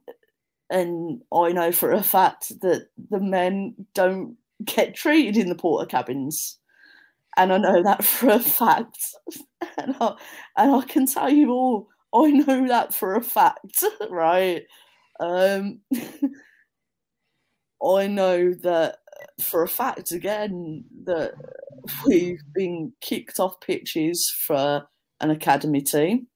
and 0.69 1.21
I 1.33 1.51
know 1.53 1.71
for 1.71 1.91
a 1.93 2.03
fact 2.03 2.59
that 2.61 2.87
the 3.09 3.19
men 3.19 3.75
don't 3.93 4.37
get 4.65 4.95
treated 4.95 5.37
in 5.37 5.49
the 5.49 5.55
Portakabins. 5.55 6.55
And 7.37 7.53
I 7.53 7.57
know 7.57 7.83
that 7.83 8.03
for 8.03 8.29
a 8.29 8.39
fact. 8.39 8.99
and, 9.77 9.95
I, 10.01 10.15
and 10.57 10.75
I 10.75 10.81
can 10.83 11.07
tell 11.07 11.29
you 11.29 11.51
all, 11.51 11.89
I 12.13 12.31
know 12.31 12.67
that 12.67 12.93
for 12.93 13.15
a 13.15 13.21
fact, 13.23 13.83
right? 14.09 14.63
Um, 15.19 15.81
I 17.84 18.07
know 18.07 18.53
that 18.53 18.97
for 19.41 19.63
a 19.63 19.67
fact 19.67 20.11
again 20.11 20.86
that 21.05 21.34
we've 22.05 22.41
been 22.53 22.93
kicked 23.01 23.39
off 23.39 23.59
pitches 23.61 24.30
for 24.30 24.88
an 25.21 25.32
academy 25.32 25.82
team. 25.82 26.28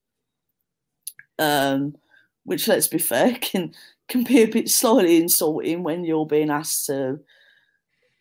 Um, 1.40 1.96
which 2.44 2.68
let's 2.68 2.88
be 2.88 3.00
fair 3.00 3.38
can 3.42 3.74
can 4.08 4.24
be 4.24 4.42
a 4.42 4.46
bit 4.46 4.70
slightly 4.70 5.18
insulting 5.18 5.84
when 5.84 6.04
you're 6.04 6.26
being 6.26 6.50
asked 6.50 6.86
to 6.88 7.20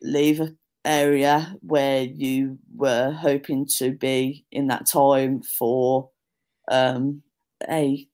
leave 0.00 0.40
an 0.40 0.56
area 0.84 1.56
where 1.60 2.02
you 2.02 2.58
were 2.74 3.10
hoping 3.10 3.66
to 3.66 3.92
be 3.92 4.44
in 4.52 4.68
that 4.68 4.86
time 4.86 5.42
for 5.42 6.10
um, 6.70 7.22
a 7.68 8.06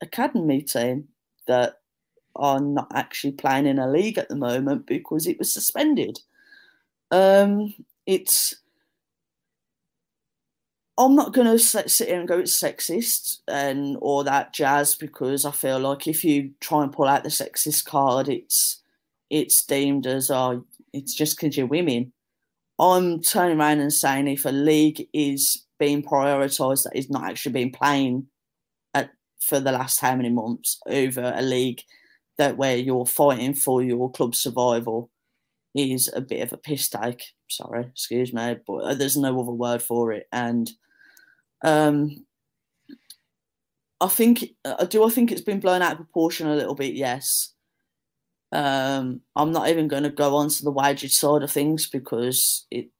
academy 0.00 0.62
team 0.62 1.08
that 1.46 1.76
are 2.36 2.60
not 2.60 2.90
actually 2.94 3.32
playing 3.32 3.66
in 3.66 3.78
a 3.78 3.90
league 3.90 4.18
at 4.18 4.28
the 4.28 4.36
moment 4.36 4.86
because 4.86 5.26
it 5.26 5.38
was 5.38 5.52
suspended. 5.52 6.20
Um, 7.10 7.74
it's 8.06 8.54
I'm 10.98 11.14
not 11.14 11.32
going 11.32 11.46
to 11.46 11.58
sit 11.58 12.08
here 12.08 12.18
and 12.18 12.28
go 12.28 12.38
it's 12.38 12.60
sexist 12.60 13.38
and 13.48 13.96
all 13.96 14.24
that 14.24 14.52
jazz 14.52 14.94
because 14.94 15.46
I 15.46 15.50
feel 15.50 15.78
like 15.78 16.06
if 16.06 16.22
you 16.22 16.52
try 16.60 16.82
and 16.82 16.92
pull 16.92 17.06
out 17.06 17.22
the 17.22 17.30
sexist 17.30 17.86
card, 17.86 18.28
it's 18.28 18.82
it's 19.30 19.64
deemed 19.64 20.06
as 20.06 20.30
oh, 20.30 20.64
it's 20.92 21.14
just 21.14 21.38
because 21.38 21.56
you're 21.56 21.66
women. 21.66 22.12
I'm 22.78 23.22
turning 23.22 23.58
around 23.58 23.80
and 23.80 23.92
saying 23.92 24.28
if 24.28 24.44
a 24.44 24.50
league 24.50 25.08
is 25.12 25.64
being 25.78 26.02
prioritised 26.02 26.84
that 26.84 26.96
is 26.96 27.10
not 27.10 27.24
actually 27.24 27.52
being 27.52 27.72
playing 27.72 28.26
at 28.94 29.10
for 29.40 29.60
the 29.60 29.72
last 29.72 30.00
how 30.00 30.14
many 30.14 30.28
months 30.28 30.78
over 30.86 31.32
a 31.34 31.42
league 31.42 31.82
that 32.38 32.56
where 32.56 32.76
you're 32.76 33.06
fighting 33.06 33.54
for 33.54 33.82
your 33.82 34.10
club 34.10 34.34
survival 34.34 35.10
is 35.74 36.10
a 36.14 36.20
bit 36.20 36.42
of 36.42 36.52
a 36.52 36.56
piss 36.56 36.88
take. 36.88 37.22
Sorry, 37.48 37.84
excuse 37.84 38.32
me, 38.32 38.56
but 38.66 38.98
there's 38.98 39.16
no 39.16 39.40
other 39.40 39.52
word 39.52 39.82
for 39.82 40.12
it. 40.12 40.28
And 40.32 40.70
um, 41.62 42.24
I 44.00 44.08
think, 44.08 44.44
uh, 44.64 44.84
do 44.84 45.04
I 45.04 45.10
think 45.10 45.30
it's 45.30 45.40
been 45.40 45.60
blown 45.60 45.82
out 45.82 45.92
of 45.92 45.98
proportion 45.98 46.48
a 46.48 46.56
little 46.56 46.74
bit? 46.74 46.94
Yes. 46.94 47.52
Um, 48.50 49.22
I'm 49.34 49.52
not 49.52 49.68
even 49.68 49.88
going 49.88 50.02
to 50.02 50.10
go 50.10 50.36
on 50.36 50.50
to 50.50 50.64
the 50.64 50.70
wages 50.70 51.16
side 51.16 51.42
of 51.42 51.50
things 51.50 51.88
because 51.88 52.66
it, 52.70 52.90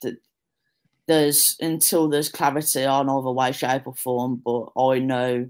there's 1.07 1.57
until 1.61 2.09
there's 2.09 2.31
clarity 2.31 2.85
on 2.85 3.11
either 3.11 3.31
way, 3.31 3.53
shape, 3.53 3.87
or 3.87 3.95
form. 3.95 4.41
But 4.43 4.69
I 4.79 4.99
know 4.99 5.49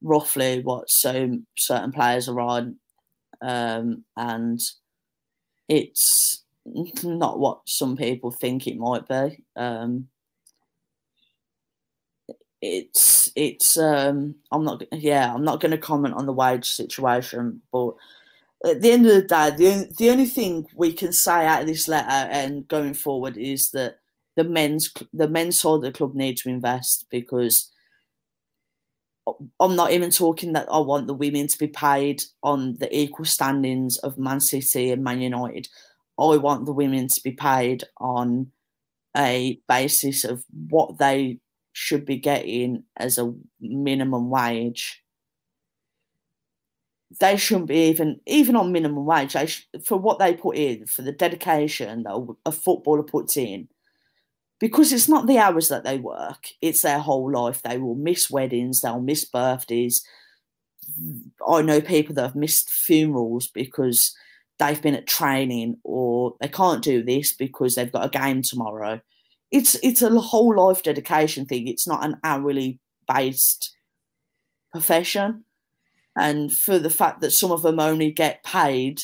roughly 0.00 0.62
what 0.62 0.90
so 0.90 1.38
certain 1.56 1.92
players 1.92 2.28
are 2.28 2.40
on, 2.40 2.76
um, 3.40 4.04
and 4.16 4.60
it's 5.68 6.42
not 7.02 7.38
what 7.38 7.60
some 7.66 7.96
people 7.96 8.30
think 8.30 8.66
it 8.66 8.76
might 8.76 9.06
be. 9.08 9.42
Um, 9.56 10.08
it's 12.60 13.30
it's 13.36 13.78
um 13.78 14.34
I'm 14.50 14.64
not 14.64 14.82
yeah 14.92 15.32
I'm 15.32 15.44
not 15.44 15.60
going 15.60 15.70
to 15.70 15.78
comment 15.78 16.14
on 16.14 16.26
the 16.26 16.32
wage 16.32 16.68
situation, 16.68 17.62
but 17.72 17.94
at 18.64 18.82
the 18.82 18.90
end 18.90 19.06
of 19.06 19.14
the 19.14 19.22
day, 19.22 19.50
the 19.56 19.68
only, 19.68 19.88
the 19.96 20.10
only 20.10 20.26
thing 20.26 20.66
we 20.74 20.92
can 20.92 21.12
say 21.12 21.46
out 21.46 21.60
of 21.60 21.68
this 21.68 21.86
letter 21.86 22.28
and 22.30 22.66
going 22.66 22.94
forward 22.94 23.36
is 23.36 23.70
that 23.70 24.00
the 24.36 24.44
men's 24.44 24.92
the 25.12 25.28
men's 25.28 25.60
side 25.60 25.74
of 25.74 25.82
the 25.82 25.92
club 25.92 26.14
need 26.14 26.36
to 26.38 26.48
invest 26.48 27.06
because 27.10 27.70
I'm 29.60 29.76
not 29.76 29.92
even 29.92 30.10
talking 30.10 30.52
that 30.52 30.68
I 30.70 30.78
want 30.78 31.06
the 31.06 31.14
women 31.14 31.46
to 31.48 31.58
be 31.58 31.68
paid 31.68 32.22
on 32.42 32.74
the 32.74 32.94
equal 32.96 33.24
standings 33.24 33.98
of 33.98 34.18
Man 34.18 34.40
City 34.40 34.90
and 34.90 35.02
Man 35.02 35.20
United. 35.20 35.68
I 36.18 36.36
want 36.36 36.66
the 36.66 36.72
women 36.72 37.08
to 37.08 37.22
be 37.22 37.32
paid 37.32 37.84
on 37.98 38.50
a 39.16 39.60
basis 39.68 40.24
of 40.24 40.44
what 40.68 40.98
they 40.98 41.38
should 41.72 42.04
be 42.04 42.16
getting 42.16 42.84
as 42.96 43.18
a 43.18 43.32
minimum 43.60 44.30
wage. 44.30 45.02
They 47.20 47.36
shouldn't 47.36 47.68
be 47.68 47.88
even 47.88 48.20
even 48.26 48.56
on 48.56 48.72
minimum 48.72 49.06
wage. 49.06 49.36
Sh- 49.48 49.62
for 49.84 49.96
what 49.96 50.18
they 50.18 50.34
put 50.34 50.56
in, 50.56 50.86
for 50.86 51.02
the 51.02 51.12
dedication 51.12 52.02
that 52.02 52.36
a 52.44 52.52
footballer 52.52 53.02
puts 53.02 53.36
in, 53.36 53.68
because 54.58 54.92
it's 54.92 55.08
not 55.08 55.26
the 55.26 55.38
hours 55.38 55.68
that 55.68 55.84
they 55.84 55.98
work; 55.98 56.48
it's 56.60 56.82
their 56.82 56.98
whole 56.98 57.30
life. 57.30 57.62
They 57.62 57.78
will 57.78 57.94
miss 57.94 58.30
weddings, 58.30 58.80
they'll 58.80 59.00
miss 59.00 59.24
birthdays. 59.24 60.04
I 61.46 61.62
know 61.62 61.80
people 61.80 62.14
that 62.14 62.22
have 62.22 62.34
missed 62.34 62.70
funerals 62.70 63.46
because 63.46 64.16
they've 64.58 64.80
been 64.80 64.94
at 64.94 65.06
training 65.06 65.76
or 65.84 66.34
they 66.40 66.48
can't 66.48 66.82
do 66.82 67.02
this 67.02 67.32
because 67.32 67.74
they've 67.74 67.92
got 67.92 68.06
a 68.06 68.18
game 68.18 68.42
tomorrow 68.42 69.00
it's 69.50 69.76
it's 69.82 70.02
a 70.02 70.10
whole 70.20 70.56
life 70.56 70.82
dedication 70.82 71.46
thing. 71.46 71.68
It's 71.68 71.86
not 71.86 72.04
an 72.04 72.16
hourly 72.22 72.80
based 73.06 73.74
profession, 74.72 75.44
and 76.16 76.52
for 76.52 76.78
the 76.78 76.90
fact 76.90 77.20
that 77.20 77.32
some 77.32 77.50
of 77.50 77.62
them 77.62 77.80
only 77.80 78.10
get 78.10 78.44
paid 78.44 79.02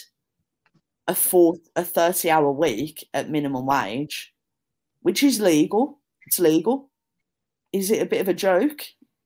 a 1.09 1.15
four 1.15 1.57
a 1.77 1.85
thirty 1.85 2.31
hour 2.31 2.51
week 2.51 3.09
at 3.15 3.31
minimum 3.31 3.67
wage, 3.67 4.34
which 5.05 5.23
is 5.23 5.39
legal. 5.39 6.01
It's 6.27 6.39
legal. 6.39 6.91
Is 7.75 7.91
it 7.91 8.01
a 8.01 8.07
bit 8.07 8.23
of 8.23 8.29
a 8.29 8.35
joke 8.35 8.81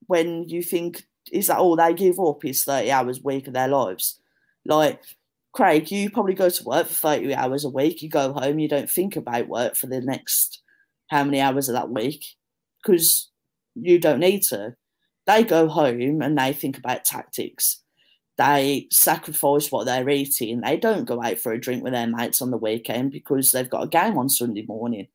when 0.08 0.48
you 0.48 0.60
think 0.60 1.04
is 1.30 1.46
that 1.46 1.58
all 1.58 1.76
they 1.76 1.94
give 1.94 2.18
up 2.18 2.44
is 2.44 2.64
thirty 2.64 2.90
hours 2.90 3.18
a 3.18 3.22
week 3.22 3.46
of 3.46 3.54
their 3.54 3.68
lives? 3.68 4.18
Like 4.66 5.00
Craig, 5.52 5.90
you 5.90 6.10
probably 6.10 6.34
go 6.34 6.50
to 6.50 6.64
work 6.64 6.88
for 6.88 6.94
30 6.94 7.34
hours 7.34 7.64
a 7.64 7.70
week, 7.70 8.02
you 8.02 8.08
go 8.08 8.32
home, 8.32 8.58
you 8.58 8.68
don't 8.68 8.90
think 8.90 9.16
about 9.16 9.48
work 9.48 9.76
for 9.76 9.86
the 9.86 10.00
next 10.00 10.62
how 11.10 11.24
many 11.24 11.40
hours 11.40 11.68
of 11.68 11.74
that 11.74 11.90
week 11.90 12.24
because 12.82 13.30
you 13.74 13.98
don't 13.98 14.20
need 14.20 14.42
to. 14.42 14.74
They 15.26 15.44
go 15.44 15.68
home 15.68 16.22
and 16.22 16.36
they 16.36 16.52
think 16.52 16.76
about 16.76 17.04
tactics. 17.04 17.82
They 18.36 18.88
sacrifice 18.90 19.70
what 19.70 19.84
they're 19.84 20.08
eating. 20.08 20.60
They 20.60 20.76
don't 20.76 21.06
go 21.06 21.22
out 21.22 21.38
for 21.38 21.52
a 21.52 21.60
drink 21.60 21.82
with 21.82 21.92
their 21.92 22.06
mates 22.06 22.40
on 22.40 22.50
the 22.50 22.56
weekend 22.56 23.10
because 23.10 23.52
they've 23.52 23.70
got 23.70 23.84
a 23.84 23.88
game 23.88 24.16
on 24.16 24.28
Sunday 24.28 24.64
morning. 24.66 25.08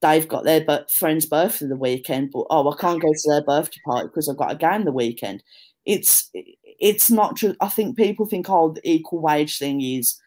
They've 0.00 0.28
got 0.28 0.44
their 0.44 0.64
friend's 0.90 1.26
birthday 1.26 1.66
the 1.66 1.76
weekend, 1.76 2.30
but 2.32 2.46
oh, 2.50 2.70
I 2.70 2.76
can't 2.80 3.02
go 3.02 3.08
to 3.08 3.30
their 3.30 3.42
birthday 3.42 3.80
party 3.84 4.08
because 4.08 4.28
I've 4.28 4.36
got 4.36 4.52
a 4.52 4.56
game 4.56 4.84
the 4.84 4.92
weekend. 4.92 5.42
It's 5.84 6.30
it's 6.32 7.10
not 7.10 7.36
true. 7.36 7.56
I 7.60 7.68
think 7.68 7.96
people 7.96 8.26
think 8.26 8.48
oh, 8.48 8.72
the 8.72 8.88
equal 8.88 9.20
wage 9.20 9.58
thing 9.58 9.80
is 9.80 10.20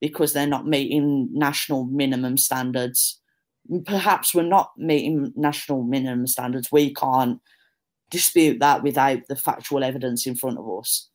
because 0.00 0.32
they're 0.32 0.46
not 0.46 0.66
meeting 0.66 1.28
national 1.32 1.84
minimum 1.84 2.38
standards 2.38 3.20
perhaps 3.84 4.34
we're 4.34 4.42
not 4.42 4.72
meeting 4.76 5.32
national 5.36 5.82
minimum 5.82 6.26
standards. 6.26 6.72
We 6.72 6.94
can't 6.94 7.40
dispute 8.10 8.60
that 8.60 8.82
without 8.82 9.20
the 9.28 9.36
factual 9.36 9.84
evidence 9.84 10.26
in 10.26 10.34
front 10.34 10.58
of 10.58 10.78
us. 10.78 11.08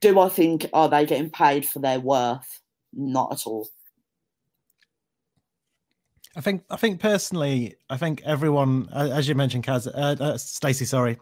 Do 0.00 0.18
I 0.20 0.28
think 0.28 0.66
are 0.72 0.88
they 0.88 1.06
getting 1.06 1.30
paid 1.30 1.66
for 1.66 1.78
their 1.78 2.00
worth? 2.00 2.60
Not 2.92 3.32
at 3.32 3.46
all. 3.46 3.68
I 6.40 6.42
think 6.42 6.64
I 6.70 6.76
think 6.76 7.00
personally, 7.00 7.74
I 7.90 7.98
think 7.98 8.22
everyone, 8.24 8.88
as 8.94 9.28
you 9.28 9.34
mentioned, 9.34 9.62
Kaz, 9.62 9.86
uh, 9.86 10.24
uh, 10.24 10.38
Stacey, 10.38 10.86
sorry, 10.86 11.18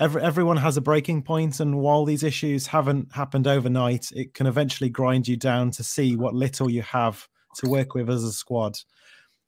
every, 0.00 0.20
everyone 0.20 0.56
has 0.56 0.76
a 0.76 0.80
breaking 0.80 1.22
point. 1.22 1.60
and 1.60 1.78
while 1.78 2.04
these 2.04 2.24
issues 2.24 2.66
haven't 2.66 3.12
happened 3.12 3.46
overnight, 3.46 4.10
it 4.10 4.34
can 4.34 4.48
eventually 4.48 4.90
grind 4.90 5.28
you 5.28 5.36
down 5.36 5.70
to 5.70 5.84
see 5.84 6.16
what 6.16 6.34
little 6.34 6.68
you 6.68 6.82
have 6.82 7.28
to 7.58 7.70
work 7.70 7.94
with 7.94 8.10
as 8.10 8.24
a 8.24 8.32
squad. 8.32 8.80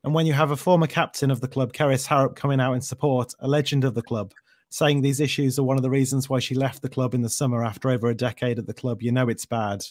And 0.04 0.14
when 0.14 0.26
you 0.26 0.32
have 0.32 0.52
a 0.52 0.56
former 0.56 0.86
captain 0.86 1.32
of 1.32 1.40
the 1.40 1.48
club, 1.48 1.72
Kerys 1.72 2.06
Harrop, 2.06 2.36
coming 2.36 2.60
out 2.60 2.74
in 2.74 2.80
support, 2.80 3.34
a 3.40 3.48
legend 3.48 3.82
of 3.82 3.94
the 3.94 4.02
club, 4.02 4.32
saying 4.68 5.00
these 5.00 5.18
issues 5.18 5.58
are 5.58 5.64
one 5.64 5.76
of 5.76 5.82
the 5.82 5.90
reasons 5.90 6.28
why 6.28 6.38
she 6.38 6.54
left 6.54 6.82
the 6.82 6.88
club 6.88 7.14
in 7.14 7.22
the 7.22 7.28
summer 7.28 7.64
after 7.64 7.90
over 7.90 8.10
a 8.10 8.14
decade 8.14 8.60
at 8.60 8.66
the 8.68 8.74
club, 8.74 9.02
you 9.02 9.10
know 9.10 9.28
it's 9.28 9.44
bad. 9.44 9.84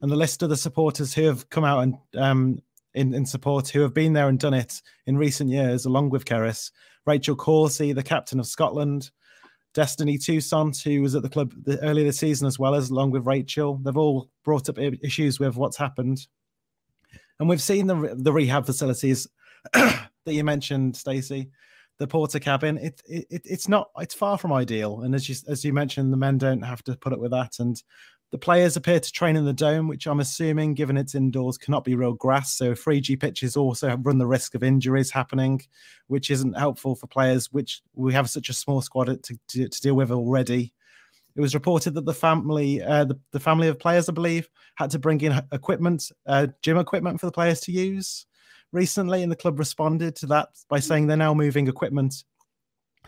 And 0.00 0.10
the 0.10 0.16
list 0.16 0.42
of 0.42 0.48
the 0.48 0.56
supporters 0.56 1.14
who 1.14 1.22
have 1.26 1.48
come 1.48 1.62
out 1.62 1.84
and 1.84 1.96
um, 2.16 2.58
in, 2.94 3.14
in 3.14 3.26
support, 3.26 3.68
who 3.68 3.80
have 3.80 3.94
been 3.94 4.12
there 4.12 4.28
and 4.28 4.38
done 4.38 4.54
it 4.54 4.82
in 5.06 5.16
recent 5.16 5.50
years, 5.50 5.86
along 5.86 6.10
with 6.10 6.24
Kerys, 6.24 6.70
Rachel 7.06 7.36
Corsie, 7.36 7.94
the 7.94 8.02
captain 8.02 8.38
of 8.38 8.46
Scotland, 8.46 9.10
Destiny 9.74 10.18
Toussaint, 10.18 10.82
who 10.82 11.00
was 11.00 11.14
at 11.14 11.22
the 11.22 11.28
club 11.28 11.52
earlier 11.80 12.04
this 12.04 12.18
season 12.18 12.46
as 12.46 12.58
well 12.58 12.74
as 12.74 12.90
along 12.90 13.10
with 13.10 13.26
Rachel. 13.26 13.80
They've 13.82 13.96
all 13.96 14.28
brought 14.44 14.68
up 14.68 14.78
issues 14.78 15.40
with 15.40 15.56
what's 15.56 15.76
happened. 15.76 16.26
And 17.38 17.48
we've 17.48 17.62
seen 17.62 17.86
the 17.86 18.14
the 18.16 18.32
rehab 18.32 18.66
facilities 18.66 19.26
that 19.72 20.10
you 20.26 20.44
mentioned, 20.44 20.96
Stacey, 20.96 21.50
the 21.98 22.06
Portakabin. 22.06 22.82
It, 22.82 23.02
it 23.06 23.42
it's 23.44 23.68
not 23.68 23.90
it's 23.98 24.14
far 24.14 24.36
from 24.36 24.52
ideal. 24.52 25.00
And 25.00 25.14
as 25.14 25.28
you 25.28 25.36
as 25.48 25.64
you 25.64 25.72
mentioned, 25.72 26.12
the 26.12 26.18
men 26.18 26.38
don't 26.38 26.62
have 26.62 26.84
to 26.84 26.96
put 26.96 27.12
up 27.12 27.18
with 27.18 27.30
that. 27.30 27.58
And 27.58 27.82
the 28.32 28.38
players 28.38 28.78
appear 28.78 28.98
to 28.98 29.12
train 29.12 29.36
in 29.36 29.44
the 29.44 29.52
dome, 29.52 29.86
which 29.86 30.06
I'm 30.06 30.20
assuming, 30.20 30.72
given 30.72 30.96
it's 30.96 31.14
indoors, 31.14 31.58
cannot 31.58 31.84
be 31.84 31.94
real 31.94 32.14
grass. 32.14 32.56
So 32.56 32.72
3G 32.72 33.20
pitches 33.20 33.58
also 33.58 33.94
run 33.98 34.16
the 34.16 34.26
risk 34.26 34.54
of 34.54 34.64
injuries 34.64 35.10
happening, 35.10 35.60
which 36.06 36.30
isn't 36.30 36.58
helpful 36.58 36.94
for 36.94 37.06
players, 37.06 37.52
which 37.52 37.82
we 37.94 38.14
have 38.14 38.30
such 38.30 38.48
a 38.48 38.54
small 38.54 38.80
squad 38.80 39.22
to, 39.22 39.38
to, 39.48 39.68
to 39.68 39.80
deal 39.82 39.94
with 39.94 40.10
already. 40.10 40.72
It 41.36 41.42
was 41.42 41.54
reported 41.54 41.92
that 41.92 42.06
the 42.06 42.14
family, 42.14 42.82
uh, 42.82 43.04
the, 43.04 43.20
the 43.32 43.40
family 43.40 43.68
of 43.68 43.78
players, 43.78 44.08
I 44.08 44.12
believe, 44.12 44.48
had 44.76 44.90
to 44.90 44.98
bring 44.98 45.20
in 45.20 45.38
equipment, 45.52 46.10
uh, 46.26 46.46
gym 46.62 46.78
equipment 46.78 47.20
for 47.20 47.26
the 47.26 47.32
players 47.32 47.60
to 47.62 47.72
use 47.72 48.24
recently, 48.72 49.22
and 49.22 49.30
the 49.30 49.36
club 49.36 49.58
responded 49.58 50.16
to 50.16 50.26
that 50.28 50.48
by 50.70 50.80
saying 50.80 51.06
they're 51.06 51.18
now 51.18 51.34
moving 51.34 51.68
equipment 51.68 52.24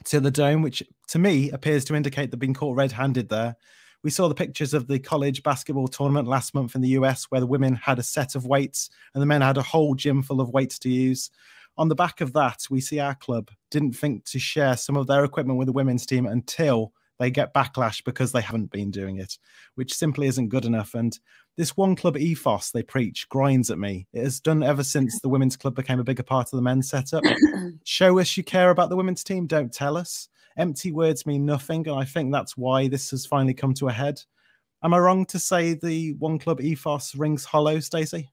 to 0.05 0.20
the 0.20 0.31
dome, 0.31 0.61
which 0.61 0.83
to 1.09 1.18
me 1.18 1.51
appears 1.51 1.87
to 1.87 1.95
indicate 1.95 2.31
they've 2.31 2.39
been 2.39 2.53
caught 2.53 2.77
red-handed 2.77 3.31
there. 3.31 3.57
We 4.05 4.11
saw 4.11 4.29
the 4.29 4.35
pictures 4.35 4.75
of 4.75 4.87
the 4.87 4.99
college 4.99 5.43
basketball 5.43 5.89
tournament 5.89 6.29
last 6.29 6.55
month 6.55 6.75
in 6.75 6.83
the 6.83 6.91
US, 6.91 7.25
where 7.25 7.41
the 7.41 7.47
women 7.47 7.75
had 7.75 7.99
a 7.99 8.03
set 8.03 8.35
of 8.35 8.45
weights 8.45 8.91
and 9.15 9.23
the 9.23 9.27
men 9.27 9.41
had 9.41 9.57
a 9.57 9.63
whole 9.63 9.95
gym 9.95 10.23
full 10.23 10.43
of 10.43 10.51
weights 10.51 10.79
to 10.81 10.91
use. 10.91 11.31
On 11.79 11.89
the 11.89 11.95
back 11.95 12.21
of 12.21 12.35
that, 12.35 12.67
we 12.71 12.83
see 12.83 13.01
our 13.01 13.15
club 13.15 13.51
didn't 13.71 13.97
think 13.97 14.27
to 14.27 14.39
share 14.39 14.77
some 14.77 14.97
of 14.99 15.07
their 15.07 15.25
equipment 15.25 15.59
with 15.59 15.67
the 15.67 15.73
women's 15.73 16.05
team 16.05 16.27
until 16.27 16.93
they 17.19 17.31
get 17.31 17.55
backlash 17.55 18.05
because 18.05 18.31
they 18.31 18.43
haven't 18.43 18.71
been 18.71 18.91
doing 18.91 19.19
it, 19.19 19.39
which 19.75 19.95
simply 19.95 20.27
isn't 20.27 20.51
good 20.51 20.67
enough. 20.67 20.95
And 20.95 21.19
this 21.57 21.77
one 21.77 21.97
club 21.97 22.19
ethos 22.19 22.73
they 22.73 22.83
preach 22.83 23.27
grinds 23.31 23.71
at 23.71 23.79
me. 23.79 24.07
It 24.13 24.25
has 24.25 24.39
done 24.39 24.63
ever 24.63 24.85
since 24.85 25.19
the 25.21 25.29
women's 25.31 25.57
club 25.57 25.75
became 25.75 25.99
a 25.99 26.05
bigger 26.05 26.23
part 26.23 26.53
of 26.53 26.59
the 26.59 26.63
men's 26.63 26.91
setup. 26.91 27.25
Show 27.85 28.19
us 28.19 28.37
you 28.37 28.45
care 28.45 28.71
about 28.71 28.91
the 28.91 28.97
women's 28.97 29.25
team, 29.25 29.47
don't 29.47 29.73
tell 29.73 29.97
us. 29.97 30.29
Empty 30.57 30.93
words 30.93 31.27
mean 31.27 31.45
nothing, 31.45 31.89
and 31.89 31.99
I 31.99 32.05
think 32.05 32.33
that's 32.33 32.57
why 32.57 32.89
this 32.89 33.11
has 33.11 33.27
finally 33.27 33.55
come 33.55 33.75
to 33.75 33.89
a 33.89 33.93
head. 33.93 34.21
Am 34.83 34.95
I 34.95 34.99
wrong 34.99 35.25
to 35.27 35.39
say 35.39 35.75
the 35.75 36.13
one 36.15 36.39
club 36.39 36.61
ethos 36.61 37.15
rings 37.15 37.45
hollow, 37.45 37.81
Stacey? 37.81 38.31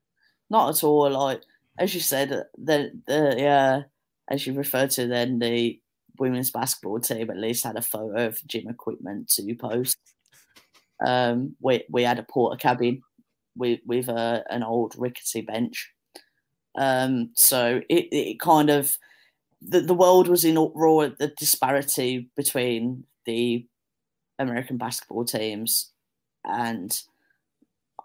Not 0.49 0.69
at 0.69 0.83
all. 0.83 1.09
Like 1.09 1.41
as 1.79 1.93
you 1.93 2.01
said, 2.01 2.29
the 2.57 2.91
the 3.07 3.45
uh, 3.45 3.81
as 4.29 4.45
you 4.45 4.53
referred 4.53 4.91
to, 4.91 5.07
then 5.07 5.39
the 5.39 5.79
women's 6.19 6.51
basketball 6.51 6.99
team 6.99 7.29
at 7.29 7.37
least 7.37 7.63
had 7.63 7.77
a 7.77 7.81
photo 7.81 8.27
of 8.27 8.45
gym 8.47 8.67
equipment 8.67 9.29
to 9.29 9.55
post. 9.55 9.97
Um, 11.05 11.55
we 11.59 11.83
we 11.89 12.03
had 12.03 12.19
a 12.19 12.23
Portakabin 12.23 13.01
with 13.55 13.79
with 13.85 14.09
a, 14.09 14.43
an 14.49 14.63
old 14.63 14.93
rickety 14.97 15.41
bench. 15.41 15.91
Um, 16.77 17.31
so 17.35 17.81
it, 17.89 18.07
it 18.11 18.39
kind 18.39 18.69
of 18.69 18.95
the, 19.61 19.81
the 19.81 19.93
world 19.93 20.27
was 20.27 20.43
in 20.43 20.57
uproar 20.57 21.05
at 21.05 21.17
the 21.17 21.27
disparity 21.27 22.29
between 22.35 23.03
the 23.25 23.65
American 24.39 24.77
basketball 24.77 25.25
teams 25.25 25.91
and 26.43 27.01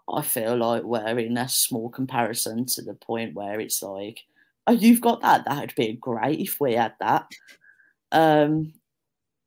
I 0.09 0.21
feel 0.21 0.55
like 0.55 0.83
we're 0.83 1.19
in 1.19 1.37
a 1.37 1.49
small 1.49 1.89
comparison 1.89 2.65
to 2.67 2.81
the 2.81 2.93
point 2.93 3.33
where 3.33 3.59
it's 3.59 3.83
like, 3.83 4.21
oh, 4.65 4.71
you've 4.71 5.01
got 5.01 5.21
that. 5.21 5.45
That 5.45 5.59
would 5.59 5.75
be 5.75 5.93
great 5.93 6.39
if 6.39 6.61
we 6.61 6.73
had 6.73 6.93
that. 6.99 7.29
Um, 8.11 8.73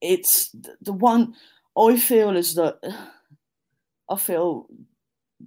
it's 0.02 0.54
the 0.82 0.92
one 0.92 1.34
I 1.78 1.98
feel 1.98 2.36
is 2.36 2.54
that 2.56 2.78
I 4.10 4.16
feel 4.16 4.66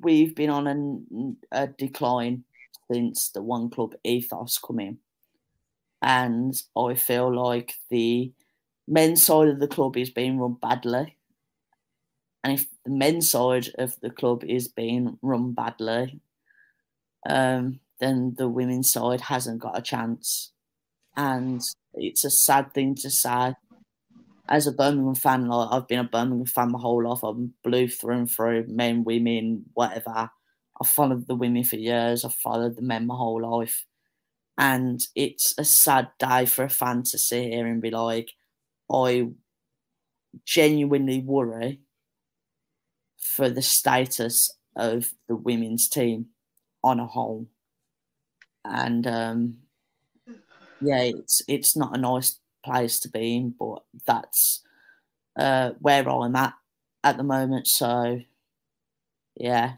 we've 0.02 0.36
been 0.36 0.50
on 0.50 1.38
a, 1.52 1.64
a 1.64 1.68
decline 1.68 2.44
since 2.92 3.30
the 3.30 3.42
one 3.42 3.70
club 3.70 3.94
ethos 4.04 4.58
come 4.58 4.80
in, 4.80 4.98
and 6.04 6.54
I 6.78 6.96
feel 6.96 7.34
like 7.34 7.76
the 7.90 8.34
men's 8.88 9.24
side 9.24 9.48
of 9.48 9.60
the 9.62 9.70
club 9.70 9.96
is 9.96 10.10
being 10.10 10.38
run 10.38 10.56
badly. 10.62 11.18
And 12.44 12.60
if 12.60 12.66
the 12.84 12.92
men's 12.92 13.32
side 13.32 13.70
of 13.80 13.98
the 14.02 14.10
club 14.10 14.44
is 14.44 14.68
being 14.68 15.18
run 15.22 15.54
badly, 15.54 16.20
um, 17.28 17.80
then 18.02 18.36
the 18.38 18.50
women's 18.50 18.92
side 18.92 19.22
hasn't 19.22 19.62
got 19.62 19.78
a 19.78 19.82
chance. 19.82 20.52
And 21.16 21.62
it's 21.94 22.26
a 22.26 22.30
sad 22.30 22.74
thing 22.74 22.96
to 22.96 23.10
say. 23.10 23.54
As 24.50 24.68
a 24.68 24.74
Birmingham 24.74 25.16
fan, 25.16 25.48
like 25.48 25.70
I've 25.72 25.88
been 25.88 26.00
a 26.00 26.04
Birmingham 26.04 26.46
fan 26.46 26.72
my 26.74 26.80
whole 26.80 27.08
life. 27.08 27.24
I'm 27.24 27.54
blue 27.64 27.88
through 27.88 28.18
and 28.18 28.30
through, 28.30 28.66
men, 28.68 29.06
women, 29.06 29.64
whatever. 29.74 30.32
I've 30.82 30.88
followed 30.90 31.28
the 31.28 31.36
women 31.36 31.64
for 31.64 31.78
years. 31.78 32.26
I've 32.26 32.36
followed 32.36 32.76
the 32.76 32.82
men 32.82 33.08
my 33.08 33.16
whole 33.16 33.42
life. 33.42 33.86
And 34.58 35.02
it's 35.16 35.56
a 35.58 35.66
sad 35.66 36.12
day 36.20 36.46
for 36.46 36.64
a 36.66 36.70
fan 36.70 37.04
to 37.04 37.18
sit 37.18 37.52
here 37.52 37.68
and 37.68 37.82
be 37.82 37.92
like, 37.92 38.32
I 38.92 39.30
genuinely 40.46 41.20
worry 41.20 41.82
for 43.18 43.50
the 43.50 43.62
status 43.62 44.56
of 44.76 45.14
the 45.28 45.36
women's 45.36 45.88
team 45.88 46.28
on 46.84 47.00
a 47.00 47.08
whole. 47.08 47.48
And 48.66 49.06
um, 49.08 49.58
yeah, 50.80 51.02
it's 51.04 51.42
it's 51.48 51.76
not 51.76 51.96
a 51.96 52.00
nice 52.02 52.40
place 52.64 53.00
to 53.00 53.10
be 53.10 53.36
in, 53.36 53.56
but 53.58 53.84
that's 54.06 54.64
uh, 55.38 55.72
where 55.80 56.08
I'm 56.10 56.36
at 56.36 56.54
at 57.04 57.18
the 57.18 57.24
moment. 57.24 57.68
So, 57.68 58.22
yeah. 59.36 59.78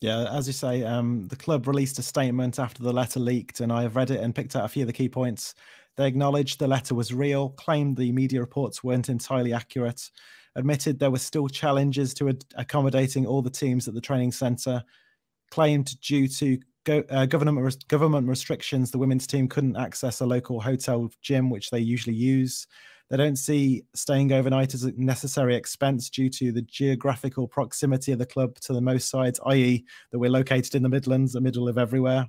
Yeah, 0.00 0.24
as 0.30 0.46
you 0.46 0.52
say, 0.52 0.82
um, 0.84 1.26
the 1.28 1.36
club 1.36 1.66
released 1.66 1.98
a 1.98 2.02
statement 2.02 2.58
after 2.58 2.82
the 2.82 2.92
letter 2.92 3.18
leaked, 3.18 3.60
and 3.60 3.72
I 3.72 3.82
have 3.82 3.96
read 3.96 4.10
it 4.10 4.20
and 4.20 4.34
picked 4.34 4.54
out 4.54 4.64
a 4.64 4.68
few 4.68 4.82
of 4.82 4.86
the 4.88 4.92
key 4.92 5.08
points. 5.08 5.54
They 5.96 6.06
acknowledged 6.06 6.58
the 6.58 6.68
letter 6.68 6.94
was 6.94 7.14
real, 7.14 7.50
claimed 7.50 7.96
the 7.96 8.12
media 8.12 8.40
reports 8.40 8.84
weren't 8.84 9.08
entirely 9.08 9.54
accurate, 9.54 10.10
admitted 10.54 10.98
there 10.98 11.10
were 11.10 11.18
still 11.18 11.48
challenges 11.48 12.12
to 12.14 12.28
ad- 12.28 12.44
accommodating 12.56 13.24
all 13.26 13.40
the 13.40 13.48
teams 13.50 13.88
at 13.88 13.94
the 13.94 14.00
training 14.02 14.32
centre, 14.32 14.84
claimed 15.50 16.00
due 16.00 16.28
to 16.28 16.58
go, 16.84 17.04
uh, 17.10 17.26
government 17.26 17.88
government 17.88 18.28
restrictions, 18.28 18.90
the 18.90 18.98
women's 18.98 19.26
team 19.26 19.48
couldn't 19.48 19.76
access 19.76 20.20
a 20.20 20.26
local 20.26 20.60
hotel 20.60 21.10
gym, 21.22 21.50
which 21.50 21.70
they 21.70 21.80
usually 21.80 22.16
use. 22.16 22.66
They 23.08 23.16
don't 23.16 23.36
see 23.36 23.84
staying 23.94 24.32
overnight 24.32 24.74
as 24.74 24.84
a 24.84 24.92
necessary 24.96 25.54
expense 25.54 26.10
due 26.10 26.28
to 26.30 26.50
the 26.50 26.62
geographical 26.62 27.46
proximity 27.46 28.12
of 28.12 28.18
the 28.18 28.26
club 28.26 28.58
to 28.60 28.72
the 28.72 28.80
most 28.80 29.08
sides, 29.08 29.40
i.e., 29.46 29.84
that 30.10 30.18
we're 30.18 30.30
located 30.30 30.74
in 30.74 30.82
the 30.82 30.88
Midlands, 30.88 31.32
the 31.32 31.40
middle 31.40 31.68
of 31.68 31.78
everywhere. 31.78 32.26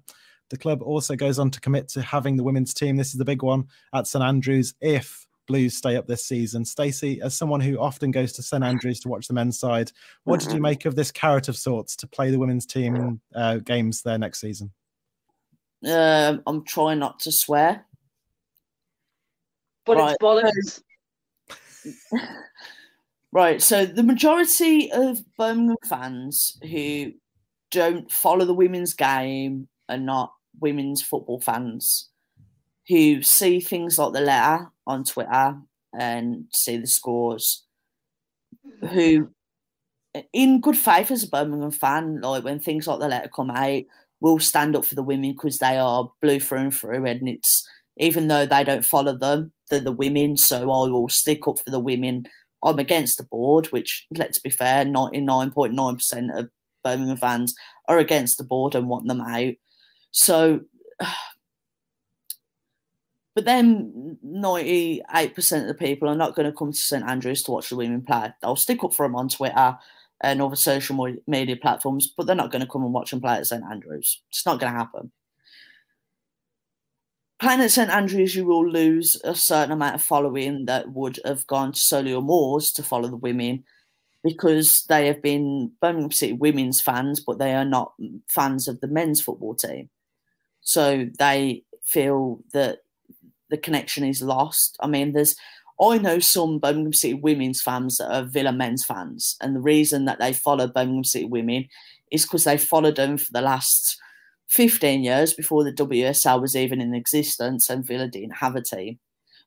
The 0.49 0.57
club 0.57 0.81
also 0.81 1.15
goes 1.15 1.39
on 1.39 1.51
to 1.51 1.59
commit 1.59 1.89
to 1.89 2.01
having 2.01 2.37
the 2.37 2.43
women's 2.43 2.73
team. 2.73 2.95
This 2.95 3.11
is 3.11 3.17
the 3.17 3.25
big 3.25 3.43
one 3.43 3.65
at 3.93 4.07
St 4.07 4.23
Andrews 4.23 4.75
if 4.79 5.27
Blues 5.47 5.75
stay 5.75 5.95
up 5.95 6.07
this 6.07 6.25
season. 6.25 6.63
Stacey, 6.65 7.21
as 7.21 7.35
someone 7.35 7.61
who 7.61 7.79
often 7.79 8.11
goes 8.11 8.33
to 8.33 8.43
St 8.43 8.63
Andrews 8.63 8.99
to 9.01 9.09
watch 9.09 9.27
the 9.27 9.33
men's 9.33 9.57
side, 9.57 9.91
what 10.25 10.39
did 10.39 10.51
you 10.51 10.61
make 10.61 10.85
of 10.85 10.95
this 10.95 11.11
carrot 11.11 11.47
of 11.47 11.57
sorts 11.57 11.95
to 11.97 12.07
play 12.07 12.31
the 12.31 12.39
women's 12.39 12.65
team 12.65 13.19
uh, 13.33 13.57
games 13.57 14.03
there 14.03 14.17
next 14.17 14.41
season? 14.41 14.71
Um, 15.85 16.43
I'm 16.45 16.63
trying 16.65 16.99
not 16.99 17.19
to 17.21 17.31
swear, 17.31 17.85
but 19.87 19.97
right. 19.97 20.15
it's 20.19 20.83
bollocks. 21.51 22.11
right. 23.31 23.61
So 23.61 23.85
the 23.85 24.03
majority 24.03 24.91
of 24.91 25.19
Birmingham 25.37 25.77
fans 25.85 26.59
who 26.61 27.13
don't 27.71 28.11
follow 28.11 28.45
the 28.45 28.53
women's 28.53 28.93
game 28.93 29.67
are 29.89 29.97
not 29.97 30.33
women's 30.59 31.01
football 31.01 31.39
fans 31.39 32.09
who 32.87 33.21
see 33.21 33.59
things 33.59 33.97
like 33.97 34.13
the 34.13 34.21
letter 34.21 34.71
on 34.85 35.03
Twitter 35.03 35.57
and 35.97 36.45
see 36.53 36.77
the 36.77 36.87
scores, 36.87 37.65
who, 38.91 39.29
in 40.31 40.61
good 40.61 40.77
faith 40.77 41.11
as 41.11 41.23
a 41.23 41.27
Birmingham 41.27 41.71
fan, 41.71 42.21
like 42.21 42.43
when 42.43 42.59
things 42.59 42.87
like 42.87 42.99
the 42.99 43.07
letter 43.07 43.29
come 43.33 43.51
out, 43.51 43.83
will 44.19 44.39
stand 44.39 44.75
up 44.75 44.85
for 44.85 44.95
the 44.95 45.03
women 45.03 45.33
because 45.33 45.59
they 45.59 45.77
are 45.77 46.11
blue 46.21 46.39
through 46.39 46.59
and 46.59 46.73
through, 46.73 47.05
and 47.05 47.27
it's 47.27 47.67
even 47.97 48.27
though 48.27 48.45
they 48.45 48.63
don't 48.63 48.85
follow 48.85 49.15
them, 49.15 49.51
the 49.69 49.91
women, 49.91 50.37
so 50.37 50.61
I 50.63 50.89
will 50.89 51.09
stick 51.09 51.47
up 51.47 51.59
for 51.59 51.69
the 51.69 51.79
women. 51.79 52.27
I'm 52.63 52.79
against 52.79 53.17
the 53.17 53.23
board, 53.23 53.67
which, 53.67 54.05
let's 54.15 54.39
be 54.39 54.49
fair, 54.49 54.85
99.9% 54.85 56.39
of 56.39 56.49
Birmingham 56.83 57.17
fans 57.17 57.55
are 57.87 57.97
against 57.97 58.37
the 58.37 58.43
board 58.43 58.75
and 58.75 58.89
want 58.89 59.07
them 59.07 59.21
out. 59.21 59.53
So, 60.11 60.61
but 63.35 63.45
then 63.45 64.17
98% 64.25 65.61
of 65.61 65.67
the 65.67 65.73
people 65.73 66.09
are 66.09 66.15
not 66.15 66.35
going 66.35 66.47
to 66.47 66.57
come 66.57 66.71
to 66.71 66.77
St 66.77 67.03
Andrews 67.03 67.43
to 67.43 67.51
watch 67.51 67.69
the 67.69 67.75
women 67.75 68.01
play. 68.01 68.33
They'll 68.41 68.55
stick 68.55 68.83
up 68.83 68.93
for 68.93 69.05
them 69.05 69.15
on 69.15 69.29
Twitter 69.29 69.77
and 70.21 70.41
other 70.41 70.55
social 70.55 71.15
media 71.27 71.55
platforms, 71.57 72.11
but 72.15 72.25
they're 72.25 72.35
not 72.35 72.51
going 72.51 72.63
to 72.63 72.71
come 72.71 72.83
and 72.83 72.93
watch 72.93 73.11
them 73.11 73.21
play 73.21 73.35
at 73.35 73.47
St 73.47 73.63
Andrews. 73.63 74.23
It's 74.29 74.45
not 74.45 74.59
going 74.59 74.73
to 74.73 74.79
happen. 74.79 75.11
Playing 77.39 77.61
at 77.61 77.71
St 77.71 77.89
Andrews, 77.89 78.35
you 78.35 78.45
will 78.45 78.67
lose 78.67 79.19
a 79.23 79.35
certain 79.35 79.71
amount 79.71 79.95
of 79.95 80.01
following 80.01 80.65
that 80.65 80.91
would 80.91 81.19
have 81.23 81.45
gone 81.45 81.71
to 81.71 81.79
Solihull 81.79 82.23
Moors 82.23 82.71
to 82.73 82.83
follow 82.83 83.07
the 83.07 83.15
women 83.15 83.63
because 84.23 84.83
they 84.89 85.05
have 85.05 85.21
been 85.21 85.71
Birmingham 85.79 86.11
City 86.11 86.33
women's 86.33 86.81
fans, 86.81 87.19
but 87.19 87.37
they 87.37 87.53
are 87.53 87.65
not 87.65 87.93
fans 88.27 88.67
of 88.67 88.81
the 88.81 88.87
men's 88.87 89.21
football 89.21 89.53
team. 89.53 89.89
So 90.61 91.07
they 91.19 91.63
feel 91.83 92.39
that 92.53 92.79
the 93.49 93.57
connection 93.57 94.03
is 94.03 94.21
lost. 94.21 94.75
I 94.79 94.87
mean, 94.87 95.13
there's 95.13 95.35
I 95.79 95.99
know 95.99 96.17
some 96.17 96.57
Birmingham 96.57 96.93
City 96.93 97.13
women's 97.13 97.61
fans 97.61 97.97
that 97.97 98.11
are 98.11 98.23
Villa 98.23 98.51
men's 98.51 98.83
fans, 98.83 99.37
and 99.41 99.55
the 99.55 99.61
reason 99.61 100.05
that 100.05 100.19
they 100.19 100.33
follow 100.33 100.67
Birmingham 100.67 101.03
City 101.03 101.25
women 101.25 101.67
is 102.11 102.23
because 102.23 102.45
they 102.45 102.57
followed 102.57 102.95
them 102.95 103.17
for 103.17 103.31
the 103.31 103.41
last 103.41 103.99
15 104.49 105.03
years 105.03 105.33
before 105.33 105.63
the 105.63 105.73
WSL 105.73 106.41
was 106.41 106.55
even 106.55 106.81
in 106.81 106.93
existence 106.93 107.69
and 107.69 107.85
Villa 107.85 108.07
didn't 108.07 108.37
have 108.37 108.55
a 108.55 108.61
team. 108.61 108.99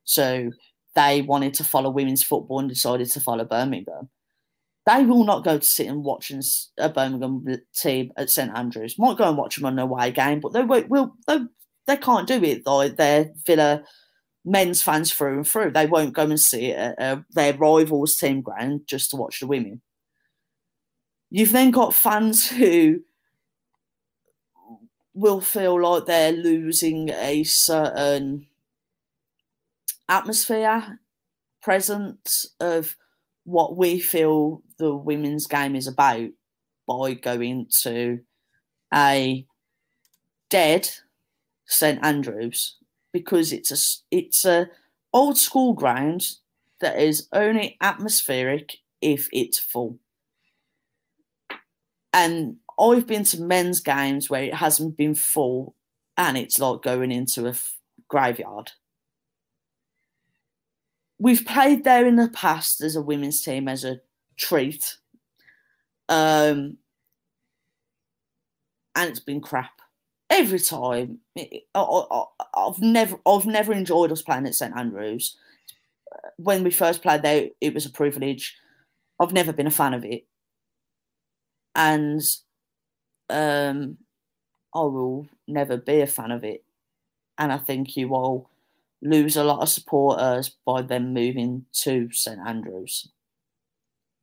So 0.05 0.51
they 0.95 1.23
wanted 1.23 1.55
to 1.55 1.65
follow 1.65 1.91
women's 1.91 2.23
football 2.23 2.59
and 2.59 2.69
decided 2.69 3.11
to 3.11 3.21
follow 3.21 3.45
Birmingham. 3.45 4.11
They 4.87 5.05
will 5.05 5.25
not 5.25 5.45
go 5.45 5.59
to 5.59 5.67
sit 5.67 5.87
and 5.87 6.03
watch 6.05 6.33
a 6.79 6.89
Birmingham 6.89 7.45
team 7.75 8.13
at 8.17 8.31
St 8.31 8.51
Andrews. 8.57 8.99
Might 8.99 9.19
go 9.19 9.29
and 9.29 9.37
watch 9.37 9.57
them 9.57 9.67
on 9.67 9.75
an 9.75 9.79
away 9.79 10.11
game, 10.11 10.41
but 10.41 10.53
they 10.53 10.63
will. 10.63 11.15
They, 11.27 11.39
they 11.87 11.97
can't 11.97 12.27
do 12.27 12.43
it. 12.43 12.65
Though 12.65 12.89
they're 12.89 13.31
Villa 13.47 13.85
men's 14.45 14.83
fans 14.83 15.13
through 15.13 15.39
and 15.39 15.47
through. 15.47 15.73
They 15.73 15.87
won't 15.87 16.15
go 16.15 16.23
and 16.23 16.41
see 16.41 16.67
it 16.67 16.77
at 16.99 17.19
uh, 17.19 17.23
their 17.31 17.55
rivals' 17.55 18.17
team 18.17 18.41
ground 18.41 18.83
just 18.87 19.11
to 19.11 19.17
watch 19.17 19.41
the 19.41 19.47
women. 19.47 19.83
You've 21.31 21.53
then 21.53 21.71
got 21.71 21.95
fans 21.95 22.49
who 22.49 23.01
will 25.15 25.41
feel 25.41 25.81
like 25.81 26.07
they're 26.07 26.33
losing 26.33 27.11
a 27.11 27.43
certain 27.45 28.47
atmosphere, 30.09 31.01
presence 31.63 32.47
of 32.61 32.97
what 33.45 33.77
we 33.77 33.99
feel 33.99 34.63
the 34.79 34.95
women's 34.95 35.47
game 35.47 35.75
is 35.75 35.87
about 35.87 36.31
by 36.87 37.15
going 37.15 37.67
to 37.83 38.21
a 38.93 39.47
dead 40.49 40.91
St 41.67 42.05
Andrews 42.05 42.77
because 43.13 43.53
it's 43.53 43.71
a 43.71 44.17
it's 44.17 44.45
a 44.45 44.69
old 45.13 45.39
school 45.39 45.73
ground 45.73 46.37
that 46.81 46.99
is 46.99 47.29
only 47.33 47.77
atmospheric 47.81 48.79
if 49.01 49.29
it's 49.33 49.59
full. 49.59 49.99
And 52.13 52.57
I've 52.81 53.07
been 53.07 53.25
to 53.25 53.41
men's 53.41 53.81
games 53.81 54.31
where 54.31 54.45
it 54.45 54.55
hasn't 54.55 54.97
been 54.97 55.15
full 55.15 55.75
and 56.17 56.39
it's 56.39 56.59
like 56.59 56.83
going 56.83 57.13
into 57.13 57.47
a 57.47 57.51
f- 57.51 57.77
graveyard. 58.09 58.73
We've 61.19 61.45
played 61.45 61.85
there 61.85 62.07
in 62.07 62.17
the 62.17 62.29
past 62.29 62.81
as 62.81 62.97
a 62.97 63.03
women's 63.03 63.43
team 63.43 63.69
as 63.69 63.85
a 63.85 64.01
treat. 64.39 64.97
Um, 66.09 66.79
and 68.97 69.11
it's 69.11 69.21
been 69.21 69.41
crap 69.41 69.81
every 70.31 70.61
time. 70.61 71.19
I, 71.75 72.25
have 72.57 72.81
never, 72.81 73.21
I've 73.27 73.47
never 73.47 73.73
enjoyed 73.73 74.13
us 74.13 74.23
playing 74.23 74.47
at 74.47 74.55
St 74.55 74.75
Andrews. 74.75 75.37
When 76.37 76.65
we 76.65 76.71
first 76.71 77.03
played 77.03 77.23
there, 77.23 77.49
it 77.61 77.75
was 77.75 77.85
a 77.85 77.91
privilege. 77.91 78.57
I've 79.21 79.33
never 79.33 79.53
been 79.53 79.67
a 79.67 79.71
fan 79.71 79.93
of 79.93 80.05
it, 80.05 80.27
and 81.75 82.23
um, 83.31 83.99
I 84.75 84.81
will 84.81 85.27
never 85.47 85.77
be 85.77 86.01
a 86.01 86.07
fan 86.07 86.31
of 86.31 86.45
it. 86.45 86.65
And 87.39 87.53
I 87.53 87.59
think 87.59 87.97
you 87.97 88.09
will 88.09 88.51
lose 89.03 89.37
a 89.37 89.45
lot 89.45 89.63
of 89.63 89.69
supporters 89.69 90.57
by 90.67 90.83
them 90.83 91.15
moving 91.15 91.65
to 91.73 92.11
St 92.13 92.39
Andrews. 92.47 93.09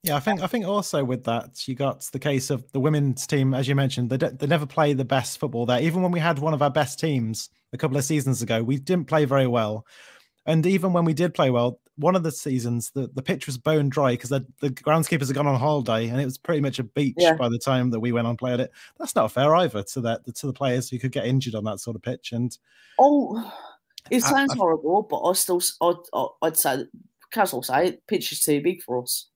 Yeah, 0.03 0.16
I 0.16 0.20
think 0.20 0.41
I 0.41 0.47
think 0.47 0.66
also 0.66 1.03
with 1.03 1.24
that 1.24 1.68
you 1.68 1.76
got 1.76 2.01
the 2.14 2.20
case 2.20 2.49
of 2.49 2.72
the 2.72 2.80
women's 2.80 3.26
team, 3.28 3.53
as 3.53 3.68
you 3.68 3.76
mentioned, 3.76 4.10
they 4.10 4.18
they 4.18 4.47
never 4.47 4.66
play 4.66 4.93
the 4.93 5.03
best 5.03 5.39
football 5.39 5.66
there. 5.66 5.82
Even 5.82 6.01
when 6.01 6.12
we 6.12 6.20
had 6.20 6.39
one 6.39 6.53
of 6.53 6.62
our 6.62 6.70
best 6.70 6.99
teams 6.99 7.49
a 7.74 7.78
couple 7.78 7.97
of 7.97 8.03
seasons 8.03 8.41
ago, 8.41 8.64
we 8.64 8.78
didn't 8.78 9.08
play 9.08 9.26
very 9.26 9.47
well. 9.47 9.86
And 10.45 10.66
even 10.66 10.93
when 10.93 11.03
we 11.03 11.14
did 11.14 11.34
play 11.34 11.49
well, 11.49 11.82
one 11.98 12.16
of 12.16 12.24
the 12.24 12.32
seasons 12.32 12.91
the, 12.91 13.08
the 13.14 13.22
pitch 13.22 13.48
was 13.48 13.58
bone 13.58 13.89
dry 13.89 14.12
because 14.12 14.30
the, 14.30 14.45
the 14.62 14.70
groundskeepers 14.70 15.28
had 15.28 15.36
gone 15.36 15.48
on 15.48 15.60
holiday 15.60 16.08
and 16.08 16.22
it 16.22 16.26
was 16.26 16.38
pretty 16.38 16.62
much 16.62 16.80
a 16.80 16.84
beach 16.84 17.16
yeah. 17.18 17.34
by 17.34 17.50
the 17.50 17.58
time 17.58 17.89
that 17.89 18.00
we 18.00 18.12
went 18.12 18.28
on 18.28 18.38
played 18.38 18.60
it. 18.60 18.72
That's 19.00 19.16
not 19.16 19.32
fair 19.32 19.56
either 19.56 19.84
to 19.84 20.02
that 20.02 20.36
to 20.36 20.48
the 20.48 20.54
players 20.54 20.89
who 20.89 21.00
could 21.00 21.12
get 21.12 21.26
injured 21.26 21.56
on 21.56 21.64
that 21.66 21.80
sort 21.80 21.95
of 21.95 22.02
pitch. 22.02 22.32
And 22.32 22.58
oh, 23.00 23.54
it 24.12 24.22
sounds 24.22 24.54
I, 24.54 24.56
horrible, 24.56 25.04
but 25.04 25.22
I 25.22 25.34
still 25.34 25.62
I'd, 25.82 26.28
I'd 26.41 26.58
say 26.58 26.86
casual 27.32 27.64
say 27.64 27.98
pitch 28.08 28.32
is 28.32 28.41
too 28.41 28.62
big 28.62 28.84
for 28.84 29.02
us. 29.02 29.28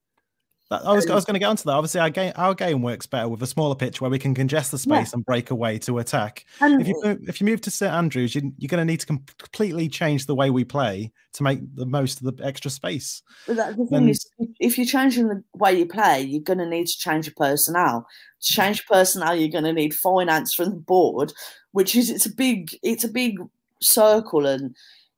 I 0.72 0.93
was, 0.93 1.09
I 1.09 1.15
was 1.15 1.26
going 1.26 1.34
to 1.34 1.39
get 1.39 1.47
onto 1.47 1.63
that. 1.63 1.74
Obviously, 1.74 1.99
our 1.99 2.09
game 2.09 2.32
our 2.38 2.53
game 2.53 2.82
works 2.82 3.05
better 3.05 3.28
with 3.28 3.43
a 3.43 3.47
smaller 3.47 3.76
pitch 3.76 3.99
where 3.99 4.09
we 4.09 4.17
can 4.17 4.34
congest 4.34 4.72
the 4.72 4.78
space 4.78 5.09
yeah. 5.09 5.15
and 5.15 5.26
break 5.26 5.51
away 5.51 5.78
to 5.80 5.99
attack. 5.99 6.45
And 6.61 6.82
if 6.82 6.88
you 6.88 7.01
move, 7.03 7.19
if 7.28 7.41
you 7.41 7.45
move 7.45 7.61
to 7.61 7.72
St 7.72 7.91
Andrews, 7.91 8.36
you, 8.36 8.53
are 8.63 8.67
going 8.67 8.80
to 8.80 8.86
need 8.86 9.01
to 9.01 9.05
completely 9.05 9.89
change 9.89 10.26
the 10.26 10.36
way 10.36 10.49
we 10.49 10.63
play 10.63 11.11
to 11.34 11.43
make 11.43 11.59
the 11.76 11.86
most 11.86 12.22
of 12.22 12.36
the 12.36 12.45
extra 12.45 12.72
space. 12.72 13.22
But 13.47 13.57
that, 13.57 13.78
the 13.78 13.86
thing 13.86 13.97
and, 13.97 14.09
is, 14.09 14.26
if 14.59 14.78
you're 14.78 14.88
changing 14.88 15.28
the 15.28 15.43
way 15.55 15.78
you 15.78 15.86
play, 15.86 16.22
you're 16.22 16.41
going 16.41 16.59
to 16.59 16.65
need 16.65 16.88
to 16.88 16.97
change 16.97 17.26
your 17.26 17.36
personnel. 17.36 18.07
To 18.41 18.53
change 18.53 18.86
personnel, 18.86 19.36
you're 19.36 19.49
going 19.49 19.65
to 19.65 19.74
need 19.74 19.93
finance 19.93 20.53
from 20.53 20.69
the 20.69 20.78
board, 20.78 21.34
which 21.74 21.95
is 21.95 22.09
it's 22.09 22.26
a 22.26 22.34
big 22.34 22.78
it's 22.82 23.03
a 23.03 23.09
big 23.09 23.38
circle, 23.82 24.45
and 24.45 24.76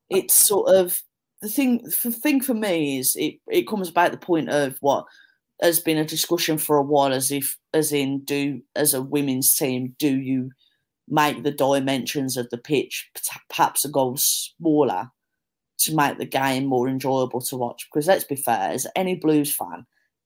it's 0.10 0.34
sort 0.34 0.74
of 0.74 1.00
the 1.42 1.50
thing. 1.50 1.84
The 1.84 2.12
thing 2.12 2.42
for 2.42 2.56
me 2.56 2.98
is 2.98 3.16
it 3.16 3.36
it 3.48 3.68
comes 3.68 3.90
about 3.90 4.12
the 4.12 4.18
point 4.18 4.50
of 4.50 4.78
what 4.80 5.06
has 5.64 5.80
been 5.80 5.98
a 5.98 6.06
discussion 6.06 6.58
for 6.58 6.76
a 6.78 6.84
while 6.84 7.14
as 7.14 7.32
if 7.32 7.58
as 7.74 7.94
in 7.94 8.20
do 8.20 8.62
as 8.76 8.94
a 8.94 9.02
women's 9.02 9.56
team 9.56 9.96
do 9.98 10.20
you 10.20 10.52
make 11.08 11.44
the 11.44 11.52
dimensions 11.52 12.38
of 12.38 12.50
the 12.50 12.58
pitch 12.58 13.10
perhaps 13.50 13.86
a 13.86 13.90
goal 13.90 14.18
smaller 14.18 15.10
to 15.78 15.96
make 15.96 16.18
the 16.18 16.26
game 16.26 16.66
more 16.66 16.88
enjoyable 16.88 17.42
to 17.42 17.58
watch? 17.58 17.88
Because 17.90 18.08
let's 18.08 18.24
be 18.26 18.36
fair 18.36 18.72
as 18.72 18.88
any 18.96 19.16
blues 19.16 19.54
fan 19.54 19.86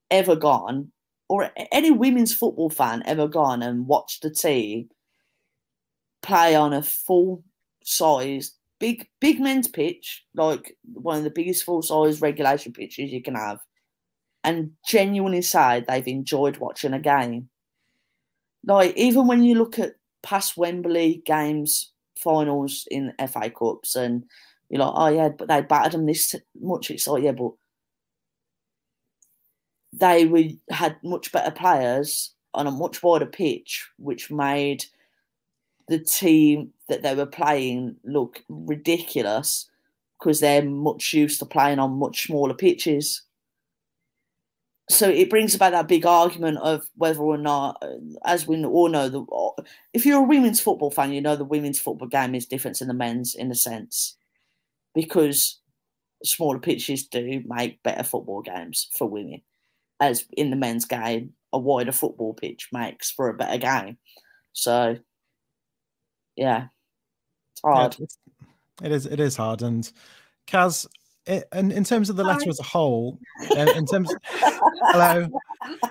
ever 0.10 0.36
gone 0.36 0.92
or 1.30 1.52
any 1.72 1.92
women's 1.92 2.34
football 2.34 2.70
fan 2.70 3.04
ever 3.06 3.28
gone 3.28 3.62
and 3.62 3.88
watched 3.88 4.24
the 4.24 4.30
team 4.30 4.90
play 6.22 6.56
on 6.56 6.74
a 6.74 6.82
full 6.82 7.44
size 7.84 8.54
big 8.80 9.08
big 9.20 9.40
men's 9.40 9.68
pitch 9.68 10.26
like 10.36 10.76
one 10.94 11.18
of 11.18 11.24
the 11.24 11.30
biggest 11.30 11.64
full 11.64 11.82
size 11.82 12.22
regulation 12.22 12.72
pitches 12.72 13.12
you 13.12 13.22
can 13.22 13.36
have 13.36 13.60
and 14.44 14.72
genuinely 14.88 15.42
say 15.42 15.84
they've 15.88 16.08
enjoyed 16.08 16.58
watching 16.58 16.94
a 16.94 17.00
game. 17.00 17.50
Like 18.66 18.96
even 18.96 19.28
when 19.28 19.44
you 19.44 19.56
look 19.56 19.80
at 19.80 19.96
past 20.24 20.58
Wembley 20.58 21.22
games, 21.26 21.92
finals 22.18 22.88
in 22.92 23.14
FA 23.28 23.50
Cups, 23.50 23.96
and 23.96 24.26
you're 24.70 24.82
like, 24.82 24.94
oh 24.96 25.08
yeah, 25.08 25.30
but 25.30 25.48
they 25.48 25.62
battered 25.62 25.94
them 25.94 26.06
this 26.06 26.36
much. 26.60 26.92
It's 26.92 27.08
like 27.08 27.24
yeah, 27.24 27.32
but 27.32 27.52
they 29.94 30.26
were, 30.26 30.44
had 30.70 30.98
much 31.04 31.32
better 31.32 31.52
players 31.52 32.34
on 32.54 32.68
a 32.68 32.72
much 32.72 33.02
wider 33.04 33.26
pitch, 33.26 33.88
which 33.98 34.32
made 34.32 34.86
the 35.88 36.00
team 36.00 36.74
that 36.90 37.04
they 37.04 37.16
were 37.16 37.26
playing 37.26 37.96
look 38.04 38.44
ridiculous 38.50 39.70
because 40.20 40.40
they're 40.40 40.64
much 40.64 41.14
used 41.14 41.40
to 41.40 41.46
playing 41.46 41.80
on 41.80 42.00
much 42.00 42.26
smaller 42.26 42.54
pitches 42.54 43.22
so 44.90 45.10
it 45.10 45.30
brings 45.30 45.54
about 45.54 45.74
that 45.74 45.88
big 45.88 46.06
argument 46.06 46.58
of 46.60 46.90
whether 46.96 47.20
or 47.20 47.38
not, 47.38 47.84
as 48.26 48.48
we 48.48 48.64
all 48.64 48.90
know, 48.90 49.10
the 49.10 49.26
if 49.94 50.06
you're 50.06 50.24
a 50.24 50.28
women's 50.28 50.62
football 50.62 50.92
fan, 50.92 51.12
you 51.12 51.22
know 51.22 51.36
the 51.36 51.44
women's 51.44 51.80
football 51.80 52.08
game 52.08 52.36
is 52.36 52.46
different 52.46 52.80
than 52.80 52.88
the 52.88 52.94
men's 52.94 53.36
in 53.36 53.52
a 53.52 53.56
sense, 53.56 54.16
because 54.96 55.60
smaller 56.24 56.60
pitches 56.60 57.06
do 57.08 57.44
make 57.46 57.84
better 57.84 58.04
football 58.04 58.42
games 58.42 58.90
for 58.98 59.08
women, 59.08 59.42
as 60.00 60.26
in 60.34 60.50
the 60.50 60.56
men's 60.56 60.86
game, 60.86 61.34
a 61.54 61.60
wider 61.60 61.92
football 61.92 62.34
pitch 62.34 62.70
makes 62.72 63.12
for 63.12 63.30
a 63.30 63.34
better 63.34 63.58
game. 63.58 63.98
So, 64.54 64.98
yeah, 66.36 66.68
it's 67.52 67.62
hard. 67.62 67.98
It 68.82 68.92
is. 68.92 69.06
It 69.06 69.20
is 69.20 69.36
hard. 69.36 69.62
And 69.62 69.92
Kaz, 70.48 70.88
in, 71.28 71.72
in 71.72 71.84
terms 71.84 72.10
of 72.10 72.16
the 72.16 72.24
letter 72.24 72.50
as 72.50 72.60
a 72.60 72.64
whole, 72.64 73.20
in, 73.56 73.70
in 73.70 73.86
terms, 73.86 74.14
hello, 74.32 75.28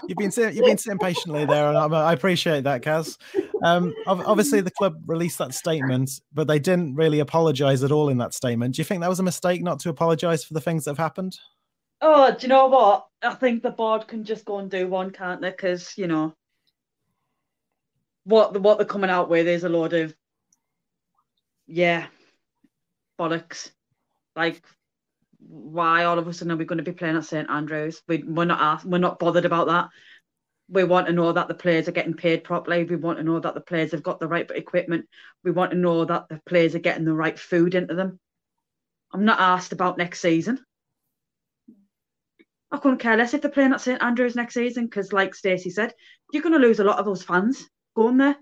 you've 0.09 0.19
been 0.19 0.31
sitting, 0.31 0.57
you've 0.57 0.67
been 0.67 0.79
sitting 0.79 0.99
patiently 0.99 1.45
there, 1.45 1.69
and 1.69 1.77
I, 1.77 1.87
I 1.87 2.13
appreciate 2.13 2.65
that, 2.65 2.83
Kaz. 2.83 3.19
Um, 3.63 3.95
obviously, 4.07 4.61
the 4.61 4.71
club 4.71 4.97
released 5.07 5.39
that 5.39 5.55
statement, 5.55 6.11
but 6.33 6.47
they 6.47 6.59
didn't 6.59 6.95
really 6.95 7.21
apologise 7.21 7.83
at 7.83 7.93
all 7.93 8.09
in 8.09 8.19
that 8.19 8.35
statement. 8.35 8.75
Do 8.75 8.81
you 8.81 8.85
think 8.85 9.01
that 9.03 9.11
was 9.11 9.21
a 9.21 9.25
mistake 9.25 9.63
not 9.63 9.81
to 9.81 9.91
apologise 9.91 10.45
for 10.45 10.55
the 10.55 10.61
things 10.61 10.85
that 10.85 10.91
have 10.91 10.99
happened? 10.99 11.39
Oh, 12.01 12.31
do 12.31 12.39
you 12.43 12.49
know 12.49 12.67
what? 12.67 13.07
I 13.23 13.35
think 13.35 13.63
the 13.63 13.71
board 13.71 14.07
can 14.07 14.25
just 14.25 14.45
go 14.45 14.59
and 14.59 14.71
do 14.71 14.87
one, 14.89 15.11
can't 15.11 15.41
they? 15.41 15.51
Because 15.51 15.97
you 15.97 16.07
know 16.07 16.35
what 18.25 18.61
what 18.61 18.79
they're 18.79 18.87
coming 18.87 19.11
out 19.11 19.31
with 19.31 19.47
is 19.47 19.65
a 19.65 19.69
load 19.69 19.93
of 19.93 20.15
yeah 21.67 22.07
bollocks. 23.19 23.71
Like, 24.35 24.63
why 25.49 26.05
all 26.05 26.19
of 26.19 26.27
a 26.27 26.33
sudden 26.33 26.53
are 26.53 26.57
we 26.57 26.65
going 26.65 26.79
to 26.79 26.85
be 26.85 26.93
playing 26.93 27.17
at 27.17 27.25
St 27.25 27.49
Andrews? 27.51 28.03
We, 28.09 28.23
we're 28.23 28.45
not 28.45 28.61
asked, 28.61 28.87
we're 28.87 28.99
not 28.99 29.19
bothered 29.19 29.45
about 29.45 29.69
that. 29.69 29.89
We 30.69 30.85
want 30.85 31.07
to 31.07 31.13
know 31.13 31.33
that 31.33 31.49
the 31.49 31.55
players 31.55 31.87
are 31.89 31.93
getting 31.93 32.15
paid 32.15 32.43
properly. 32.43 32.85
We 32.85 32.97
want 32.97 33.19
to 33.19 33.25
know 33.25 33.39
that 33.39 33.55
the 33.55 33.61
players 33.61 33.93
have 33.93 34.03
got 34.03 34.19
the 34.19 34.27
right 34.27 34.51
equipment. 34.51 35.07
We 35.45 35.53
want 35.53 35.71
to 35.71 35.77
know 35.77 36.05
that 36.05 36.29
the 36.29 36.41
players 36.47 36.75
are 36.75 36.81
getting 36.81 37.05
the 37.05 37.15
right 37.15 37.39
food 37.39 37.75
into 37.75 37.95
them. 37.95 38.19
I'm 39.13 39.25
not 39.25 39.41
asked 39.41 39.73
about 39.73 39.99
next 39.99 40.21
season. 40.21 40.59
I 42.73 42.79
couldn't 42.79 42.99
care 42.99 43.17
less 43.17 43.33
if 43.33 43.43
they're 43.43 43.51
playing 43.51 43.73
at 43.73 43.81
St 43.81 44.03
Andrews 44.03 44.35
next 44.35 44.55
season 44.55 44.87
because, 44.87 45.13
like 45.13 45.35
Stacey 45.35 45.71
said, 45.71 45.95
you're 46.33 46.43
going 46.43 46.61
to 46.61 46.67
lose 46.67 46.81
a 46.81 46.85
lot 46.85 46.99
of 46.99 47.05
those 47.05 47.23
fans 47.23 47.65
going 47.95 48.17
there. 48.17 48.37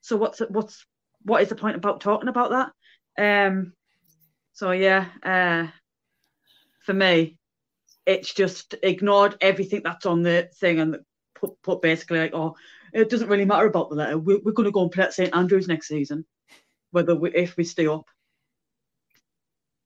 So 0.00 0.16
what's 0.16 0.40
what's 0.48 0.86
what 1.22 1.42
is 1.42 1.50
the 1.50 1.56
point 1.56 1.76
about 1.76 2.00
talking 2.00 2.28
about 2.28 2.72
that? 3.16 3.48
Um, 3.48 3.74
so 4.54 4.70
yeah, 4.70 5.06
uh, 5.22 5.66
for 6.86 6.94
me, 6.94 7.36
it's 8.06 8.32
just 8.32 8.76
ignored 8.82 9.36
everything 9.40 9.82
that's 9.84 10.06
on 10.06 10.22
the 10.22 10.48
thing 10.54 10.78
and 10.78 10.98
put 11.34 11.60
put 11.62 11.82
basically 11.82 12.20
like, 12.20 12.32
oh, 12.32 12.54
it 12.92 13.10
doesn't 13.10 13.28
really 13.28 13.44
matter 13.44 13.66
about 13.66 13.90
the 13.90 13.96
letter. 13.96 14.16
We're, 14.16 14.38
we're 14.42 14.52
going 14.52 14.66
to 14.66 14.72
go 14.72 14.82
and 14.82 14.92
play 14.92 15.04
at 15.04 15.12
St 15.12 15.34
Andrews 15.34 15.68
next 15.68 15.88
season, 15.88 16.24
whether 16.92 17.14
we, 17.14 17.34
if 17.34 17.56
we 17.56 17.64
stay 17.64 17.88
up. 17.88 18.06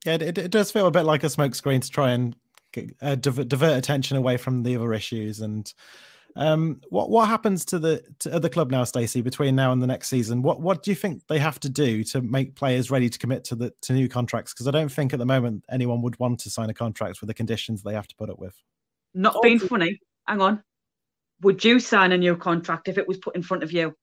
Yeah, 0.05 0.14
it, 0.14 0.38
it 0.38 0.51
does 0.51 0.70
feel 0.70 0.86
a 0.86 0.90
bit 0.90 1.03
like 1.03 1.24
a 1.24 1.28
smokescreen 1.28 1.82
to 1.82 1.90
try 1.90 2.11
and 2.12 2.36
uh, 3.03 3.16
divert, 3.16 3.48
divert 3.48 3.76
attention 3.76 4.16
away 4.16 4.36
from 4.36 4.62
the 4.62 4.76
other 4.76 4.92
issues. 4.92 5.40
And 5.40 5.72
um, 6.36 6.80
what 6.90 7.10
what 7.10 7.28
happens 7.28 7.64
to 7.66 7.78
the 7.78 8.02
to 8.20 8.38
the 8.38 8.50
club 8.50 8.70
now, 8.70 8.84
Stacey, 8.84 9.20
between 9.20 9.56
now 9.56 9.72
and 9.72 9.82
the 9.82 9.86
next 9.86 10.08
season? 10.08 10.42
What 10.42 10.60
what 10.60 10.82
do 10.82 10.90
you 10.90 10.94
think 10.94 11.26
they 11.28 11.38
have 11.38 11.60
to 11.60 11.68
do 11.68 12.04
to 12.04 12.20
make 12.20 12.54
players 12.54 12.90
ready 12.90 13.08
to 13.08 13.18
commit 13.18 13.44
to 13.44 13.54
the 13.54 13.72
to 13.82 13.92
new 13.92 14.08
contracts? 14.08 14.52
Because 14.52 14.66
I 14.66 14.70
don't 14.70 14.90
think 14.90 15.12
at 15.12 15.18
the 15.18 15.26
moment 15.26 15.64
anyone 15.70 16.02
would 16.02 16.18
want 16.18 16.40
to 16.40 16.50
sign 16.50 16.70
a 16.70 16.74
contract 16.74 17.20
with 17.20 17.28
the 17.28 17.34
conditions 17.34 17.82
they 17.82 17.94
have 17.94 18.08
to 18.08 18.16
put 18.16 18.30
up 18.30 18.38
with. 18.38 18.54
Not 19.14 19.36
being 19.42 19.58
funny. 19.58 19.98
Hang 20.26 20.40
on. 20.40 20.62
Would 21.42 21.64
you 21.64 21.80
sign 21.80 22.12
a 22.12 22.18
new 22.18 22.36
contract 22.36 22.88
if 22.88 22.98
it 22.98 23.08
was 23.08 23.18
put 23.18 23.34
in 23.34 23.42
front 23.42 23.62
of 23.62 23.72
you? 23.72 23.94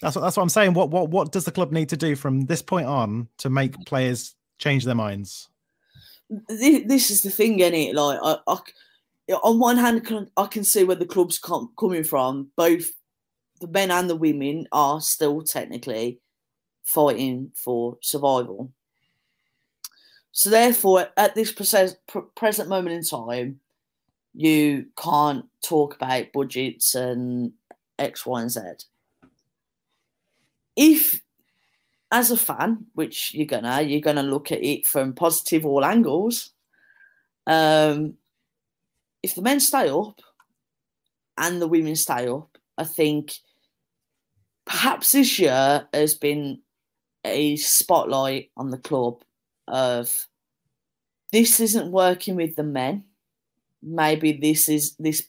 That's 0.00 0.16
what 0.16 0.22
that's 0.22 0.36
what 0.36 0.42
I'm 0.42 0.48
saying. 0.48 0.74
What 0.74 0.90
what 0.90 1.10
what 1.10 1.32
does 1.32 1.44
the 1.44 1.52
club 1.52 1.72
need 1.72 1.88
to 1.90 1.96
do 1.96 2.16
from 2.16 2.42
this 2.42 2.62
point 2.62 2.86
on 2.86 3.28
to 3.38 3.50
make 3.50 3.74
players 3.86 4.34
change 4.58 4.84
their 4.84 4.94
minds? 4.94 5.48
this 6.48 7.10
is 7.10 7.22
the 7.22 7.30
thing, 7.30 7.60
is 7.60 7.72
it? 7.72 7.94
Like, 7.94 8.18
I, 8.22 8.36
I, 8.46 8.58
on 9.30 9.58
one 9.58 9.76
hand, 9.76 10.30
I 10.36 10.46
can 10.46 10.64
see 10.64 10.84
where 10.84 10.96
the 10.96 11.06
club's 11.06 11.38
com- 11.38 11.72
coming 11.78 12.04
from. 12.04 12.50
Both 12.56 12.90
the 13.60 13.68
men 13.68 13.90
and 13.90 14.10
the 14.10 14.16
women 14.16 14.66
are 14.72 15.00
still 15.00 15.42
technically 15.42 16.20
fighting 16.84 17.52
for 17.54 17.98
survival. 18.02 18.72
So, 20.32 20.50
therefore, 20.50 21.08
at 21.16 21.34
this 21.34 21.52
present 21.52 22.68
moment 22.68 22.96
in 22.96 23.04
time, 23.04 23.60
you 24.34 24.86
can't 24.96 25.44
talk 25.62 25.96
about 25.96 26.32
budgets 26.32 26.94
and 26.94 27.52
X, 27.98 28.24
Y, 28.24 28.40
and 28.40 28.50
Z. 28.50 28.60
If 30.74 31.20
as 32.10 32.30
a 32.30 32.36
fan, 32.36 32.86
which 32.94 33.34
you're 33.34 33.46
gonna, 33.46 33.82
you're 33.82 34.00
gonna 34.00 34.22
look 34.22 34.52
at 34.52 34.62
it 34.62 34.86
from 34.86 35.14
positive 35.14 35.64
all 35.64 35.84
angles. 35.84 36.50
Um, 37.46 38.14
if 39.22 39.34
the 39.34 39.42
men 39.42 39.60
stay 39.60 39.88
up 39.88 40.20
and 41.38 41.60
the 41.60 41.68
women 41.68 41.96
stay 41.96 42.28
up, 42.28 42.56
I 42.76 42.84
think 42.84 43.32
perhaps 44.64 45.12
this 45.12 45.38
year 45.38 45.86
has 45.92 46.14
been 46.14 46.60
a 47.24 47.56
spotlight 47.56 48.50
on 48.56 48.70
the 48.70 48.78
club 48.78 49.22
of 49.68 50.26
this 51.30 51.60
isn't 51.60 51.92
working 51.92 52.36
with 52.36 52.56
the 52.56 52.64
men. 52.64 53.04
Maybe 53.82 54.32
this 54.32 54.68
is 54.68 54.94
this 54.96 55.28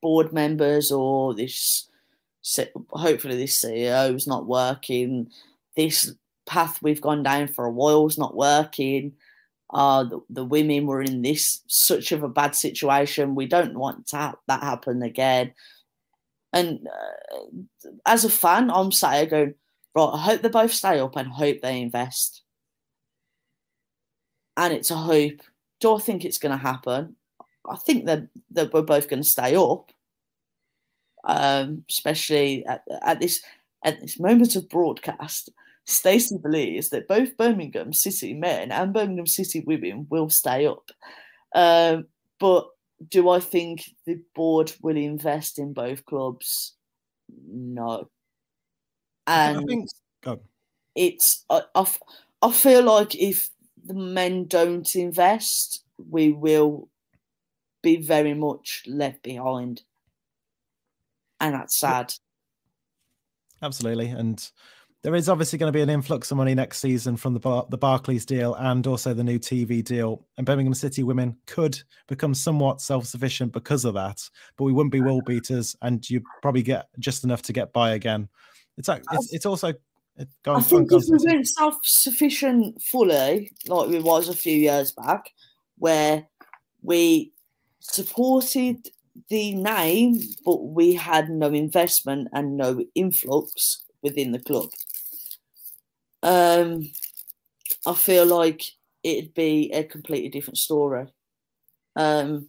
board 0.00 0.32
members 0.32 0.92
or 0.92 1.34
this 1.34 1.88
hopefully 2.90 3.36
this 3.36 3.64
CEO 3.64 4.14
is 4.14 4.26
not 4.26 4.46
working 4.46 5.30
this 5.76 6.14
path 6.46 6.82
we've 6.82 7.00
gone 7.00 7.22
down 7.22 7.48
for 7.48 7.64
a 7.64 7.70
while 7.70 8.06
is 8.06 8.18
not 8.18 8.36
working. 8.36 9.12
Uh, 9.70 10.04
the, 10.04 10.20
the 10.30 10.44
women 10.44 10.86
were 10.86 11.02
in 11.02 11.22
this 11.22 11.62
such 11.66 12.12
of 12.12 12.22
a 12.22 12.28
bad 12.28 12.54
situation. 12.54 13.34
We 13.34 13.46
don't 13.46 13.76
want 13.76 14.06
to 14.08 14.16
ha- 14.16 14.34
that 14.46 14.62
happen 14.62 15.02
again. 15.02 15.52
And 16.52 16.86
uh, 16.86 17.88
as 18.06 18.24
a 18.24 18.30
fan, 18.30 18.70
I'm 18.70 18.92
sat 18.92 19.30
going, 19.30 19.54
right, 19.94 20.10
I 20.12 20.18
hope 20.18 20.42
they 20.42 20.48
both 20.48 20.72
stay 20.72 21.00
up 21.00 21.16
and 21.16 21.28
hope 21.28 21.60
they 21.60 21.80
invest. 21.80 22.42
And 24.56 24.72
it's 24.72 24.92
a 24.92 24.96
hope. 24.96 25.40
Do 25.80 25.96
I 25.96 25.98
think 25.98 26.24
it's 26.24 26.38
going 26.38 26.52
to 26.52 26.58
happen? 26.58 27.16
I 27.68 27.76
think 27.76 28.06
that, 28.06 28.28
that 28.52 28.72
we're 28.72 28.82
both 28.82 29.08
going 29.08 29.22
to 29.22 29.28
stay 29.28 29.56
up, 29.56 29.90
um, 31.24 31.84
especially 31.90 32.64
at, 32.66 32.84
at 33.02 33.20
this 33.20 33.42
at 33.84 34.00
this 34.00 34.18
moment 34.18 34.56
of 34.56 34.68
broadcast. 34.68 35.50
Stacey 35.86 36.38
believes 36.38 36.88
that 36.90 37.08
both 37.08 37.36
Birmingham 37.36 37.92
City 37.92 38.34
men 38.34 38.72
and 38.72 38.92
Birmingham 38.92 39.26
City 39.26 39.60
women 39.60 40.06
will 40.08 40.30
stay 40.30 40.66
up. 40.66 40.90
Um, 41.54 42.06
but 42.38 42.68
do 43.08 43.28
I 43.28 43.40
think 43.40 43.84
the 44.06 44.20
board 44.34 44.72
will 44.80 44.96
invest 44.96 45.58
in 45.58 45.72
both 45.72 46.04
clubs? 46.06 46.74
No. 47.46 48.08
And 49.26 49.58
I 49.58 49.62
think, 49.62 49.90
it's, 50.94 51.44
I, 51.50 51.62
I, 51.74 51.86
I 52.42 52.52
feel 52.52 52.82
like 52.82 53.14
if 53.14 53.50
the 53.84 53.94
men 53.94 54.46
don't 54.46 54.94
invest, 54.94 55.84
we 55.98 56.32
will 56.32 56.88
be 57.82 57.96
very 57.96 58.32
much 58.32 58.84
left 58.86 59.22
behind. 59.22 59.82
And 61.40 61.54
that's 61.54 61.76
sad. 61.76 62.14
Absolutely. 63.60 64.08
And 64.08 64.50
there 65.04 65.14
is 65.14 65.28
obviously 65.28 65.58
going 65.58 65.70
to 65.70 65.76
be 65.76 65.82
an 65.82 65.90
influx 65.90 66.30
of 66.30 66.38
money 66.38 66.54
next 66.54 66.78
season 66.78 67.14
from 67.14 67.34
the 67.34 67.38
Bar- 67.38 67.66
the 67.68 67.76
Barclays 67.76 68.24
deal 68.24 68.54
and 68.54 68.86
also 68.86 69.12
the 69.12 69.22
new 69.22 69.38
TV 69.38 69.84
deal. 69.84 70.24
And 70.38 70.46
Birmingham 70.46 70.72
City 70.72 71.02
women 71.02 71.36
could 71.46 71.78
become 72.08 72.32
somewhat 72.32 72.80
self 72.80 73.04
sufficient 73.04 73.52
because 73.52 73.84
of 73.84 73.92
that. 73.94 74.26
But 74.56 74.64
we 74.64 74.72
wouldn't 74.72 74.92
be 74.92 75.02
world 75.02 75.26
beaters, 75.26 75.76
and 75.82 76.08
you 76.08 76.22
probably 76.40 76.62
get 76.62 76.88
just 76.98 77.22
enough 77.22 77.42
to 77.42 77.52
get 77.52 77.70
by 77.74 77.92
again. 77.92 78.30
It's 78.78 78.88
it's, 78.88 79.32
it's 79.32 79.46
also. 79.46 79.74
I 80.46 80.60
think 80.62 80.90
if 80.90 81.02
we 81.10 81.18
weren't 81.18 81.48
self 81.48 81.76
sufficient 81.82 82.80
fully, 82.80 83.52
like 83.66 83.88
we 83.90 84.00
was 84.00 84.30
a 84.30 84.34
few 84.34 84.56
years 84.56 84.92
back, 84.92 85.30
where 85.76 86.26
we 86.80 87.34
supported 87.80 88.88
the 89.28 89.54
name, 89.54 90.20
but 90.46 90.64
we 90.64 90.94
had 90.94 91.28
no 91.28 91.48
investment 91.48 92.28
and 92.32 92.56
no 92.56 92.82
influx 92.94 93.82
within 94.02 94.32
the 94.32 94.38
club 94.38 94.70
um, 96.24 96.90
I 97.86 97.94
feel 97.94 98.26
like 98.26 98.62
it'd 99.02 99.34
be 99.34 99.70
a 99.72 99.84
completely 99.84 100.30
different 100.30 100.58
story. 100.58 101.06
Um, 101.96 102.48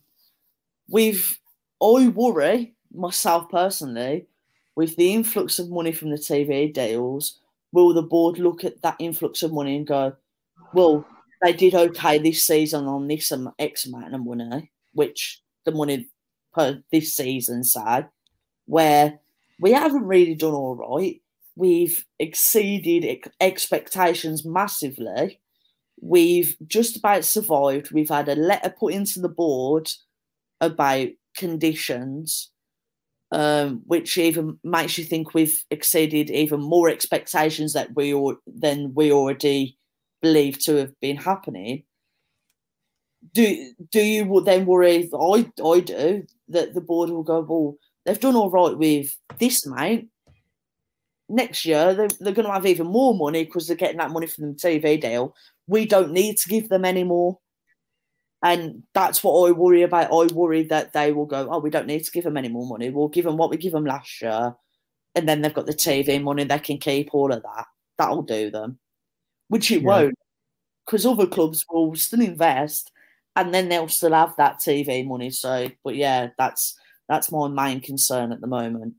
we've, 0.90 1.38
I 1.82 2.08
worry 2.08 2.74
myself 2.94 3.50
personally 3.50 4.28
with 4.76 4.96
the 4.96 5.14
influx 5.14 5.60
of 5.60 5.70
money 5.70 5.92
from 5.92 6.10
the 6.10 6.18
TV 6.18 6.74
deals. 6.74 7.40
Will 7.74 7.94
the 7.94 8.02
board 8.02 8.40
look 8.40 8.64
at 8.64 8.82
that 8.82 8.96
influx 9.00 9.44
of 9.44 9.52
money 9.52 9.76
and 9.76 9.86
go, 9.86 10.16
well, 10.74 11.06
they 11.42 11.52
did 11.52 11.76
okay 11.76 12.18
this 12.18 12.44
season 12.44 12.86
on 12.86 13.08
this 13.08 13.32
X 13.60 13.86
amount 13.86 14.16
of 14.16 14.26
money, 14.26 14.72
which 14.94 15.42
the 15.66 15.72
money 15.72 16.08
per 16.54 16.82
this 16.92 17.16
season 17.16 17.66
side, 17.66 18.08
where 18.66 19.20
we 19.60 19.74
haven't 19.74 20.06
really 20.06 20.36
done 20.36 20.54
all 20.54 20.76
right 20.76 21.22
We've 21.56 22.06
exceeded 22.20 23.30
expectations 23.40 24.46
massively. 24.46 25.40
We've 26.02 26.58
just 26.68 26.98
about 26.98 27.24
survived. 27.24 27.92
We've 27.92 28.10
had 28.10 28.28
a 28.28 28.36
letter 28.36 28.74
put 28.78 28.94
into 28.94 29.22
the 29.22 29.30
board 29.30 29.90
about 30.60 31.08
conditions, 31.38 32.52
um, 33.32 33.82
which 33.86 34.18
even 34.18 34.60
makes 34.64 34.98
you 34.98 35.06
think 35.06 35.34
we've 35.34 35.64
exceeded 35.72 36.30
even 36.30 36.60
more 36.60 36.90
expectations 36.90 37.74
that 37.74 37.96
we 37.96 38.14
or 38.14 38.38
than 38.46 38.94
we 38.94 39.12
already 39.12 39.78
believe 40.22 40.60
to 40.60 40.76
have 40.76 41.00
been 41.00 41.18
happening. 41.18 41.84
do 43.34 43.74
do 43.92 44.02
you 44.02 44.42
then 44.46 44.66
worry? 44.66 45.10
I 45.14 45.52
I 45.64 45.80
do 45.80 46.26
that 46.50 46.74
the 46.74 46.82
board 46.82 47.10
will 47.10 47.24
go. 47.24 47.42
Well, 47.42 47.78
they've 48.06 48.20
done 48.20 48.36
all 48.36 48.52
right 48.52 48.78
with 48.78 49.16
this, 49.40 49.66
mate. 49.66 50.10
Next 51.28 51.66
year 51.66 51.94
they're, 51.94 52.08
they're 52.20 52.34
going 52.34 52.46
to 52.46 52.54
have 52.54 52.66
even 52.66 52.88
more 52.88 53.16
money 53.16 53.46
because 53.46 53.68
they're 53.68 53.78
getting 53.78 53.98
that 53.98 54.12
money 54.12 54.28
from 54.28 54.50
the 54.50 54.54
TV 54.54 55.00
deal. 55.00 55.36
We 55.68 55.86
don't 55.86 56.12
need 56.12 56.38
to 56.38 56.50
give 56.50 56.70
them 56.70 56.86
any 56.86 57.04
more. 57.04 57.40
And 58.44 58.84
that's 58.94 59.24
what 59.24 59.48
I 59.48 59.52
worry 59.52 59.82
about. 59.82 60.12
I 60.12 60.32
worry 60.34 60.64
that 60.64 60.94
they 60.94 61.12
will 61.12 61.26
go, 61.26 61.48
oh, 61.50 61.60
we 61.60 61.72
don't 61.72 61.88
need 61.88 62.04
to 62.04 62.12
give 62.12 62.26
them 62.26 62.38
any 62.38 62.50
more 62.50 62.68
money. 62.68 62.92
We'll 62.92 63.08
give 63.08 63.26
them 63.26 63.38
what 63.38 63.50
we 63.50 63.58
give 63.58 63.72
them 63.72 63.86
last 63.86 64.22
year. 64.22 64.54
And 65.16 65.28
then 65.28 65.42
they've 65.42 65.54
got 65.54 65.66
the 65.66 65.74
TV 65.74 66.22
money. 66.22 66.44
They 66.44 66.60
can 66.60 66.78
keep 66.78 67.10
all 67.14 67.34
of 67.34 67.42
that. 67.42 67.66
That'll 67.98 68.22
do 68.22 68.52
them. 68.52 68.78
Which 69.48 69.72
it 69.72 69.82
yeah. 69.82 69.88
won't. 69.88 70.16
Because 70.86 71.06
other 71.06 71.26
clubs 71.26 71.66
will 71.70 71.96
still 71.96 72.22
invest 72.22 72.92
and 73.36 73.54
then 73.54 73.70
they'll 73.70 73.88
still 73.88 74.14
have 74.14 74.36
that 74.38 74.60
TV 74.60 75.06
money. 75.06 75.30
So, 75.30 75.70
but 75.84 75.96
yeah, 75.96 76.30
that's 76.38 76.78
that's 77.10 77.32
my 77.32 77.48
main 77.48 77.82
concern 77.82 78.32
at 78.32 78.42
the 78.42 78.48
moment. 78.48 78.96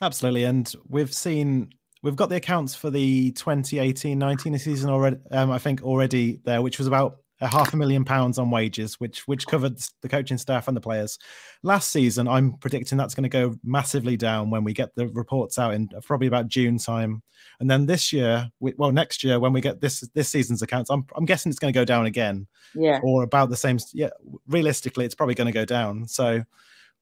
Absolutely. 0.00 0.44
And 0.44 0.72
we've 0.88 1.12
seen 1.12 1.70
we've 2.02 2.16
got 2.16 2.28
the 2.28 2.36
accounts 2.36 2.74
for 2.74 2.90
the 2.90 3.32
2018-19 3.32 4.60
season 4.60 4.90
already 4.90 5.16
um, 5.30 5.50
i 5.50 5.56
think 5.56 5.82
already 5.82 6.38
there 6.44 6.60
which 6.60 6.76
was 6.76 6.86
about 6.86 7.16
a 7.40 7.48
half 7.48 7.72
a 7.74 7.76
million 7.76 8.04
pounds 8.04 8.38
on 8.38 8.50
wages, 8.50 9.00
which 9.00 9.26
which 9.26 9.46
covered 9.46 9.78
the 10.02 10.08
coaching 10.08 10.38
staff 10.38 10.68
and 10.68 10.76
the 10.76 10.80
players. 10.80 11.18
Last 11.62 11.90
season, 11.90 12.28
I'm 12.28 12.54
predicting 12.54 12.96
that's 12.96 13.14
going 13.14 13.24
to 13.24 13.28
go 13.28 13.56
massively 13.64 14.16
down 14.16 14.50
when 14.50 14.64
we 14.64 14.72
get 14.72 14.94
the 14.94 15.08
reports 15.08 15.58
out 15.58 15.74
in 15.74 15.88
probably 16.04 16.26
about 16.26 16.48
June 16.48 16.78
time, 16.78 17.22
and 17.60 17.70
then 17.70 17.86
this 17.86 18.12
year, 18.12 18.48
well, 18.60 18.92
next 18.92 19.24
year 19.24 19.40
when 19.40 19.52
we 19.52 19.60
get 19.60 19.80
this 19.80 20.00
this 20.14 20.28
season's 20.28 20.62
accounts, 20.62 20.90
I'm 20.90 21.06
I'm 21.16 21.24
guessing 21.24 21.50
it's 21.50 21.58
going 21.58 21.72
to 21.72 21.78
go 21.78 21.84
down 21.84 22.06
again, 22.06 22.46
yeah, 22.74 23.00
or 23.02 23.22
about 23.22 23.50
the 23.50 23.56
same. 23.56 23.78
Yeah, 23.92 24.10
realistically, 24.48 25.04
it's 25.04 25.14
probably 25.14 25.34
going 25.34 25.46
to 25.46 25.52
go 25.52 25.64
down. 25.64 26.06
So 26.06 26.42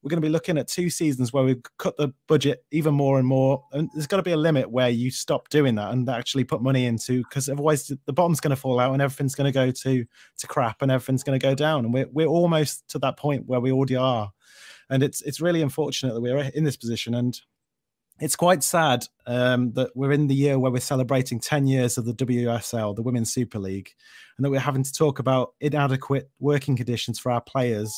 we're 0.03 0.09
going 0.09 0.21
to 0.21 0.27
be 0.27 0.33
looking 0.33 0.59
at 0.59 0.67
two 0.67 0.91
seasons 0.91 1.33
where 1.33 1.45
we've 1.45 1.63
cut 1.79 1.97
the 1.97 2.13
budget 2.27 2.65
even 2.73 2.93
more 2.93 3.19
and 3.19 3.27
more. 3.27 3.65
And 3.73 3.89
there's 3.95 4.09
got 4.09 4.17
to 4.17 4.23
be 4.23 4.33
a 4.33 4.37
limit 4.37 4.71
where 4.71 4.89
you 4.89 5.13
stop 5.13 5.49
doing 5.49 5.77
that 5.77 5.93
and 5.93 6.09
actually 6.09 6.43
put 6.43 6.61
money 6.61 6.87
into 6.87 7.23
because 7.23 7.49
otherwise 7.49 7.87
the 7.87 8.13
bottom's 8.13 8.41
going 8.41 8.51
to 8.51 8.57
fall 8.57 8.81
out 8.81 8.93
and 8.93 9.01
everything's 9.01 9.37
going 9.37 9.53
to 9.53 9.57
go 9.57 9.71
to 9.71 10.05
to 10.39 10.47
crap 10.49 10.83
and 10.83 10.91
everything's 10.91 11.23
going 11.23 11.39
to 11.39 11.47
go 11.47 11.55
down. 11.55 11.85
And 11.85 11.95
we're 11.95 12.09
we're 12.11 12.27
almost 12.27 12.89
to 12.89 12.99
that 12.99 13.17
point 13.17 13.47
where 13.47 13.61
we 13.61 13.71
already 13.71 13.97
are. 13.97 14.33
And 14.91 15.05
it's 15.05 15.23
it's 15.23 15.41
really 15.41 15.63
unfortunate 15.63 16.15
that 16.15 16.21
we're 16.21 16.51
in 16.55 16.65
this 16.65 16.77
position. 16.77 17.15
And 17.15 17.41
it's 18.19 18.37
quite 18.37 18.65
sad 18.65 19.07
um, 19.27 19.73
that 19.73 19.91
we're 19.95 20.13
in 20.13 20.27
the 20.27 20.35
year 20.35 20.59
where 20.59 20.71
we're 20.71 20.81
celebrating 20.81 21.41
10 21.41 21.67
years 21.67 21.97
of 21.97 22.05
the 22.05 22.15
WSL, 22.15 22.95
the 22.95 23.03
Women's 23.03 23.33
Super 23.33 23.59
League, 23.59 23.91
and 24.37 24.45
that 24.45 24.51
we're 24.51 24.61
having 24.61 24.83
to 24.83 24.93
talk 24.93 25.19
about 25.19 25.55
inadequate 25.61 26.29
working 26.41 26.77
conditions 26.77 27.19
for 27.19 27.33
our 27.33 27.41
players 27.41 27.95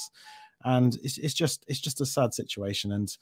and 0.64 0.96
it's, 1.02 1.18
it's 1.18 1.34
just 1.34 1.64
it's 1.68 1.80
just 1.80 2.00
a 2.00 2.06
sad 2.06 2.34
situation. 2.34 2.92
And 2.92 3.14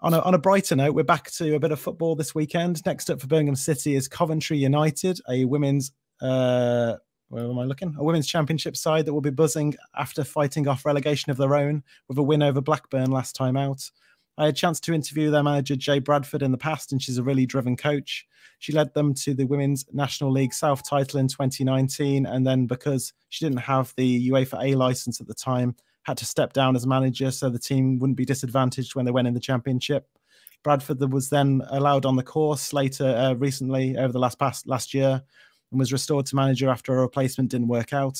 on 0.00 0.14
a, 0.14 0.20
on 0.20 0.34
a 0.34 0.38
brighter 0.38 0.76
note, 0.76 0.94
we're 0.94 1.02
back 1.02 1.30
to 1.32 1.56
a 1.56 1.60
bit 1.60 1.72
of 1.72 1.80
football 1.80 2.14
this 2.14 2.34
weekend. 2.34 2.84
Next 2.86 3.10
up 3.10 3.20
for 3.20 3.26
Birmingham 3.26 3.56
City 3.56 3.96
is 3.96 4.08
Coventry 4.08 4.58
United, 4.58 5.20
a 5.28 5.44
women's 5.44 5.92
uh, 6.20 6.96
where 7.28 7.44
am 7.44 7.58
I 7.58 7.64
looking? 7.64 7.94
A 7.98 8.04
women's 8.04 8.26
championship 8.26 8.76
side 8.76 9.04
that 9.04 9.12
will 9.12 9.20
be 9.20 9.30
buzzing 9.30 9.74
after 9.96 10.24
fighting 10.24 10.66
off 10.66 10.86
relegation 10.86 11.30
of 11.30 11.36
their 11.36 11.54
own 11.54 11.82
with 12.08 12.16
a 12.18 12.22
win 12.22 12.42
over 12.42 12.60
Blackburn 12.60 13.10
last 13.10 13.36
time 13.36 13.56
out. 13.56 13.90
I 14.38 14.44
had 14.44 14.54
a 14.54 14.56
chance 14.56 14.80
to 14.80 14.94
interview 14.94 15.30
their 15.30 15.42
manager, 15.42 15.76
Jay 15.76 15.98
Bradford, 15.98 16.42
in 16.42 16.52
the 16.52 16.58
past, 16.58 16.92
and 16.92 17.02
she's 17.02 17.18
a 17.18 17.22
really 17.22 17.44
driven 17.44 17.76
coach. 17.76 18.26
She 18.60 18.72
led 18.72 18.94
them 18.94 19.12
to 19.14 19.34
the 19.34 19.44
Women's 19.44 19.84
National 19.92 20.30
League 20.30 20.54
South 20.54 20.88
title 20.88 21.20
in 21.20 21.28
2019. 21.28 22.24
And 22.24 22.46
then 22.46 22.66
because 22.66 23.12
she 23.28 23.44
didn't 23.44 23.60
have 23.60 23.92
the 23.96 24.30
UEFA 24.30 24.64
A 24.64 24.74
license 24.74 25.20
at 25.20 25.26
the 25.26 25.34
time, 25.34 25.76
had 26.08 26.16
to 26.16 26.24
step 26.24 26.54
down 26.54 26.74
as 26.74 26.86
manager 26.86 27.30
so 27.30 27.50
the 27.50 27.58
team 27.58 27.98
wouldn't 27.98 28.16
be 28.16 28.24
disadvantaged 28.24 28.94
when 28.94 29.04
they 29.04 29.12
went 29.12 29.28
in 29.28 29.34
the 29.34 29.40
championship. 29.40 30.08
Bradford 30.64 31.12
was 31.12 31.28
then 31.28 31.62
allowed 31.68 32.06
on 32.06 32.16
the 32.16 32.22
course 32.22 32.72
later 32.72 33.06
uh, 33.06 33.34
recently 33.34 33.94
over 33.98 34.10
the 34.10 34.18
last 34.18 34.38
past 34.38 34.66
last 34.66 34.94
year 34.94 35.22
and 35.70 35.78
was 35.78 35.92
restored 35.92 36.24
to 36.24 36.34
manager 36.34 36.70
after 36.70 36.94
a 36.94 37.02
replacement 37.02 37.50
didn't 37.50 37.68
work 37.68 37.92
out. 37.92 38.18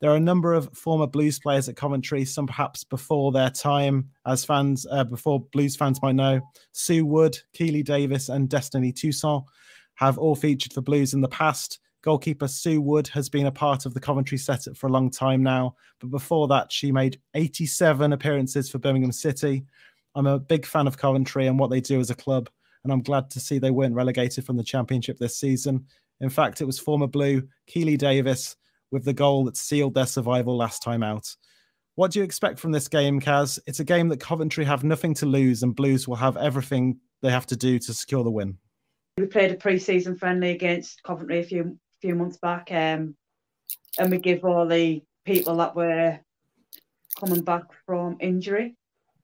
There 0.00 0.10
are 0.10 0.16
a 0.16 0.20
number 0.20 0.54
of 0.54 0.72
former 0.72 1.08
Blues 1.08 1.40
players 1.40 1.68
at 1.68 1.74
Coventry, 1.74 2.24
some 2.24 2.46
perhaps 2.46 2.84
before 2.84 3.32
their 3.32 3.50
time, 3.50 4.10
as 4.24 4.44
fans, 4.44 4.86
uh, 4.88 5.02
before 5.02 5.40
Blues 5.52 5.74
fans 5.74 6.00
might 6.02 6.14
know. 6.14 6.40
Sue 6.72 7.04
Wood, 7.04 7.36
Keely 7.54 7.82
Davis, 7.82 8.28
and 8.28 8.48
Destiny 8.48 8.92
Toussaint 8.92 9.42
have 9.94 10.16
all 10.16 10.36
featured 10.36 10.72
for 10.72 10.80
Blues 10.82 11.12
in 11.12 11.22
the 11.22 11.28
past. 11.28 11.80
Goalkeeper 12.06 12.46
Sue 12.46 12.80
Wood 12.80 13.08
has 13.08 13.28
been 13.28 13.46
a 13.46 13.50
part 13.52 13.84
of 13.84 13.92
the 13.92 13.98
Coventry 13.98 14.38
setup 14.38 14.76
for 14.76 14.86
a 14.86 14.92
long 14.92 15.10
time 15.10 15.42
now, 15.42 15.74
but 15.98 16.12
before 16.12 16.46
that, 16.46 16.70
she 16.70 16.92
made 16.92 17.20
87 17.34 18.12
appearances 18.12 18.70
for 18.70 18.78
Birmingham 18.78 19.10
City. 19.10 19.64
I'm 20.14 20.28
a 20.28 20.38
big 20.38 20.64
fan 20.64 20.86
of 20.86 20.96
Coventry 20.96 21.48
and 21.48 21.58
what 21.58 21.68
they 21.68 21.80
do 21.80 21.98
as 21.98 22.10
a 22.10 22.14
club, 22.14 22.48
and 22.84 22.92
I'm 22.92 23.02
glad 23.02 23.28
to 23.30 23.40
see 23.40 23.58
they 23.58 23.72
weren't 23.72 23.96
relegated 23.96 24.46
from 24.46 24.56
the 24.56 24.62
Championship 24.62 25.18
this 25.18 25.40
season. 25.40 25.84
In 26.20 26.30
fact, 26.30 26.60
it 26.60 26.64
was 26.64 26.78
former 26.78 27.08
Blue 27.08 27.42
Keely 27.66 27.96
Davis 27.96 28.54
with 28.92 29.04
the 29.04 29.12
goal 29.12 29.44
that 29.46 29.56
sealed 29.56 29.94
their 29.94 30.06
survival 30.06 30.56
last 30.56 30.84
time 30.84 31.02
out. 31.02 31.26
What 31.96 32.12
do 32.12 32.20
you 32.20 32.24
expect 32.24 32.60
from 32.60 32.70
this 32.70 32.86
game, 32.86 33.20
Kaz? 33.20 33.58
It's 33.66 33.80
a 33.80 33.84
game 33.84 34.06
that 34.10 34.20
Coventry 34.20 34.64
have 34.64 34.84
nothing 34.84 35.14
to 35.14 35.26
lose, 35.26 35.64
and 35.64 35.74
Blues 35.74 36.06
will 36.06 36.14
have 36.14 36.36
everything 36.36 37.00
they 37.20 37.32
have 37.32 37.46
to 37.46 37.56
do 37.56 37.80
to 37.80 37.92
secure 37.92 38.22
the 38.22 38.30
win. 38.30 38.58
We 39.18 39.26
played 39.26 39.50
a 39.50 39.56
pre-season 39.56 40.14
friendly 40.14 40.50
against 40.50 41.02
Coventry 41.02 41.40
a 41.40 41.42
few 41.42 41.78
few 42.06 42.14
months 42.14 42.36
back, 42.36 42.68
um, 42.70 43.16
and 43.98 44.10
we 44.12 44.18
give 44.18 44.44
all 44.44 44.64
the 44.64 45.02
people 45.24 45.56
that 45.56 45.74
were 45.74 46.20
coming 47.18 47.42
back 47.42 47.64
from 47.84 48.16
injury. 48.20 48.76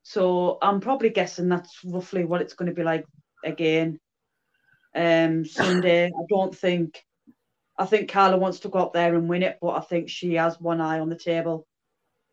So 0.02 0.58
I'm 0.60 0.80
probably 0.80 1.10
guessing 1.10 1.48
that's 1.48 1.78
roughly 1.84 2.24
what 2.24 2.42
it's 2.42 2.54
going 2.54 2.68
to 2.68 2.74
be 2.74 2.82
like 2.82 3.06
again. 3.44 4.00
Um, 4.96 5.44
Sunday, 5.44 6.06
I 6.06 6.24
don't 6.28 6.56
think. 6.56 7.04
I 7.78 7.86
think 7.86 8.10
Carla 8.10 8.36
wants 8.36 8.58
to 8.60 8.68
go 8.68 8.80
up 8.80 8.92
there 8.92 9.14
and 9.14 9.28
win 9.28 9.44
it, 9.44 9.58
but 9.62 9.76
I 9.76 9.80
think 9.80 10.10
she 10.10 10.34
has 10.34 10.60
one 10.60 10.80
eye 10.80 10.98
on 10.98 11.08
the 11.08 11.16
table 11.16 11.68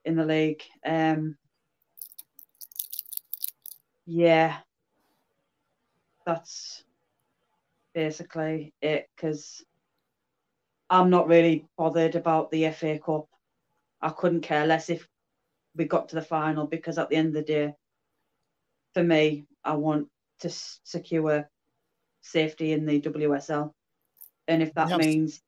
in 0.03 0.15
the 0.15 0.25
league. 0.25 0.63
Um, 0.83 1.37
yeah, 4.07 4.57
that's 6.25 6.83
basically 7.93 8.73
it. 8.81 9.07
Because 9.15 9.63
I'm 10.89 11.09
not 11.09 11.27
really 11.27 11.65
bothered 11.77 12.15
about 12.15 12.51
the 12.51 12.69
FA 12.71 12.99
Cup. 12.99 13.27
I 14.01 14.09
couldn't 14.09 14.41
care 14.41 14.65
less 14.65 14.89
if 14.89 15.07
we 15.75 15.85
got 15.85 16.09
to 16.09 16.15
the 16.15 16.21
final 16.21 16.65
because 16.67 16.97
at 16.97 17.09
the 17.09 17.15
end 17.15 17.27
of 17.27 17.33
the 17.33 17.41
day, 17.43 17.73
for 18.93 19.03
me, 19.03 19.45
I 19.63 19.75
want 19.75 20.07
to 20.39 20.49
secure 20.49 21.49
safety 22.21 22.71
in 22.71 22.85
the 22.85 23.01
WSL. 23.01 23.71
And 24.47 24.63
if 24.63 24.73
that 24.73 24.89
yep. 24.89 24.99
means 24.99 25.41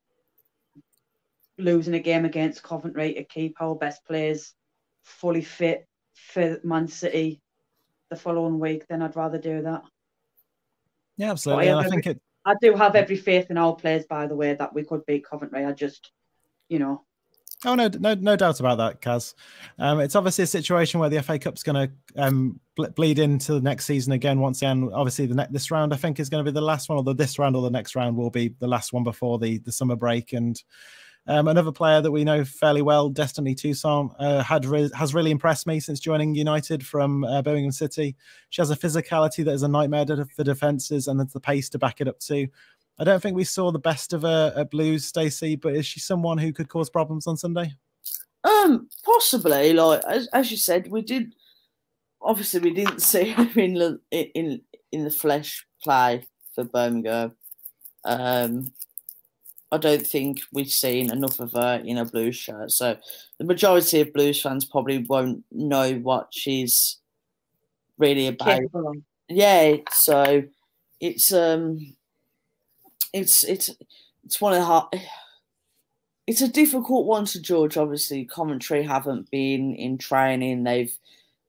losing 1.58 1.94
a 1.94 2.00
game 2.00 2.24
against 2.24 2.62
Coventry 2.62 3.14
to 3.14 3.24
keep 3.24 3.60
our 3.60 3.74
best 3.74 4.04
players 4.04 4.54
fully 5.02 5.42
fit 5.42 5.86
for 6.14 6.60
Man 6.62 6.86
City 6.86 7.40
the 8.10 8.16
following 8.16 8.60
week, 8.60 8.86
then 8.88 9.02
I'd 9.02 9.16
rather 9.16 9.38
do 9.38 9.62
that. 9.62 9.82
Yeah, 11.16 11.32
absolutely. 11.32 11.70
I, 11.70 11.78
I 11.78 11.88
think 11.88 12.06
it 12.06 12.22
I 12.44 12.54
do 12.60 12.74
have 12.74 12.96
every 12.96 13.16
faith 13.16 13.50
in 13.50 13.58
our 13.58 13.74
players, 13.74 14.04
by 14.06 14.26
the 14.26 14.34
way, 14.34 14.54
that 14.54 14.74
we 14.74 14.84
could 14.84 15.06
beat 15.06 15.24
Coventry. 15.24 15.64
I 15.64 15.72
just, 15.72 16.10
you 16.68 16.78
know. 16.78 17.04
Oh 17.64 17.76
no, 17.76 17.88
no, 18.00 18.14
no 18.14 18.34
doubt 18.34 18.58
about 18.58 18.78
that, 18.78 19.00
Kaz. 19.00 19.34
Um, 19.78 20.00
it's 20.00 20.16
obviously 20.16 20.42
a 20.42 20.48
situation 20.48 20.98
where 20.98 21.08
the 21.08 21.22
FA 21.22 21.38
Cup's 21.38 21.62
going 21.62 21.88
to 21.88 22.20
um, 22.20 22.58
bleed 22.96 23.20
into 23.20 23.54
the 23.54 23.60
next 23.60 23.86
season 23.86 24.12
again. 24.12 24.40
Once 24.40 24.62
again, 24.62 24.90
obviously 24.92 25.26
the 25.26 25.36
ne- 25.36 25.46
this 25.50 25.70
round 25.70 25.94
I 25.94 25.96
think 25.96 26.18
is 26.18 26.28
going 26.28 26.44
to 26.44 26.50
be 26.50 26.54
the 26.54 26.60
last 26.60 26.88
one, 26.88 26.98
or 26.98 27.14
this 27.14 27.38
round 27.38 27.54
or 27.54 27.62
the 27.62 27.70
next 27.70 27.94
round 27.94 28.16
will 28.16 28.30
be 28.30 28.48
the 28.58 28.66
last 28.66 28.92
one 28.92 29.04
before 29.04 29.38
the 29.38 29.58
the 29.58 29.70
summer 29.70 29.94
break. 29.94 30.32
And 30.32 30.60
um, 31.26 31.46
another 31.46 31.70
player 31.70 32.00
that 32.00 32.10
we 32.10 32.24
know 32.24 32.44
fairly 32.44 32.82
well, 32.82 33.08
Destiny 33.08 33.54
Toussaint, 33.54 34.12
uh, 34.18 34.42
had 34.42 34.64
re- 34.64 34.90
has 34.94 35.14
really 35.14 35.30
impressed 35.30 35.66
me 35.66 35.78
since 35.78 36.00
joining 36.00 36.34
United 36.34 36.84
from 36.84 37.22
uh, 37.24 37.42
Birmingham 37.42 37.70
City. 37.70 38.16
She 38.50 38.60
has 38.60 38.70
a 38.70 38.76
physicality 38.76 39.44
that 39.44 39.52
is 39.52 39.62
a 39.62 39.68
nightmare 39.68 40.06
for 40.34 40.42
defences 40.42 41.06
and 41.06 41.20
the 41.20 41.40
pace 41.40 41.68
to 41.70 41.78
back 41.78 42.00
it 42.00 42.08
up 42.08 42.18
too. 42.18 42.48
I 42.98 43.04
don't 43.04 43.20
think 43.20 43.36
we 43.36 43.44
saw 43.44 43.70
the 43.70 43.78
best 43.78 44.12
of 44.12 44.22
her 44.22 44.52
at 44.56 44.70
Blues, 44.70 45.06
Stacey, 45.06 45.56
but 45.56 45.74
is 45.74 45.86
she 45.86 46.00
someone 46.00 46.38
who 46.38 46.52
could 46.52 46.68
cause 46.68 46.90
problems 46.90 47.26
on 47.26 47.36
Sunday? 47.36 47.72
Um, 48.44 48.88
possibly. 49.04 49.72
Like 49.72 50.02
as, 50.04 50.28
as 50.32 50.50
you 50.50 50.56
said, 50.56 50.90
we 50.90 51.02
did. 51.02 51.34
Obviously, 52.20 52.60
we 52.60 52.72
didn't 52.72 53.00
see 53.02 53.30
her 53.30 53.48
in 53.60 54.00
in 54.10 54.60
in 54.90 55.04
the 55.04 55.10
flesh 55.10 55.66
play 55.82 56.24
for 56.54 56.64
Birmingham. 56.64 57.36
Um, 58.04 58.72
I 59.72 59.78
don't 59.78 60.06
think 60.06 60.42
we've 60.52 60.70
seen 60.70 61.10
enough 61.10 61.40
of 61.40 61.52
her 61.52 61.82
in 61.84 61.98
a 61.98 62.04
blues 62.04 62.36
shirt. 62.36 62.70
So 62.70 62.96
the 63.38 63.44
majority 63.44 64.00
of 64.00 64.12
blues 64.12 64.40
fans 64.40 64.64
probably 64.64 64.98
won't 64.98 65.44
know 65.50 65.94
what 65.94 66.28
she's 66.30 66.98
really 67.98 68.28
about. 68.28 68.60
Yeah, 69.28 69.76
so 69.90 70.44
it's 71.00 71.32
um 71.32 71.94
it's 73.12 73.42
it's 73.44 73.70
it's 74.24 74.40
one 74.40 74.52
of 74.52 74.58
the 74.58 74.64
hard 74.64 74.88
it's 76.26 76.40
a 76.40 76.48
difficult 76.48 77.06
one 77.06 77.24
to 77.26 77.40
judge. 77.40 77.76
Obviously, 77.76 78.24
Coventry 78.24 78.82
haven't 78.82 79.30
been 79.30 79.74
in 79.74 79.98
training. 79.98 80.64
They've 80.64 80.96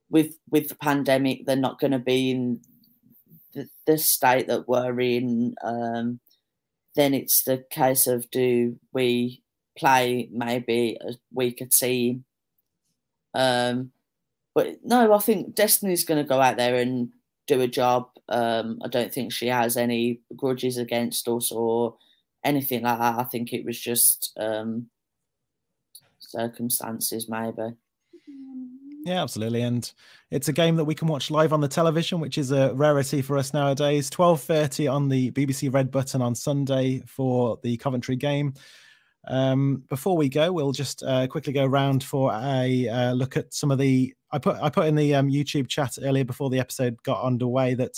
with 0.10 0.38
with 0.50 0.70
the 0.70 0.76
pandemic, 0.76 1.46
they're 1.46 1.56
not 1.56 1.80
going 1.80 1.92
to 1.92 2.00
be 2.00 2.32
in 2.32 2.62
the, 3.54 3.68
the, 3.86 3.98
state 3.98 4.48
that 4.48 4.68
we're 4.68 5.00
in. 5.00 5.56
Um, 5.64 6.20
then 6.96 7.14
it's 7.14 7.44
the 7.44 7.66
case 7.70 8.08
of 8.08 8.30
do 8.32 8.78
we 8.94 9.44
play 9.78 10.30
maybe 10.32 10.98
a 11.02 11.14
weaker 11.32 11.66
team? 11.66 12.26
Um, 13.34 13.92
but 14.54 14.78
no, 14.84 15.14
I 15.14 15.20
think 15.20 15.56
Destiny's 15.56 16.06
going 16.06 16.24
to 16.24 16.28
go 16.28 16.40
out 16.40 16.58
there 16.58 16.76
and 16.76 17.10
do 17.48 17.62
a 17.62 17.68
job. 17.68 18.10
Um, 18.30 18.80
I 18.84 18.88
don't 18.88 19.14
think 19.14 19.34
she 19.34 19.48
has 19.48 19.76
any 19.76 20.22
grudges 20.36 20.78
against 20.78 21.28
us 21.28 21.52
or 21.52 21.98
anything 22.44 22.84
like 22.84 23.00
that. 23.00 23.20
I 23.20 23.24
think 23.24 23.52
it 23.52 23.66
was 23.66 23.80
just 23.80 24.32
um, 24.38 24.90
circumstances, 26.20 27.28
maybe. 27.28 27.76
Yeah, 29.06 29.22
absolutely, 29.22 29.64
and 29.64 29.92
it's 30.32 30.48
a 30.48 30.54
game 30.54 30.78
that 30.78 30.86
we 30.86 30.96
can 30.96 31.10
watch 31.10 31.30
live 31.30 31.52
on 31.52 31.60
the 31.60 31.68
television, 31.68 32.22
which 32.22 32.38
is 32.38 32.52
a 32.52 32.74
rarity 32.74 33.22
for 33.22 33.38
us 33.38 33.54
nowadays. 33.54 34.10
Twelve 34.10 34.42
thirty 34.42 34.88
on 34.88 35.10
the 35.10 35.30
BBC 35.32 35.74
Red 35.74 35.92
Button 35.92 36.22
on 36.22 36.34
Sunday 36.36 37.04
for 37.06 37.60
the 37.64 37.76
Coventry 37.76 38.16
game. 38.16 38.54
Um, 39.28 39.84
before 39.90 40.16
we 40.16 40.30
go, 40.30 40.54
we'll 40.54 40.72
just 40.72 41.04
uh, 41.04 41.28
quickly 41.28 41.52
go 41.52 41.66
around 41.66 42.02
for 42.02 42.32
a 42.34 42.88
uh, 42.88 43.12
look 43.12 43.36
at 43.36 43.54
some 43.54 43.72
of 43.72 43.78
the. 43.78 44.14
I 44.32 44.38
put 44.40 44.56
I 44.62 44.70
put 44.70 44.88
in 44.88 44.96
the 44.96 45.16
um, 45.16 45.30
YouTube 45.30 45.68
chat 45.68 45.98
earlier 46.02 46.24
before 46.24 46.50
the 46.50 46.60
episode 46.60 46.96
got 47.04 47.24
underway 47.24 47.74
that 47.74 47.98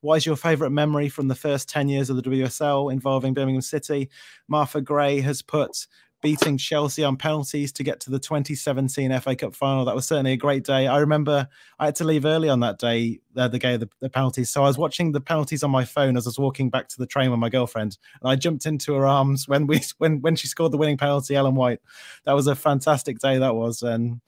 what 0.00 0.16
is 0.16 0.26
your 0.26 0.36
favourite 0.36 0.72
memory 0.72 1.08
from 1.08 1.28
the 1.28 1.34
first 1.34 1.68
10 1.68 1.88
years 1.88 2.10
of 2.10 2.16
the 2.16 2.22
WSL 2.22 2.92
involving 2.92 3.34
Birmingham 3.34 3.60
City? 3.60 4.08
Martha 4.46 4.80
Gray 4.80 5.20
has 5.20 5.42
put 5.42 5.86
beating 6.22 6.56
Chelsea 6.56 7.04
on 7.04 7.16
penalties 7.16 7.72
to 7.72 7.82
get 7.82 8.00
to 8.00 8.10
the 8.10 8.18
2017 8.18 9.18
FA 9.20 9.36
Cup 9.36 9.54
final. 9.54 9.84
That 9.84 9.94
was 9.94 10.06
certainly 10.06 10.32
a 10.32 10.36
great 10.36 10.64
day. 10.64 10.86
I 10.86 10.98
remember 10.98 11.48
I 11.78 11.86
had 11.86 11.96
to 11.96 12.04
leave 12.04 12.24
early 12.24 12.48
on 12.48 12.60
that 12.60 12.78
day, 12.78 13.20
uh, 13.36 13.48
the 13.48 13.58
day 13.58 13.74
of 13.74 13.80
the, 13.80 13.88
the, 14.00 14.10
penalties. 14.10 14.50
So 14.50 14.64
I 14.64 14.66
was 14.66 14.78
watching 14.78 15.12
the 15.12 15.20
penalties 15.20 15.62
on 15.62 15.70
my 15.70 15.84
phone 15.84 16.16
as 16.16 16.26
I 16.26 16.30
was 16.30 16.38
walking 16.38 16.70
back 16.70 16.88
to 16.88 16.98
the 16.98 17.06
train 17.06 17.30
with 17.30 17.38
my 17.38 17.48
girlfriend, 17.48 17.98
and 18.20 18.30
I 18.30 18.36
jumped 18.36 18.66
into 18.66 18.94
her 18.94 19.06
arms 19.06 19.46
when 19.46 19.66
we 19.66 19.80
when 19.98 20.20
when 20.20 20.36
she 20.36 20.48
scored 20.48 20.72
the 20.72 20.78
winning 20.78 20.98
penalty, 20.98 21.36
Ellen 21.36 21.54
White. 21.54 21.80
That 22.24 22.32
was 22.32 22.46
a 22.46 22.56
fantastic 22.56 23.18
day. 23.18 23.38
That 23.38 23.54
was. 23.54 23.82
And 23.82 24.20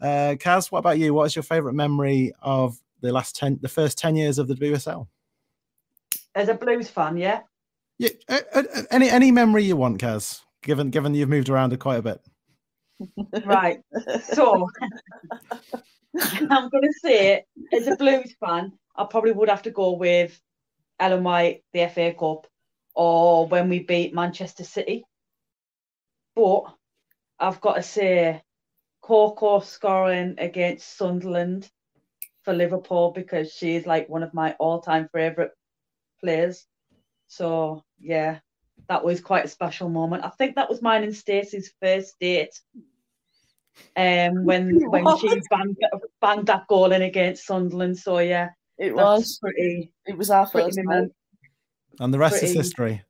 uh, 0.00 0.36
Kaz, 0.38 0.70
what 0.70 0.80
about 0.80 0.98
you? 0.98 1.14
What 1.14 1.24
is 1.24 1.36
your 1.36 1.42
favourite 1.42 1.74
memory 1.74 2.32
of 2.40 2.78
the 3.00 3.12
last 3.12 3.36
ten, 3.36 3.58
the 3.60 3.68
first 3.68 3.98
ten 3.98 4.16
years 4.16 4.38
of 4.38 4.48
the 4.48 4.54
WSL? 4.54 5.06
As 6.34 6.48
a 6.48 6.54
Blues 6.54 6.88
fan, 6.88 7.16
yeah. 7.16 7.40
Yeah. 7.98 8.10
Uh, 8.28 8.40
uh, 8.54 8.62
any 8.90 9.08
any 9.10 9.30
memory 9.30 9.64
you 9.64 9.76
want, 9.76 10.00
Kaz? 10.00 10.40
Given 10.62 10.90
given 10.90 11.14
you've 11.14 11.28
moved 11.28 11.48
around 11.48 11.78
quite 11.80 11.96
a 11.96 12.02
bit. 12.02 12.20
Right. 13.44 13.80
So 14.22 14.68
I'm 16.16 16.68
going 16.68 16.82
to 16.82 16.94
say, 17.02 17.44
as 17.72 17.86
a 17.86 17.96
Blues 17.96 18.34
fan, 18.38 18.72
I 18.94 19.04
probably 19.04 19.32
would 19.32 19.48
have 19.48 19.62
to 19.62 19.70
go 19.70 19.92
with 19.92 20.40
Ellen 21.00 21.24
White, 21.24 21.64
the 21.72 21.88
FA 21.88 22.12
Cup, 22.12 22.46
or 22.94 23.48
when 23.48 23.68
we 23.68 23.80
beat 23.80 24.14
Manchester 24.14 24.64
City. 24.64 25.04
But 26.36 26.64
I've 27.40 27.60
got 27.60 27.74
to 27.74 27.82
say, 27.82 28.42
Coco 29.00 29.58
scoring 29.58 30.36
against 30.38 30.96
Sunderland 30.96 31.68
for 32.44 32.52
Liverpool 32.54 33.10
because 33.10 33.52
she's 33.52 33.84
like 33.84 34.08
one 34.08 34.22
of 34.22 34.32
my 34.32 34.52
all-time 34.60 35.08
favourite 35.12 35.50
players. 36.20 36.64
So 37.26 37.82
yeah, 37.98 38.38
that 38.88 39.04
was 39.04 39.20
quite 39.20 39.44
a 39.44 39.48
special 39.48 39.88
moment. 39.88 40.24
I 40.24 40.30
think 40.30 40.56
that 40.56 40.68
was 40.68 40.82
mine 40.82 41.04
and 41.04 41.14
Stacey's 41.14 41.72
first 41.80 42.18
date. 42.20 42.58
Um, 43.96 44.44
when 44.44 44.90
when 44.90 45.18
she 45.18 45.28
banged, 45.50 45.76
banged 46.20 46.46
that 46.46 46.66
goal 46.68 46.92
in 46.92 47.02
against 47.02 47.46
Sunderland. 47.46 47.98
So 47.98 48.18
yeah, 48.18 48.50
it 48.78 48.94
was 48.94 49.38
pretty. 49.40 49.92
It 50.06 50.16
was 50.16 50.30
our 50.30 50.46
first 50.46 50.78
moment. 50.82 51.12
And 52.00 52.12
the 52.12 52.18
rest 52.18 52.38
pretty, 52.38 52.46
is 52.46 52.54
history. 52.54 53.02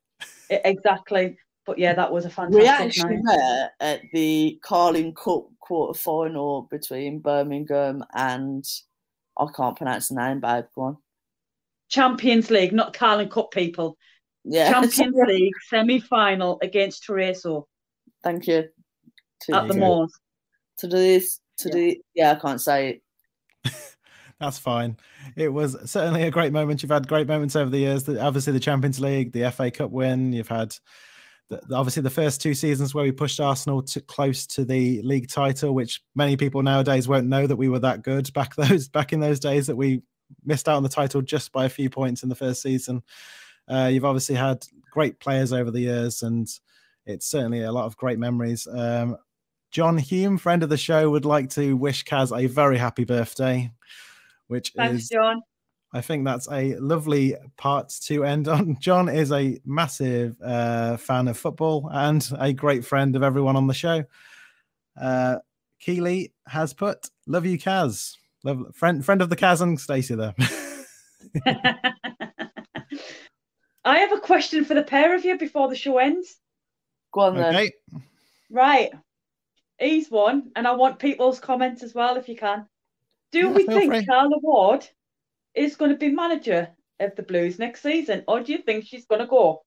Exactly. 0.50 1.36
But 1.64 1.78
yeah, 1.78 1.94
that 1.94 2.12
was 2.12 2.24
a 2.24 2.30
fantastic 2.30 2.62
We 2.62 2.68
actually 2.68 3.16
night. 3.16 3.24
met 3.24 3.72
at 3.80 4.00
the 4.12 4.58
Carling 4.62 5.14
Cup 5.14 5.46
quarter 5.60 5.98
final 5.98 6.62
between 6.70 7.20
Birmingham 7.20 8.04
and 8.14 8.64
I 9.38 9.46
can't 9.54 9.76
pronounce 9.76 10.08
the 10.08 10.16
name, 10.16 10.40
babe. 10.40 10.64
Go 10.74 10.82
on. 10.82 10.96
Champions 11.88 12.50
League, 12.50 12.72
not 12.72 12.94
Carling 12.94 13.28
Cup 13.28 13.50
people. 13.52 13.96
Yeah. 14.44 14.70
Champions 14.70 15.16
League 15.26 15.52
semi 15.68 16.00
final 16.00 16.58
against 16.62 17.06
Tyresö. 17.06 17.64
Thank 18.22 18.46
you. 18.46 18.68
To, 19.42 19.56
at 19.56 19.68
the 19.68 19.74
Moors. 19.74 20.12
To 20.78 20.88
do 20.88 20.96
this, 20.96 21.40
to 21.58 21.68
yeah. 21.68 21.74
do, 21.74 21.96
yeah, 22.14 22.32
I 22.32 22.34
can't 22.36 22.60
say 22.60 23.00
it. 23.64 23.74
That's 24.40 24.58
fine. 24.58 24.96
It 25.36 25.50
was 25.50 25.76
certainly 25.90 26.22
a 26.22 26.30
great 26.30 26.52
moment. 26.52 26.82
You've 26.82 26.90
had 26.90 27.06
great 27.06 27.26
moments 27.26 27.54
over 27.56 27.70
the 27.70 27.78
years. 27.78 28.08
Obviously, 28.08 28.52
the 28.52 28.60
Champions 28.60 28.98
League, 28.98 29.32
the 29.32 29.50
FA 29.50 29.70
Cup 29.70 29.90
win. 29.90 30.32
You've 30.32 30.48
had 30.48 30.74
the, 31.48 31.60
obviously 31.76 32.02
the 32.02 32.10
first 32.10 32.40
two 32.40 32.54
seasons 32.54 32.94
where 32.94 33.04
we 33.04 33.12
pushed 33.12 33.40
Arsenal 33.40 33.82
to 33.82 34.00
close 34.00 34.46
to 34.48 34.64
the 34.64 35.02
league 35.02 35.28
title, 35.28 35.74
which 35.74 36.02
many 36.14 36.36
people 36.36 36.62
nowadays 36.62 37.08
won't 37.08 37.26
know 37.26 37.46
that 37.46 37.56
we 37.56 37.68
were 37.68 37.78
that 37.80 38.02
good 38.02 38.32
back 38.32 38.54
those 38.56 38.88
back 38.88 39.12
in 39.12 39.20
those 39.20 39.40
days 39.40 39.66
that 39.66 39.76
we 39.76 40.02
missed 40.44 40.68
out 40.68 40.76
on 40.76 40.82
the 40.82 40.88
title 40.88 41.20
just 41.20 41.52
by 41.52 41.66
a 41.66 41.70
few 41.70 41.90
points 41.90 42.22
in 42.22 42.28
the 42.28 42.34
first 42.34 42.62
season. 42.62 43.02
Uh, 43.68 43.88
you've 43.92 44.04
obviously 44.04 44.34
had 44.34 44.64
great 44.90 45.18
players 45.18 45.52
over 45.52 45.70
the 45.70 45.80
years, 45.80 46.22
and 46.22 46.48
it's 47.06 47.26
certainly 47.26 47.62
a 47.62 47.72
lot 47.72 47.86
of 47.86 47.96
great 47.96 48.18
memories. 48.18 48.66
Um, 48.66 49.16
John 49.70 49.96
Hume, 49.96 50.38
friend 50.38 50.62
of 50.62 50.68
the 50.68 50.76
show, 50.76 51.10
would 51.10 51.24
like 51.24 51.50
to 51.50 51.76
wish 51.76 52.04
Kaz 52.04 52.36
a 52.36 52.46
very 52.46 52.76
happy 52.76 53.04
birthday, 53.04 53.72
which 54.48 54.72
Thanks, 54.76 55.04
is 55.04 55.08
John. 55.08 55.42
I 55.94 56.00
think 56.00 56.24
that's 56.24 56.50
a 56.50 56.76
lovely 56.76 57.36
part 57.56 57.92
to 58.04 58.24
end 58.24 58.48
on. 58.48 58.76
John 58.80 59.08
is 59.08 59.32
a 59.32 59.58
massive 59.64 60.36
uh, 60.42 60.96
fan 60.98 61.28
of 61.28 61.38
football 61.38 61.88
and 61.92 62.26
a 62.38 62.52
great 62.52 62.84
friend 62.84 63.16
of 63.16 63.22
everyone 63.22 63.56
on 63.56 63.66
the 63.66 63.74
show. 63.74 64.04
Uh, 65.00 65.36
Keeley 65.80 66.32
has 66.46 66.74
put, 66.74 67.08
"Love 67.26 67.46
you, 67.46 67.58
Kaz." 67.58 68.16
Love, 68.44 68.74
friend, 68.74 69.04
friend 69.04 69.22
of 69.22 69.30
the 69.30 69.36
Kaz 69.36 69.60
and 69.60 69.80
Stacey 69.80 70.14
there. 70.14 70.34
I 73.84 73.98
have 73.98 74.12
a 74.12 74.20
question 74.20 74.64
for 74.64 74.74
the 74.74 74.82
pair 74.82 75.14
of 75.14 75.24
you 75.24 75.36
before 75.36 75.68
the 75.68 75.76
show 75.76 75.98
ends. 75.98 76.36
Go 77.12 77.22
on 77.22 77.36
then. 77.36 77.54
Okay. 77.54 77.72
Right. 78.50 78.90
He's 79.78 80.10
one, 80.10 80.52
and 80.54 80.66
I 80.68 80.72
want 80.72 80.98
people's 80.98 81.40
comments 81.40 81.82
as 81.82 81.94
well 81.94 82.16
if 82.16 82.28
you 82.28 82.36
can. 82.36 82.66
Do 83.32 83.40
yeah, 83.40 83.48
we 83.48 83.66
think 83.66 83.92
free. 83.92 84.06
Carla 84.06 84.38
Ward 84.40 84.86
is 85.54 85.76
going 85.76 85.90
to 85.90 85.96
be 85.96 86.10
manager 86.10 86.68
of 87.00 87.16
the 87.16 87.22
Blues 87.22 87.58
next 87.58 87.82
season, 87.82 88.22
or 88.28 88.40
do 88.40 88.52
you 88.52 88.58
think 88.58 88.86
she's 88.86 89.06
going 89.06 89.20
to 89.20 89.26
go? 89.26 89.64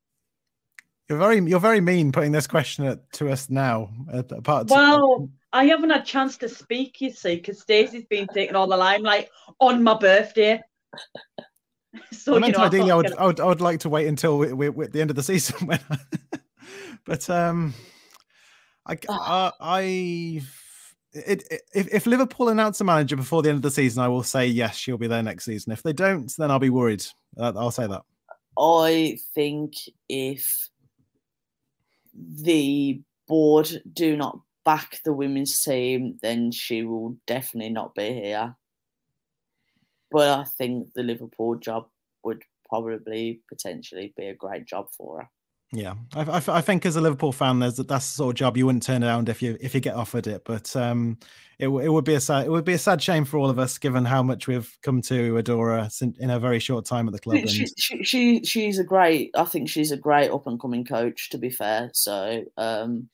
You're 1.09 1.19
very 1.19 1.39
you're 1.41 1.59
very 1.59 1.81
mean 1.81 2.11
putting 2.11 2.31
this 2.31 2.47
question 2.47 2.99
to 3.13 3.29
us 3.29 3.49
now. 3.49 3.89
Apart 4.09 4.69
well, 4.69 5.29
I 5.53 5.65
haven't 5.65 5.91
had 5.91 6.01
a 6.01 6.05
chance 6.05 6.37
to 6.37 6.49
speak, 6.49 6.99
you 6.99 7.11
see, 7.11 7.35
because 7.35 7.61
Stacey's 7.61 8.05
been 8.05 8.27
taking 8.33 8.55
all 8.55 8.67
the 8.67 8.77
limelight 8.77 9.29
on 9.59 9.83
my 9.83 9.97
birthday. 9.97 10.61
so, 12.11 12.35
I 12.35 12.47
you 12.47 12.53
know, 12.53 12.59
ideally, 12.59 12.91
I, 12.91 12.93
I 12.93 12.97
would, 12.97 13.13
I 13.13 13.25
would, 13.25 13.39
I 13.39 13.45
would 13.45 13.61
like 13.61 13.79
to 13.81 13.89
wait 13.89 14.07
until 14.07 14.37
we, 14.37 14.53
we, 14.53 14.69
we 14.69 14.85
at 14.85 14.91
the 14.91 15.01
end 15.01 15.09
of 15.09 15.15
the 15.15 15.23
season. 15.23 15.55
When, 15.67 15.79
but 17.05 17.29
um, 17.29 17.73
I, 18.85 18.97
uh, 19.07 19.51
I, 19.59 20.41
it, 21.13 21.43
it, 21.49 21.61
if, 21.73 21.87
if 21.93 22.05
Liverpool 22.05 22.49
announce 22.49 22.81
a 22.81 22.83
manager 22.83 23.15
before 23.15 23.41
the 23.41 23.49
end 23.49 23.57
of 23.57 23.61
the 23.61 23.71
season, 23.71 24.03
I 24.03 24.07
will 24.07 24.23
say 24.23 24.47
yes, 24.47 24.75
she'll 24.75 24.97
be 24.97 25.07
there 25.07 25.23
next 25.23 25.45
season. 25.45 25.71
If 25.71 25.83
they 25.83 25.93
don't, 25.93 26.31
then 26.37 26.51
I'll 26.51 26.59
be 26.59 26.69
worried. 26.69 27.05
Uh, 27.37 27.53
I'll 27.55 27.71
say 27.71 27.87
that. 27.87 28.03
I 28.57 29.17
think 29.33 29.73
if 30.09 30.69
the 32.13 33.01
board 33.27 33.81
do 33.91 34.15
not 34.15 34.39
back 34.63 34.99
the 35.03 35.13
women's 35.13 35.59
team, 35.59 36.17
then 36.21 36.51
she 36.51 36.83
will 36.83 37.17
definitely 37.27 37.71
not 37.71 37.93
be 37.95 38.13
here. 38.13 38.55
But 40.15 40.29
I 40.29 40.45
think 40.45 40.93
the 40.93 41.03
Liverpool 41.03 41.55
job 41.55 41.87
would 42.23 42.41
probably 42.69 43.41
potentially 43.49 44.13
be 44.15 44.27
a 44.27 44.33
great 44.33 44.65
job 44.65 44.87
for 44.97 45.19
her. 45.19 45.29
Yeah, 45.73 45.95
I, 46.15 46.21
I, 46.21 46.41
I, 46.47 46.61
think 46.61 46.85
as 46.85 46.95
a 46.95 47.01
Liverpool 47.01 47.33
fan, 47.33 47.59
there's 47.59 47.75
that's 47.75 47.85
the 47.85 48.15
sort 48.15 48.33
of 48.33 48.37
job 48.37 48.55
you 48.55 48.65
wouldn't 48.65 48.83
turn 48.83 49.03
around 49.03 49.27
if 49.27 49.41
you 49.41 49.57
if 49.59 49.75
you 49.75 49.81
get 49.81 49.95
offered 49.95 50.25
it. 50.27 50.45
But 50.45 50.73
um, 50.77 51.17
it 51.59 51.67
it 51.67 51.89
would 51.89 52.05
be 52.05 52.13
a 52.13 52.21
sad 52.21 52.45
it 52.45 52.49
would 52.49 52.63
be 52.63 52.75
a 52.75 52.77
sad 52.77 53.01
shame 53.01 53.25
for 53.25 53.37
all 53.37 53.49
of 53.49 53.59
us, 53.59 53.77
given 53.77 54.05
how 54.05 54.23
much 54.23 54.47
we've 54.47 54.73
come 54.83 55.01
to 55.01 55.35
adore 55.35 55.71
her 55.71 55.89
in 55.99 56.29
a 56.29 56.39
very 56.39 56.59
short 56.59 56.85
time 56.85 57.07
at 57.07 57.11
the 57.11 57.19
club. 57.19 57.45
She, 57.49 57.67
she, 57.77 58.03
she 58.05 58.43
she's 58.45 58.79
a 58.79 58.85
great. 58.85 59.31
I 59.35 59.43
think 59.43 59.67
she's 59.67 59.91
a 59.91 59.97
great 59.97 60.31
up 60.31 60.47
and 60.47 60.57
coming 60.61 60.85
coach. 60.85 61.29
To 61.31 61.37
be 61.37 61.49
fair, 61.49 61.89
so 61.93 62.45
um, 62.55 63.09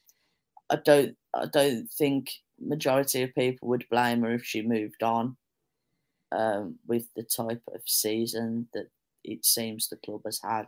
I 0.70 0.76
don't 0.76 1.18
I 1.34 1.48
don't 1.52 1.90
think 1.90 2.30
majority 2.60 3.24
of 3.24 3.34
people 3.34 3.70
would 3.70 3.90
blame 3.90 4.22
her 4.22 4.36
if 4.36 4.46
she 4.46 4.62
moved 4.62 5.02
on. 5.02 5.36
Um, 6.32 6.80
with 6.88 7.08
the 7.16 7.24
type 7.24 7.62
of 7.74 7.82
season 7.86 8.68
that 8.74 8.88
it 9.24 9.46
seems 9.46 9.90
the 9.90 9.98
club 9.98 10.22
has 10.26 10.40
had. 10.42 10.68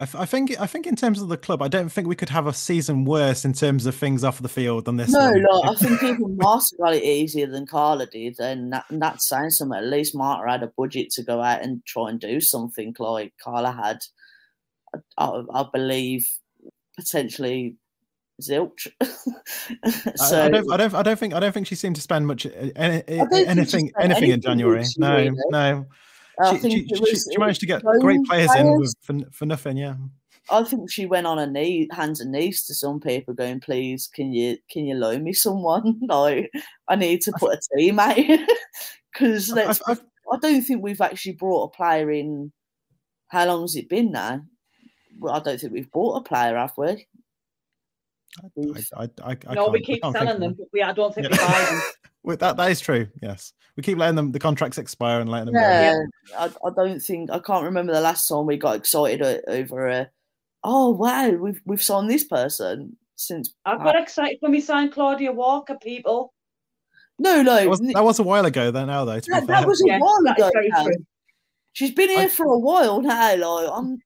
I, 0.00 0.08
I, 0.22 0.26
think 0.26 0.58
I 0.58 0.66
think 0.66 0.86
in 0.86 0.96
terms 0.96 1.20
of 1.20 1.28
the 1.28 1.36
club, 1.36 1.62
I 1.62 1.68
don't 1.68 1.90
think 1.90 2.08
we 2.08 2.16
could 2.16 2.30
have 2.30 2.46
a 2.46 2.52
season 2.52 3.04
worse 3.04 3.44
in 3.44 3.52
terms 3.52 3.86
of 3.86 3.94
things 3.94 4.24
off 4.24 4.40
the 4.40 4.48
field 4.48 4.86
than 4.86 4.96
this. 4.96 5.10
No, 5.10 5.30
no, 5.30 5.62
I 5.64 5.74
think 5.74 6.02
even 6.02 6.36
Marta 6.36 6.74
got 6.78 6.94
it 6.94 7.04
easier 7.04 7.46
than 7.46 7.66
Carla 7.66 8.06
did, 8.06 8.40
and, 8.40 8.72
that, 8.72 8.86
and 8.88 9.00
that's 9.00 9.28
saying 9.28 9.50
something. 9.50 9.78
At 9.78 9.86
least 9.86 10.14
Marta 10.14 10.50
had 10.50 10.62
a 10.62 10.72
budget 10.76 11.10
to 11.10 11.22
go 11.22 11.42
out 11.42 11.62
and 11.62 11.84
try 11.84 12.08
and 12.08 12.18
do 12.18 12.40
something 12.40 12.94
like 12.98 13.34
Carla 13.42 13.72
had. 13.72 13.98
I, 15.18 15.42
I 15.52 15.66
believe 15.72 16.28
potentially 16.96 17.76
zilch. 18.40 18.88
so 20.16 20.40
I, 20.42 20.46
I, 20.46 20.48
don't, 20.50 20.72
I 20.72 20.76
don't, 20.76 20.94
I 20.94 21.02
don't 21.02 21.18
think, 21.18 21.34
I 21.34 21.40
don't 21.40 21.52
think 21.52 21.66
she 21.66 21.74
seemed 21.74 21.96
to 21.96 22.02
spend 22.02 22.26
much 22.26 22.46
eh, 22.46 22.70
any, 22.76 23.02
anything, 23.46 23.90
anything 24.00 24.30
in 24.30 24.40
January. 24.40 24.84
No, 24.98 25.16
really. 25.16 25.36
no. 25.50 25.86
She, 26.50 26.58
she, 26.58 27.00
was, 27.00 27.28
she, 27.30 27.38
managed 27.38 27.60
to 27.60 27.66
get 27.66 27.82
great 27.82 28.24
players, 28.24 28.48
players, 28.48 28.60
in 28.60 28.78
with, 28.78 28.94
for, 29.02 29.14
for 29.30 29.46
nothing. 29.46 29.76
Yeah. 29.76 29.96
I 30.50 30.64
think 30.64 30.90
she 30.90 31.06
went 31.06 31.26
on 31.26 31.38
her 31.38 31.46
knee, 31.46 31.88
hands 31.92 32.20
and 32.20 32.32
knees 32.32 32.64
to 32.66 32.74
some 32.74 33.00
people, 33.00 33.34
going, 33.34 33.60
"Please, 33.60 34.08
can 34.12 34.32
you 34.32 34.56
can 34.70 34.86
you 34.86 34.94
loan 34.94 35.22
me 35.22 35.32
someone? 35.32 36.00
like, 36.08 36.50
I 36.88 36.96
need 36.96 37.20
to 37.22 37.32
put 37.38 37.58
a 37.58 37.76
team 37.76 37.98
out 37.98 38.16
because 39.12 39.52
I, 39.56 39.74
I 40.32 40.38
don't 40.40 40.62
think 40.62 40.82
we've 40.82 41.00
actually 41.00 41.32
brought 41.32 41.64
a 41.64 41.76
player 41.76 42.10
in. 42.10 42.52
How 43.28 43.46
long 43.46 43.62
has 43.62 43.76
it 43.76 43.88
been 43.88 44.10
now? 44.10 44.40
Well, 45.18 45.34
I 45.34 45.40
don't 45.40 45.60
think 45.60 45.72
we've 45.72 45.90
bought 45.90 46.16
a 46.16 46.28
player, 46.28 46.56
have 46.56 46.72
we? 46.76 47.06
I, 48.96 49.08
I, 49.22 49.36
I, 49.48 49.54
no, 49.54 49.68
we 49.68 49.80
keep 49.80 50.02
selling 50.02 50.40
them, 50.40 50.54
but 50.54 50.68
we 50.72 50.82
I 50.82 50.92
don't 50.92 51.14
think 51.14 51.28
yeah. 51.28 51.32
we 51.32 51.38
buy 51.38 51.64
them. 51.70 51.82
well, 52.22 52.36
that 52.36 52.56
that 52.56 52.70
is 52.70 52.80
true. 52.80 53.08
Yes, 53.22 53.52
we 53.76 53.82
keep 53.82 53.98
letting 53.98 54.16
them 54.16 54.32
the 54.32 54.38
contracts 54.38 54.78
expire 54.78 55.20
and 55.20 55.30
letting 55.30 55.52
them. 55.52 55.62
Yeah, 55.62 55.94
go. 56.28 56.34
I, 56.38 56.68
I 56.68 56.70
don't 56.74 57.00
think 57.00 57.30
I 57.30 57.38
can't 57.40 57.64
remember 57.64 57.92
the 57.92 58.00
last 58.00 58.28
time 58.28 58.46
we 58.46 58.56
got 58.56 58.76
excited 58.76 59.42
over 59.48 59.88
a. 59.88 60.10
Oh 60.62 60.90
wow, 60.90 61.30
we've 61.30 61.60
we've 61.64 61.82
signed 61.82 62.10
this 62.10 62.24
person 62.24 62.96
since. 63.16 63.54
I 63.64 63.76
got 63.76 63.96
excited 63.96 64.38
when 64.40 64.52
we 64.52 64.60
signed 64.60 64.92
Claudia 64.92 65.32
Walker. 65.32 65.76
People. 65.82 66.32
No, 67.18 67.42
no, 67.42 67.56
that 67.56 67.68
was, 67.68 67.80
that 67.80 68.04
was 68.04 68.18
a 68.18 68.22
while 68.22 68.46
ago. 68.46 68.70
Then 68.70 68.86
now 68.86 69.04
though, 69.04 69.20
that, 69.20 69.46
that 69.46 69.66
was 69.66 69.82
a 69.82 69.88
yeah, 69.88 69.98
while 69.98 70.24
ago. 70.26 70.50
She's 71.72 71.92
been 71.92 72.08
here 72.08 72.20
I, 72.20 72.28
for 72.28 72.46
a 72.46 72.58
while 72.58 73.00
now. 73.02 73.36
Like 73.36 73.70
I'm, 73.72 73.98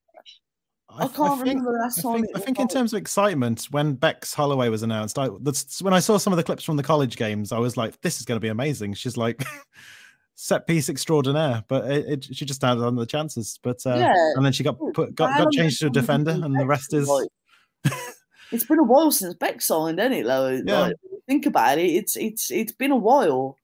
I, 0.97 1.07
can't 1.07 1.19
I 1.19 1.35
think, 1.35 1.47
remember 1.47 1.71
last 1.73 2.01
time. 2.01 2.15
I 2.15 2.21
think, 2.21 2.37
I 2.37 2.39
think 2.39 2.59
in 2.59 2.67
terms 2.67 2.93
of 2.93 2.99
excitement, 2.99 3.65
when 3.71 3.93
Bex 3.93 4.33
Holloway 4.33 4.69
was 4.69 4.83
announced, 4.83 5.17
I 5.19 5.29
that's 5.41 5.81
when 5.81 5.93
I 5.93 5.99
saw 5.99 6.17
some 6.17 6.33
of 6.33 6.37
the 6.37 6.43
clips 6.43 6.63
from 6.63 6.77
the 6.77 6.83
college 6.83 7.17
games, 7.17 7.51
I 7.51 7.59
was 7.59 7.77
like, 7.77 7.99
"This 8.01 8.19
is 8.19 8.25
going 8.25 8.37
to 8.37 8.41
be 8.41 8.49
amazing." 8.49 8.93
She's 8.93 9.17
like 9.17 9.43
set 10.35 10.67
piece 10.67 10.89
extraordinaire, 10.89 11.63
but 11.67 11.89
it, 11.89 12.05
it, 12.07 12.35
she 12.35 12.45
just 12.45 12.61
had 12.61 12.77
on 12.77 12.95
the 12.95 13.05
chances. 13.05 13.59
But 13.61 13.85
uh, 13.85 13.95
yeah. 13.95 14.13
and 14.35 14.45
then 14.45 14.53
she 14.53 14.63
got 14.63 14.77
put 14.93 15.15
got, 15.15 15.37
got 15.37 15.51
changed 15.51 15.79
to 15.81 15.87
a 15.87 15.89
defender, 15.89 16.31
and 16.31 16.57
the 16.57 16.65
rest 16.65 16.93
is. 16.93 17.09
it's 18.51 18.65
been 18.65 18.79
a 18.79 18.83
while 18.83 19.11
since 19.11 19.35
Beck 19.35 19.61
signed, 19.61 19.99
isn't 19.99 20.13
it? 20.13 20.25
Like, 20.25 20.63
yeah. 20.65 20.79
like, 20.79 20.95
think 21.27 21.45
about 21.45 21.77
it. 21.77 21.89
It's 21.89 22.15
it's 22.15 22.51
it's 22.51 22.71
been 22.71 22.91
a 22.91 22.97
while. 22.97 23.57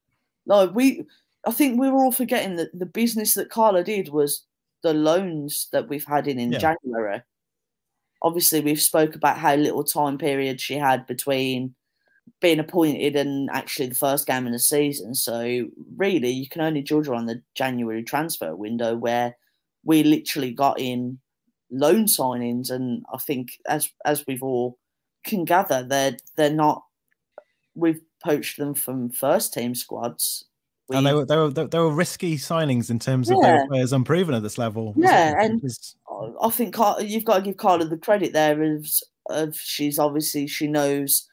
Like 0.46 0.74
we, 0.74 1.06
I 1.46 1.52
think 1.52 1.80
we 1.80 1.90
were 1.90 2.04
all 2.04 2.12
forgetting 2.12 2.56
that 2.58 2.78
the 2.78 2.86
business 2.86 3.36
that 3.36 3.50
Carla 3.50 3.84
did 3.84 4.10
was 4.10 4.44
the 4.84 4.94
loans 4.94 5.68
that 5.72 5.88
we've 5.88 6.06
had 6.06 6.28
in 6.28 6.40
in 6.40 6.52
yeah. 6.52 6.60
January. 6.60 7.22
Obviously, 8.22 8.62
we've 8.62 8.82
spoke 8.82 9.16
about 9.16 9.38
how 9.38 9.56
little 9.56 9.84
time 9.84 10.18
period 10.18 10.62
she 10.62 10.76
had 10.76 11.08
between 11.08 11.74
being 12.40 12.60
appointed 12.60 13.16
and 13.16 13.50
actually 13.52 13.88
the 13.88 13.96
first 13.96 14.28
game 14.28 14.46
in 14.46 14.52
the 14.52 14.60
season. 14.60 15.16
So 15.16 15.68
really, 15.96 16.30
you 16.30 16.48
can 16.48 16.62
only 16.62 16.82
judge 16.82 17.08
her 17.08 17.16
on 17.16 17.26
the 17.26 17.42
January 17.56 18.04
transfer 18.04 18.56
window 18.56 18.96
where 18.96 19.36
we 19.84 20.04
literally 20.04 20.52
got 20.52 20.80
in 20.80 21.20
loan 21.72 22.06
signings, 22.06 22.70
and 22.70 23.04
I 23.14 23.18
think 23.18 23.54
as 23.68 23.90
as 24.06 24.26
we've 24.28 24.44
all 24.44 24.78
can 25.24 25.46
gather, 25.46 25.84
they're 25.84 26.18
they're 26.36 26.54
not. 26.54 26.84
We've 27.74 28.02
poached 28.24 28.58
them 28.58 28.74
from 28.76 29.10
first 29.10 29.54
team 29.54 29.74
squads 29.74 30.46
we, 30.92 30.98
and 30.98 31.06
they 31.06 31.14
were, 31.14 31.26
they 31.26 31.38
were 31.38 31.50
they 31.50 31.80
were 31.80 31.92
risky 31.92 32.36
signings 32.38 32.90
in 32.90 33.00
terms 33.00 33.30
yeah. 33.30 33.36
of 33.36 33.42
their 33.42 33.68
players 33.68 33.94
unproven 33.94 34.36
at 34.36 34.44
this 34.44 34.58
level. 34.58 34.94
Yeah, 34.98 35.42
and 35.42 35.62
I 36.42 36.50
think 36.50 36.76
you've 37.02 37.26
got 37.26 37.38
to 37.38 37.42
give 37.42 37.58
Carla 37.58 37.86
the 37.86 37.98
credit 37.98 38.34
there 38.34 38.62
of, 38.62 38.86
of 39.30 39.56
she's 39.58 39.98
obviously 39.98 40.48
she 40.48 40.68
knows 40.68 41.28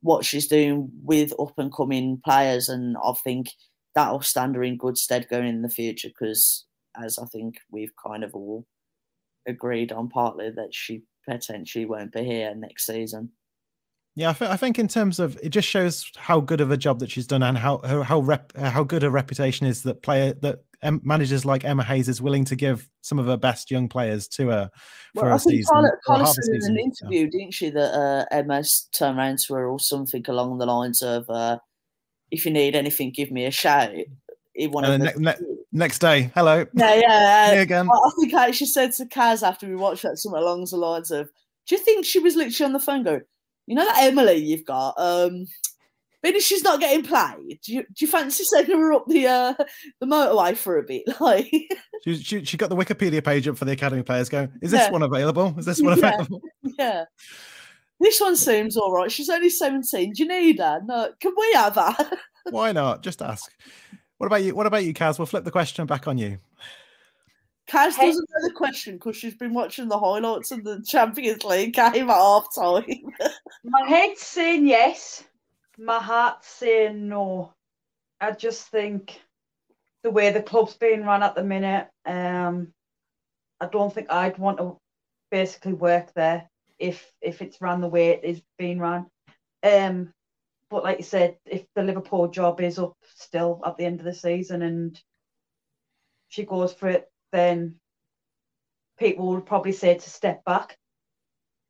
what 0.00 0.24
she's 0.24 0.48
doing 0.48 0.90
with 1.04 1.32
up 1.38 1.58
and 1.58 1.72
coming 1.72 2.20
players, 2.24 2.68
and 2.68 2.96
I 3.04 3.12
think 3.22 3.50
that'll 3.94 4.22
stand 4.22 4.56
her 4.56 4.62
in 4.62 4.76
good 4.76 4.96
stead 4.96 5.28
going 5.28 5.48
in 5.48 5.62
the 5.62 5.68
future 5.68 6.08
because, 6.08 6.64
as 7.02 7.18
I 7.18 7.26
think 7.26 7.56
we've 7.70 7.92
kind 8.04 8.24
of 8.24 8.34
all 8.34 8.66
agreed 9.46 9.92
on 9.92 10.08
partly 10.08 10.50
that 10.50 10.72
she 10.74 11.02
potentially 11.28 11.84
won't 11.84 12.12
be 12.12 12.24
here 12.24 12.54
next 12.54 12.86
season. 12.86 13.30
Yeah, 14.14 14.30
I, 14.30 14.32
th- 14.34 14.50
I, 14.50 14.56
think 14.56 14.78
in 14.78 14.88
terms 14.88 15.18
of 15.18 15.38
it 15.42 15.48
just 15.48 15.66
shows 15.66 16.10
how 16.16 16.40
good 16.40 16.60
of 16.60 16.70
a 16.70 16.76
job 16.76 16.98
that 16.98 17.10
she's 17.10 17.26
done 17.26 17.42
and 17.42 17.56
how 17.56 17.80
how 17.82 18.02
how, 18.02 18.20
rep, 18.20 18.54
how 18.56 18.84
good 18.84 19.02
her 19.02 19.10
reputation 19.10 19.66
is 19.66 19.82
that 19.84 20.02
player 20.02 20.34
that 20.42 20.64
um, 20.82 21.00
managers 21.02 21.46
like 21.46 21.64
Emma 21.64 21.82
Hayes 21.84 22.10
is 22.10 22.20
willing 22.20 22.44
to 22.46 22.56
give 22.56 22.90
some 23.00 23.18
of 23.18 23.24
her 23.26 23.38
best 23.38 23.70
young 23.70 23.88
players 23.88 24.28
to 24.28 24.48
her 24.48 24.70
for 25.14 25.24
well, 25.24 25.36
a 25.36 25.38
season. 25.38 25.72
Carla, 25.72 25.90
Carla 26.04 26.26
said 26.26 26.44
in 26.54 26.62
an 26.72 26.78
interview, 26.78 27.20
yeah. 27.20 27.30
didn't 27.30 27.54
she, 27.54 27.70
that 27.70 27.94
uh, 27.94 28.24
Emma 28.30 28.62
turned 28.92 29.18
around 29.18 29.38
to 29.46 29.54
her 29.54 29.66
or 29.66 29.80
something 29.80 30.24
along 30.28 30.58
the 30.58 30.66
lines 30.66 31.00
of, 31.00 31.24
uh, 31.30 31.58
"If 32.30 32.44
you 32.44 32.52
need 32.52 32.74
anything, 32.74 33.12
give 33.12 33.30
me 33.30 33.46
a 33.46 33.50
shout." 33.50 33.92
One 34.56 34.84
of 34.84 35.00
ne- 35.00 35.12
ne- 35.16 35.56
next 35.72 36.00
day, 36.00 36.30
hello. 36.34 36.66
Yeah, 36.74 36.94
yeah. 36.96 37.54
Uh, 37.56 37.62
again. 37.62 37.88
I 37.90 38.10
think 38.20 38.34
I 38.34 38.48
actually 38.48 38.66
said 38.66 38.92
to 38.92 39.06
Kaz 39.06 39.42
after 39.42 39.66
we 39.66 39.76
watched 39.76 40.02
that 40.02 40.18
something 40.18 40.42
along 40.42 40.66
the 40.70 40.76
lines 40.76 41.10
of, 41.10 41.30
"Do 41.66 41.76
you 41.76 41.80
think 41.80 42.04
she 42.04 42.18
was 42.18 42.36
literally 42.36 42.66
on 42.66 42.72
the 42.74 42.80
phone 42.80 43.04
going?" 43.04 43.22
You 43.66 43.74
know 43.74 43.84
that 43.84 44.02
Emily 44.02 44.36
you've 44.36 44.64
got, 44.64 44.94
um, 44.98 45.46
maybe 46.22 46.40
she's 46.40 46.62
not 46.62 46.80
getting 46.80 47.04
played. 47.04 47.60
Do 47.64 47.72
you, 47.72 47.82
do 47.82 48.04
you 48.04 48.06
fancy 48.06 48.44
sending 48.44 48.78
her 48.78 48.92
up 48.92 49.06
the 49.06 49.26
uh, 49.26 49.54
the 50.00 50.06
motorway 50.06 50.56
for 50.56 50.78
a 50.78 50.82
bit? 50.82 51.04
Like 51.20 51.50
she, 52.04 52.16
she, 52.16 52.44
she 52.44 52.56
got 52.56 52.70
the 52.70 52.76
Wikipedia 52.76 53.24
page 53.24 53.46
up 53.46 53.56
for 53.56 53.64
the 53.64 53.72
academy 53.72 54.02
players. 54.02 54.28
Going, 54.28 54.52
is 54.60 54.70
this 54.70 54.80
yeah. 54.80 54.90
one 54.90 55.02
available? 55.02 55.54
Is 55.58 55.66
this 55.66 55.80
one 55.80 55.98
yeah. 55.98 56.08
available? 56.08 56.42
Yeah. 56.78 57.04
This 58.00 58.20
one 58.20 58.34
seems 58.34 58.76
all 58.76 58.92
right. 58.92 59.12
She's 59.12 59.28
only 59.28 59.48
17. 59.48 60.14
Do 60.14 60.22
you 60.22 60.28
need 60.28 60.58
her? 60.58 60.80
No. 60.84 61.12
Can 61.20 61.32
we 61.38 61.52
have 61.52 61.76
her? 61.76 61.94
Why 62.50 62.72
not? 62.72 63.04
Just 63.04 63.22
ask. 63.22 63.52
What 64.18 64.26
about 64.26 64.42
you? 64.42 64.56
What 64.56 64.66
about 64.66 64.84
you, 64.84 64.92
Kaz? 64.92 65.18
We'll 65.18 65.26
flip 65.26 65.44
the 65.44 65.52
question 65.52 65.86
back 65.86 66.08
on 66.08 66.18
you. 66.18 66.38
Kaz 67.68 67.94
hey. 67.94 68.06
doesn't 68.06 68.28
know 68.28 68.48
the 68.48 68.54
question 68.54 68.94
because 68.94 69.16
she's 69.16 69.34
been 69.34 69.54
watching 69.54 69.88
the 69.88 69.98
highlights 69.98 70.50
of 70.50 70.64
the 70.64 70.82
Champions 70.86 71.44
League 71.44 71.74
game 71.74 72.10
at 72.10 72.16
half 72.16 72.46
time. 72.54 72.84
My 73.64 73.88
head's 73.88 74.22
saying 74.22 74.66
yes, 74.66 75.24
my 75.78 76.00
heart's 76.00 76.48
saying 76.48 77.08
no. 77.08 77.54
I 78.20 78.32
just 78.32 78.68
think 78.68 79.20
the 80.02 80.10
way 80.10 80.30
the 80.30 80.42
club's 80.42 80.74
being 80.74 81.04
run 81.04 81.22
at 81.22 81.34
the 81.34 81.44
minute, 81.44 81.88
um, 82.04 82.72
I 83.60 83.66
don't 83.66 83.92
think 83.92 84.10
I'd 84.10 84.38
want 84.38 84.58
to 84.58 84.78
basically 85.30 85.72
work 85.72 86.12
there 86.14 86.48
if 86.78 87.12
if 87.20 87.42
it's 87.42 87.60
run 87.60 87.80
the 87.80 87.88
way 87.88 88.08
it 88.08 88.24
is 88.24 88.42
being 88.58 88.78
run. 88.78 89.06
Um, 89.62 90.12
but 90.70 90.84
like 90.84 90.98
you 90.98 91.04
said, 91.04 91.36
if 91.46 91.64
the 91.74 91.82
Liverpool 91.82 92.28
job 92.28 92.60
is 92.60 92.78
up 92.78 92.96
still 93.14 93.60
at 93.64 93.76
the 93.76 93.84
end 93.84 94.00
of 94.00 94.06
the 94.06 94.14
season 94.14 94.62
and 94.62 95.00
she 96.28 96.44
goes 96.44 96.72
for 96.72 96.88
it, 96.88 97.11
then 97.32 97.76
people 98.98 99.28
would 99.28 99.46
probably 99.46 99.72
say 99.72 99.94
to 99.94 100.10
step 100.10 100.44
back. 100.44 100.76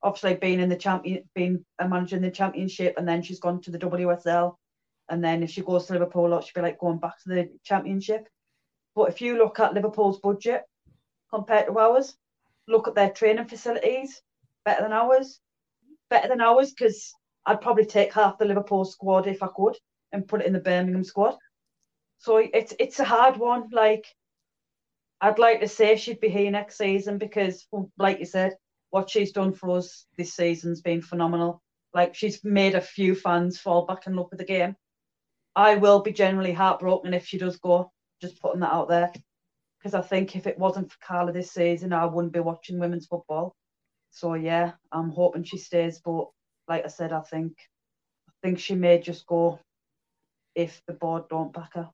Obviously, 0.02 0.34
being 0.34 0.60
in 0.60 0.68
the 0.68 0.76
champion, 0.76 1.22
being 1.34 1.64
a 1.78 1.89
manager 1.89 2.16
in 2.16 2.22
the 2.22 2.30
championship, 2.30 2.94
and 2.97 3.06
then 3.06 3.22
she's 3.22 3.40
gone 3.40 3.60
to 3.62 3.70
the 3.70 3.78
WSL, 3.78 4.56
and 5.09 5.22
then 5.22 5.43
if 5.43 5.51
she 5.51 5.62
goes 5.62 5.86
to 5.86 5.93
Liverpool, 5.93 6.40
she'd 6.40 6.55
be 6.55 6.60
like 6.60 6.78
going 6.78 6.98
back 6.98 7.14
to 7.22 7.28
the 7.28 7.48
championship. 7.64 8.26
But 8.94 9.09
if 9.10 9.20
you 9.20 9.39
look 9.39 9.60
at 9.60 9.74
Liverpool's 9.74 10.18
budget 10.18 10.64
compared 11.30 11.66
to 11.66 11.78
ours, 11.78 12.16
look 12.68 12.89
at 12.89 12.94
their 12.94 13.10
training 13.10 13.47
facilities, 13.47 14.20
better 14.64 14.82
than 14.82 14.93
ours, 14.93 15.40
better 16.10 16.28
than 16.28 16.40
ours, 16.40 16.72
because 16.72 17.12
I'd 17.47 17.60
probably 17.60 17.86
take 17.86 18.12
half 18.12 18.39
the 18.39 18.44
Liverpool 18.44 18.84
squad 18.84 19.26
if 19.26 19.43
I 19.43 19.48
could 19.55 19.76
and 20.12 20.28
put 20.28 20.40
it 20.40 20.47
in 20.47 20.52
the 20.52 20.60
Birmingham 20.60 21.05
squad. 21.05 21.36
So 22.18 22.36
it's 22.36 22.74
it's 22.78 23.01
a 23.01 23.05
hard 23.05 23.36
one. 23.36 23.68
Like 23.72 24.05
I'd 25.22 25.38
like 25.38 25.60
to 25.60 25.68
say 25.68 25.94
she'd 25.96 26.20
be 26.20 26.28
here 26.28 26.50
next 26.50 26.76
season 26.76 27.16
because, 27.16 27.64
like 27.96 28.18
you 28.18 28.26
said, 28.26 28.56
what 28.90 29.08
she's 29.08 29.30
done 29.30 29.52
for 29.52 29.78
us 29.78 30.04
this 30.18 30.34
season's 30.34 30.80
been 30.80 31.00
phenomenal. 31.00 31.62
Like 31.94 32.16
she's 32.16 32.42
made 32.42 32.74
a 32.74 32.80
few 32.80 33.14
fans 33.14 33.56
fall 33.56 33.86
back 33.86 34.08
in 34.08 34.16
love 34.16 34.26
with 34.30 34.40
the 34.40 34.44
game. 34.44 34.74
I 35.54 35.76
will 35.76 36.02
be 36.02 36.12
generally 36.12 36.52
heartbroken 36.52 37.14
if 37.14 37.24
she 37.24 37.38
does 37.38 37.56
go. 37.56 37.92
Just 38.20 38.42
putting 38.42 38.60
that 38.60 38.72
out 38.72 38.88
there, 38.88 39.12
because 39.78 39.94
I 39.94 40.00
think 40.00 40.34
if 40.34 40.48
it 40.48 40.58
wasn't 40.58 40.90
for 40.90 40.98
Carla 41.06 41.32
this 41.32 41.52
season, 41.52 41.92
I 41.92 42.06
wouldn't 42.06 42.32
be 42.32 42.40
watching 42.40 42.80
women's 42.80 43.06
football. 43.06 43.54
So 44.10 44.34
yeah, 44.34 44.72
I'm 44.90 45.10
hoping 45.10 45.44
she 45.44 45.58
stays. 45.58 46.00
But 46.04 46.26
like 46.68 46.84
I 46.84 46.88
said, 46.88 47.12
I 47.12 47.20
think 47.20 47.52
I 48.28 48.32
think 48.42 48.58
she 48.58 48.74
may 48.74 48.98
just 48.98 49.24
go 49.26 49.60
if 50.56 50.82
the 50.88 50.94
board 50.94 51.28
don't 51.28 51.52
back 51.52 51.74
her. 51.74 51.90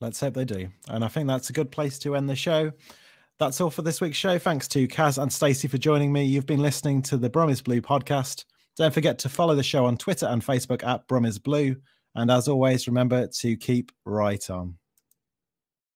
Let's 0.00 0.20
hope 0.20 0.34
they 0.34 0.44
do. 0.44 0.68
And 0.88 1.04
I 1.04 1.08
think 1.08 1.26
that's 1.26 1.50
a 1.50 1.52
good 1.52 1.72
place 1.72 1.98
to 2.00 2.14
end 2.14 2.30
the 2.30 2.36
show. 2.36 2.72
That's 3.38 3.60
all 3.60 3.70
for 3.70 3.82
this 3.82 4.00
week's 4.00 4.16
show. 4.16 4.38
Thanks 4.38 4.68
to 4.68 4.88
Kaz 4.88 5.20
and 5.20 5.32
Stacey 5.32 5.68
for 5.68 5.78
joining 5.78 6.12
me. 6.12 6.24
You've 6.24 6.46
been 6.46 6.62
listening 6.62 7.02
to 7.02 7.16
the 7.16 7.30
Bromis 7.30 7.62
Blue 7.62 7.80
podcast. 7.80 8.44
Don't 8.76 8.94
forget 8.94 9.18
to 9.20 9.28
follow 9.28 9.56
the 9.56 9.62
show 9.62 9.86
on 9.86 9.96
Twitter 9.96 10.26
and 10.26 10.44
Facebook 10.44 10.86
at 10.86 11.06
Brum 11.08 11.28
Blue. 11.42 11.76
And 12.14 12.30
as 12.30 12.48
always, 12.48 12.86
remember 12.86 13.26
to 13.26 13.56
keep 13.56 13.92
right 14.04 14.48
on. 14.50 14.77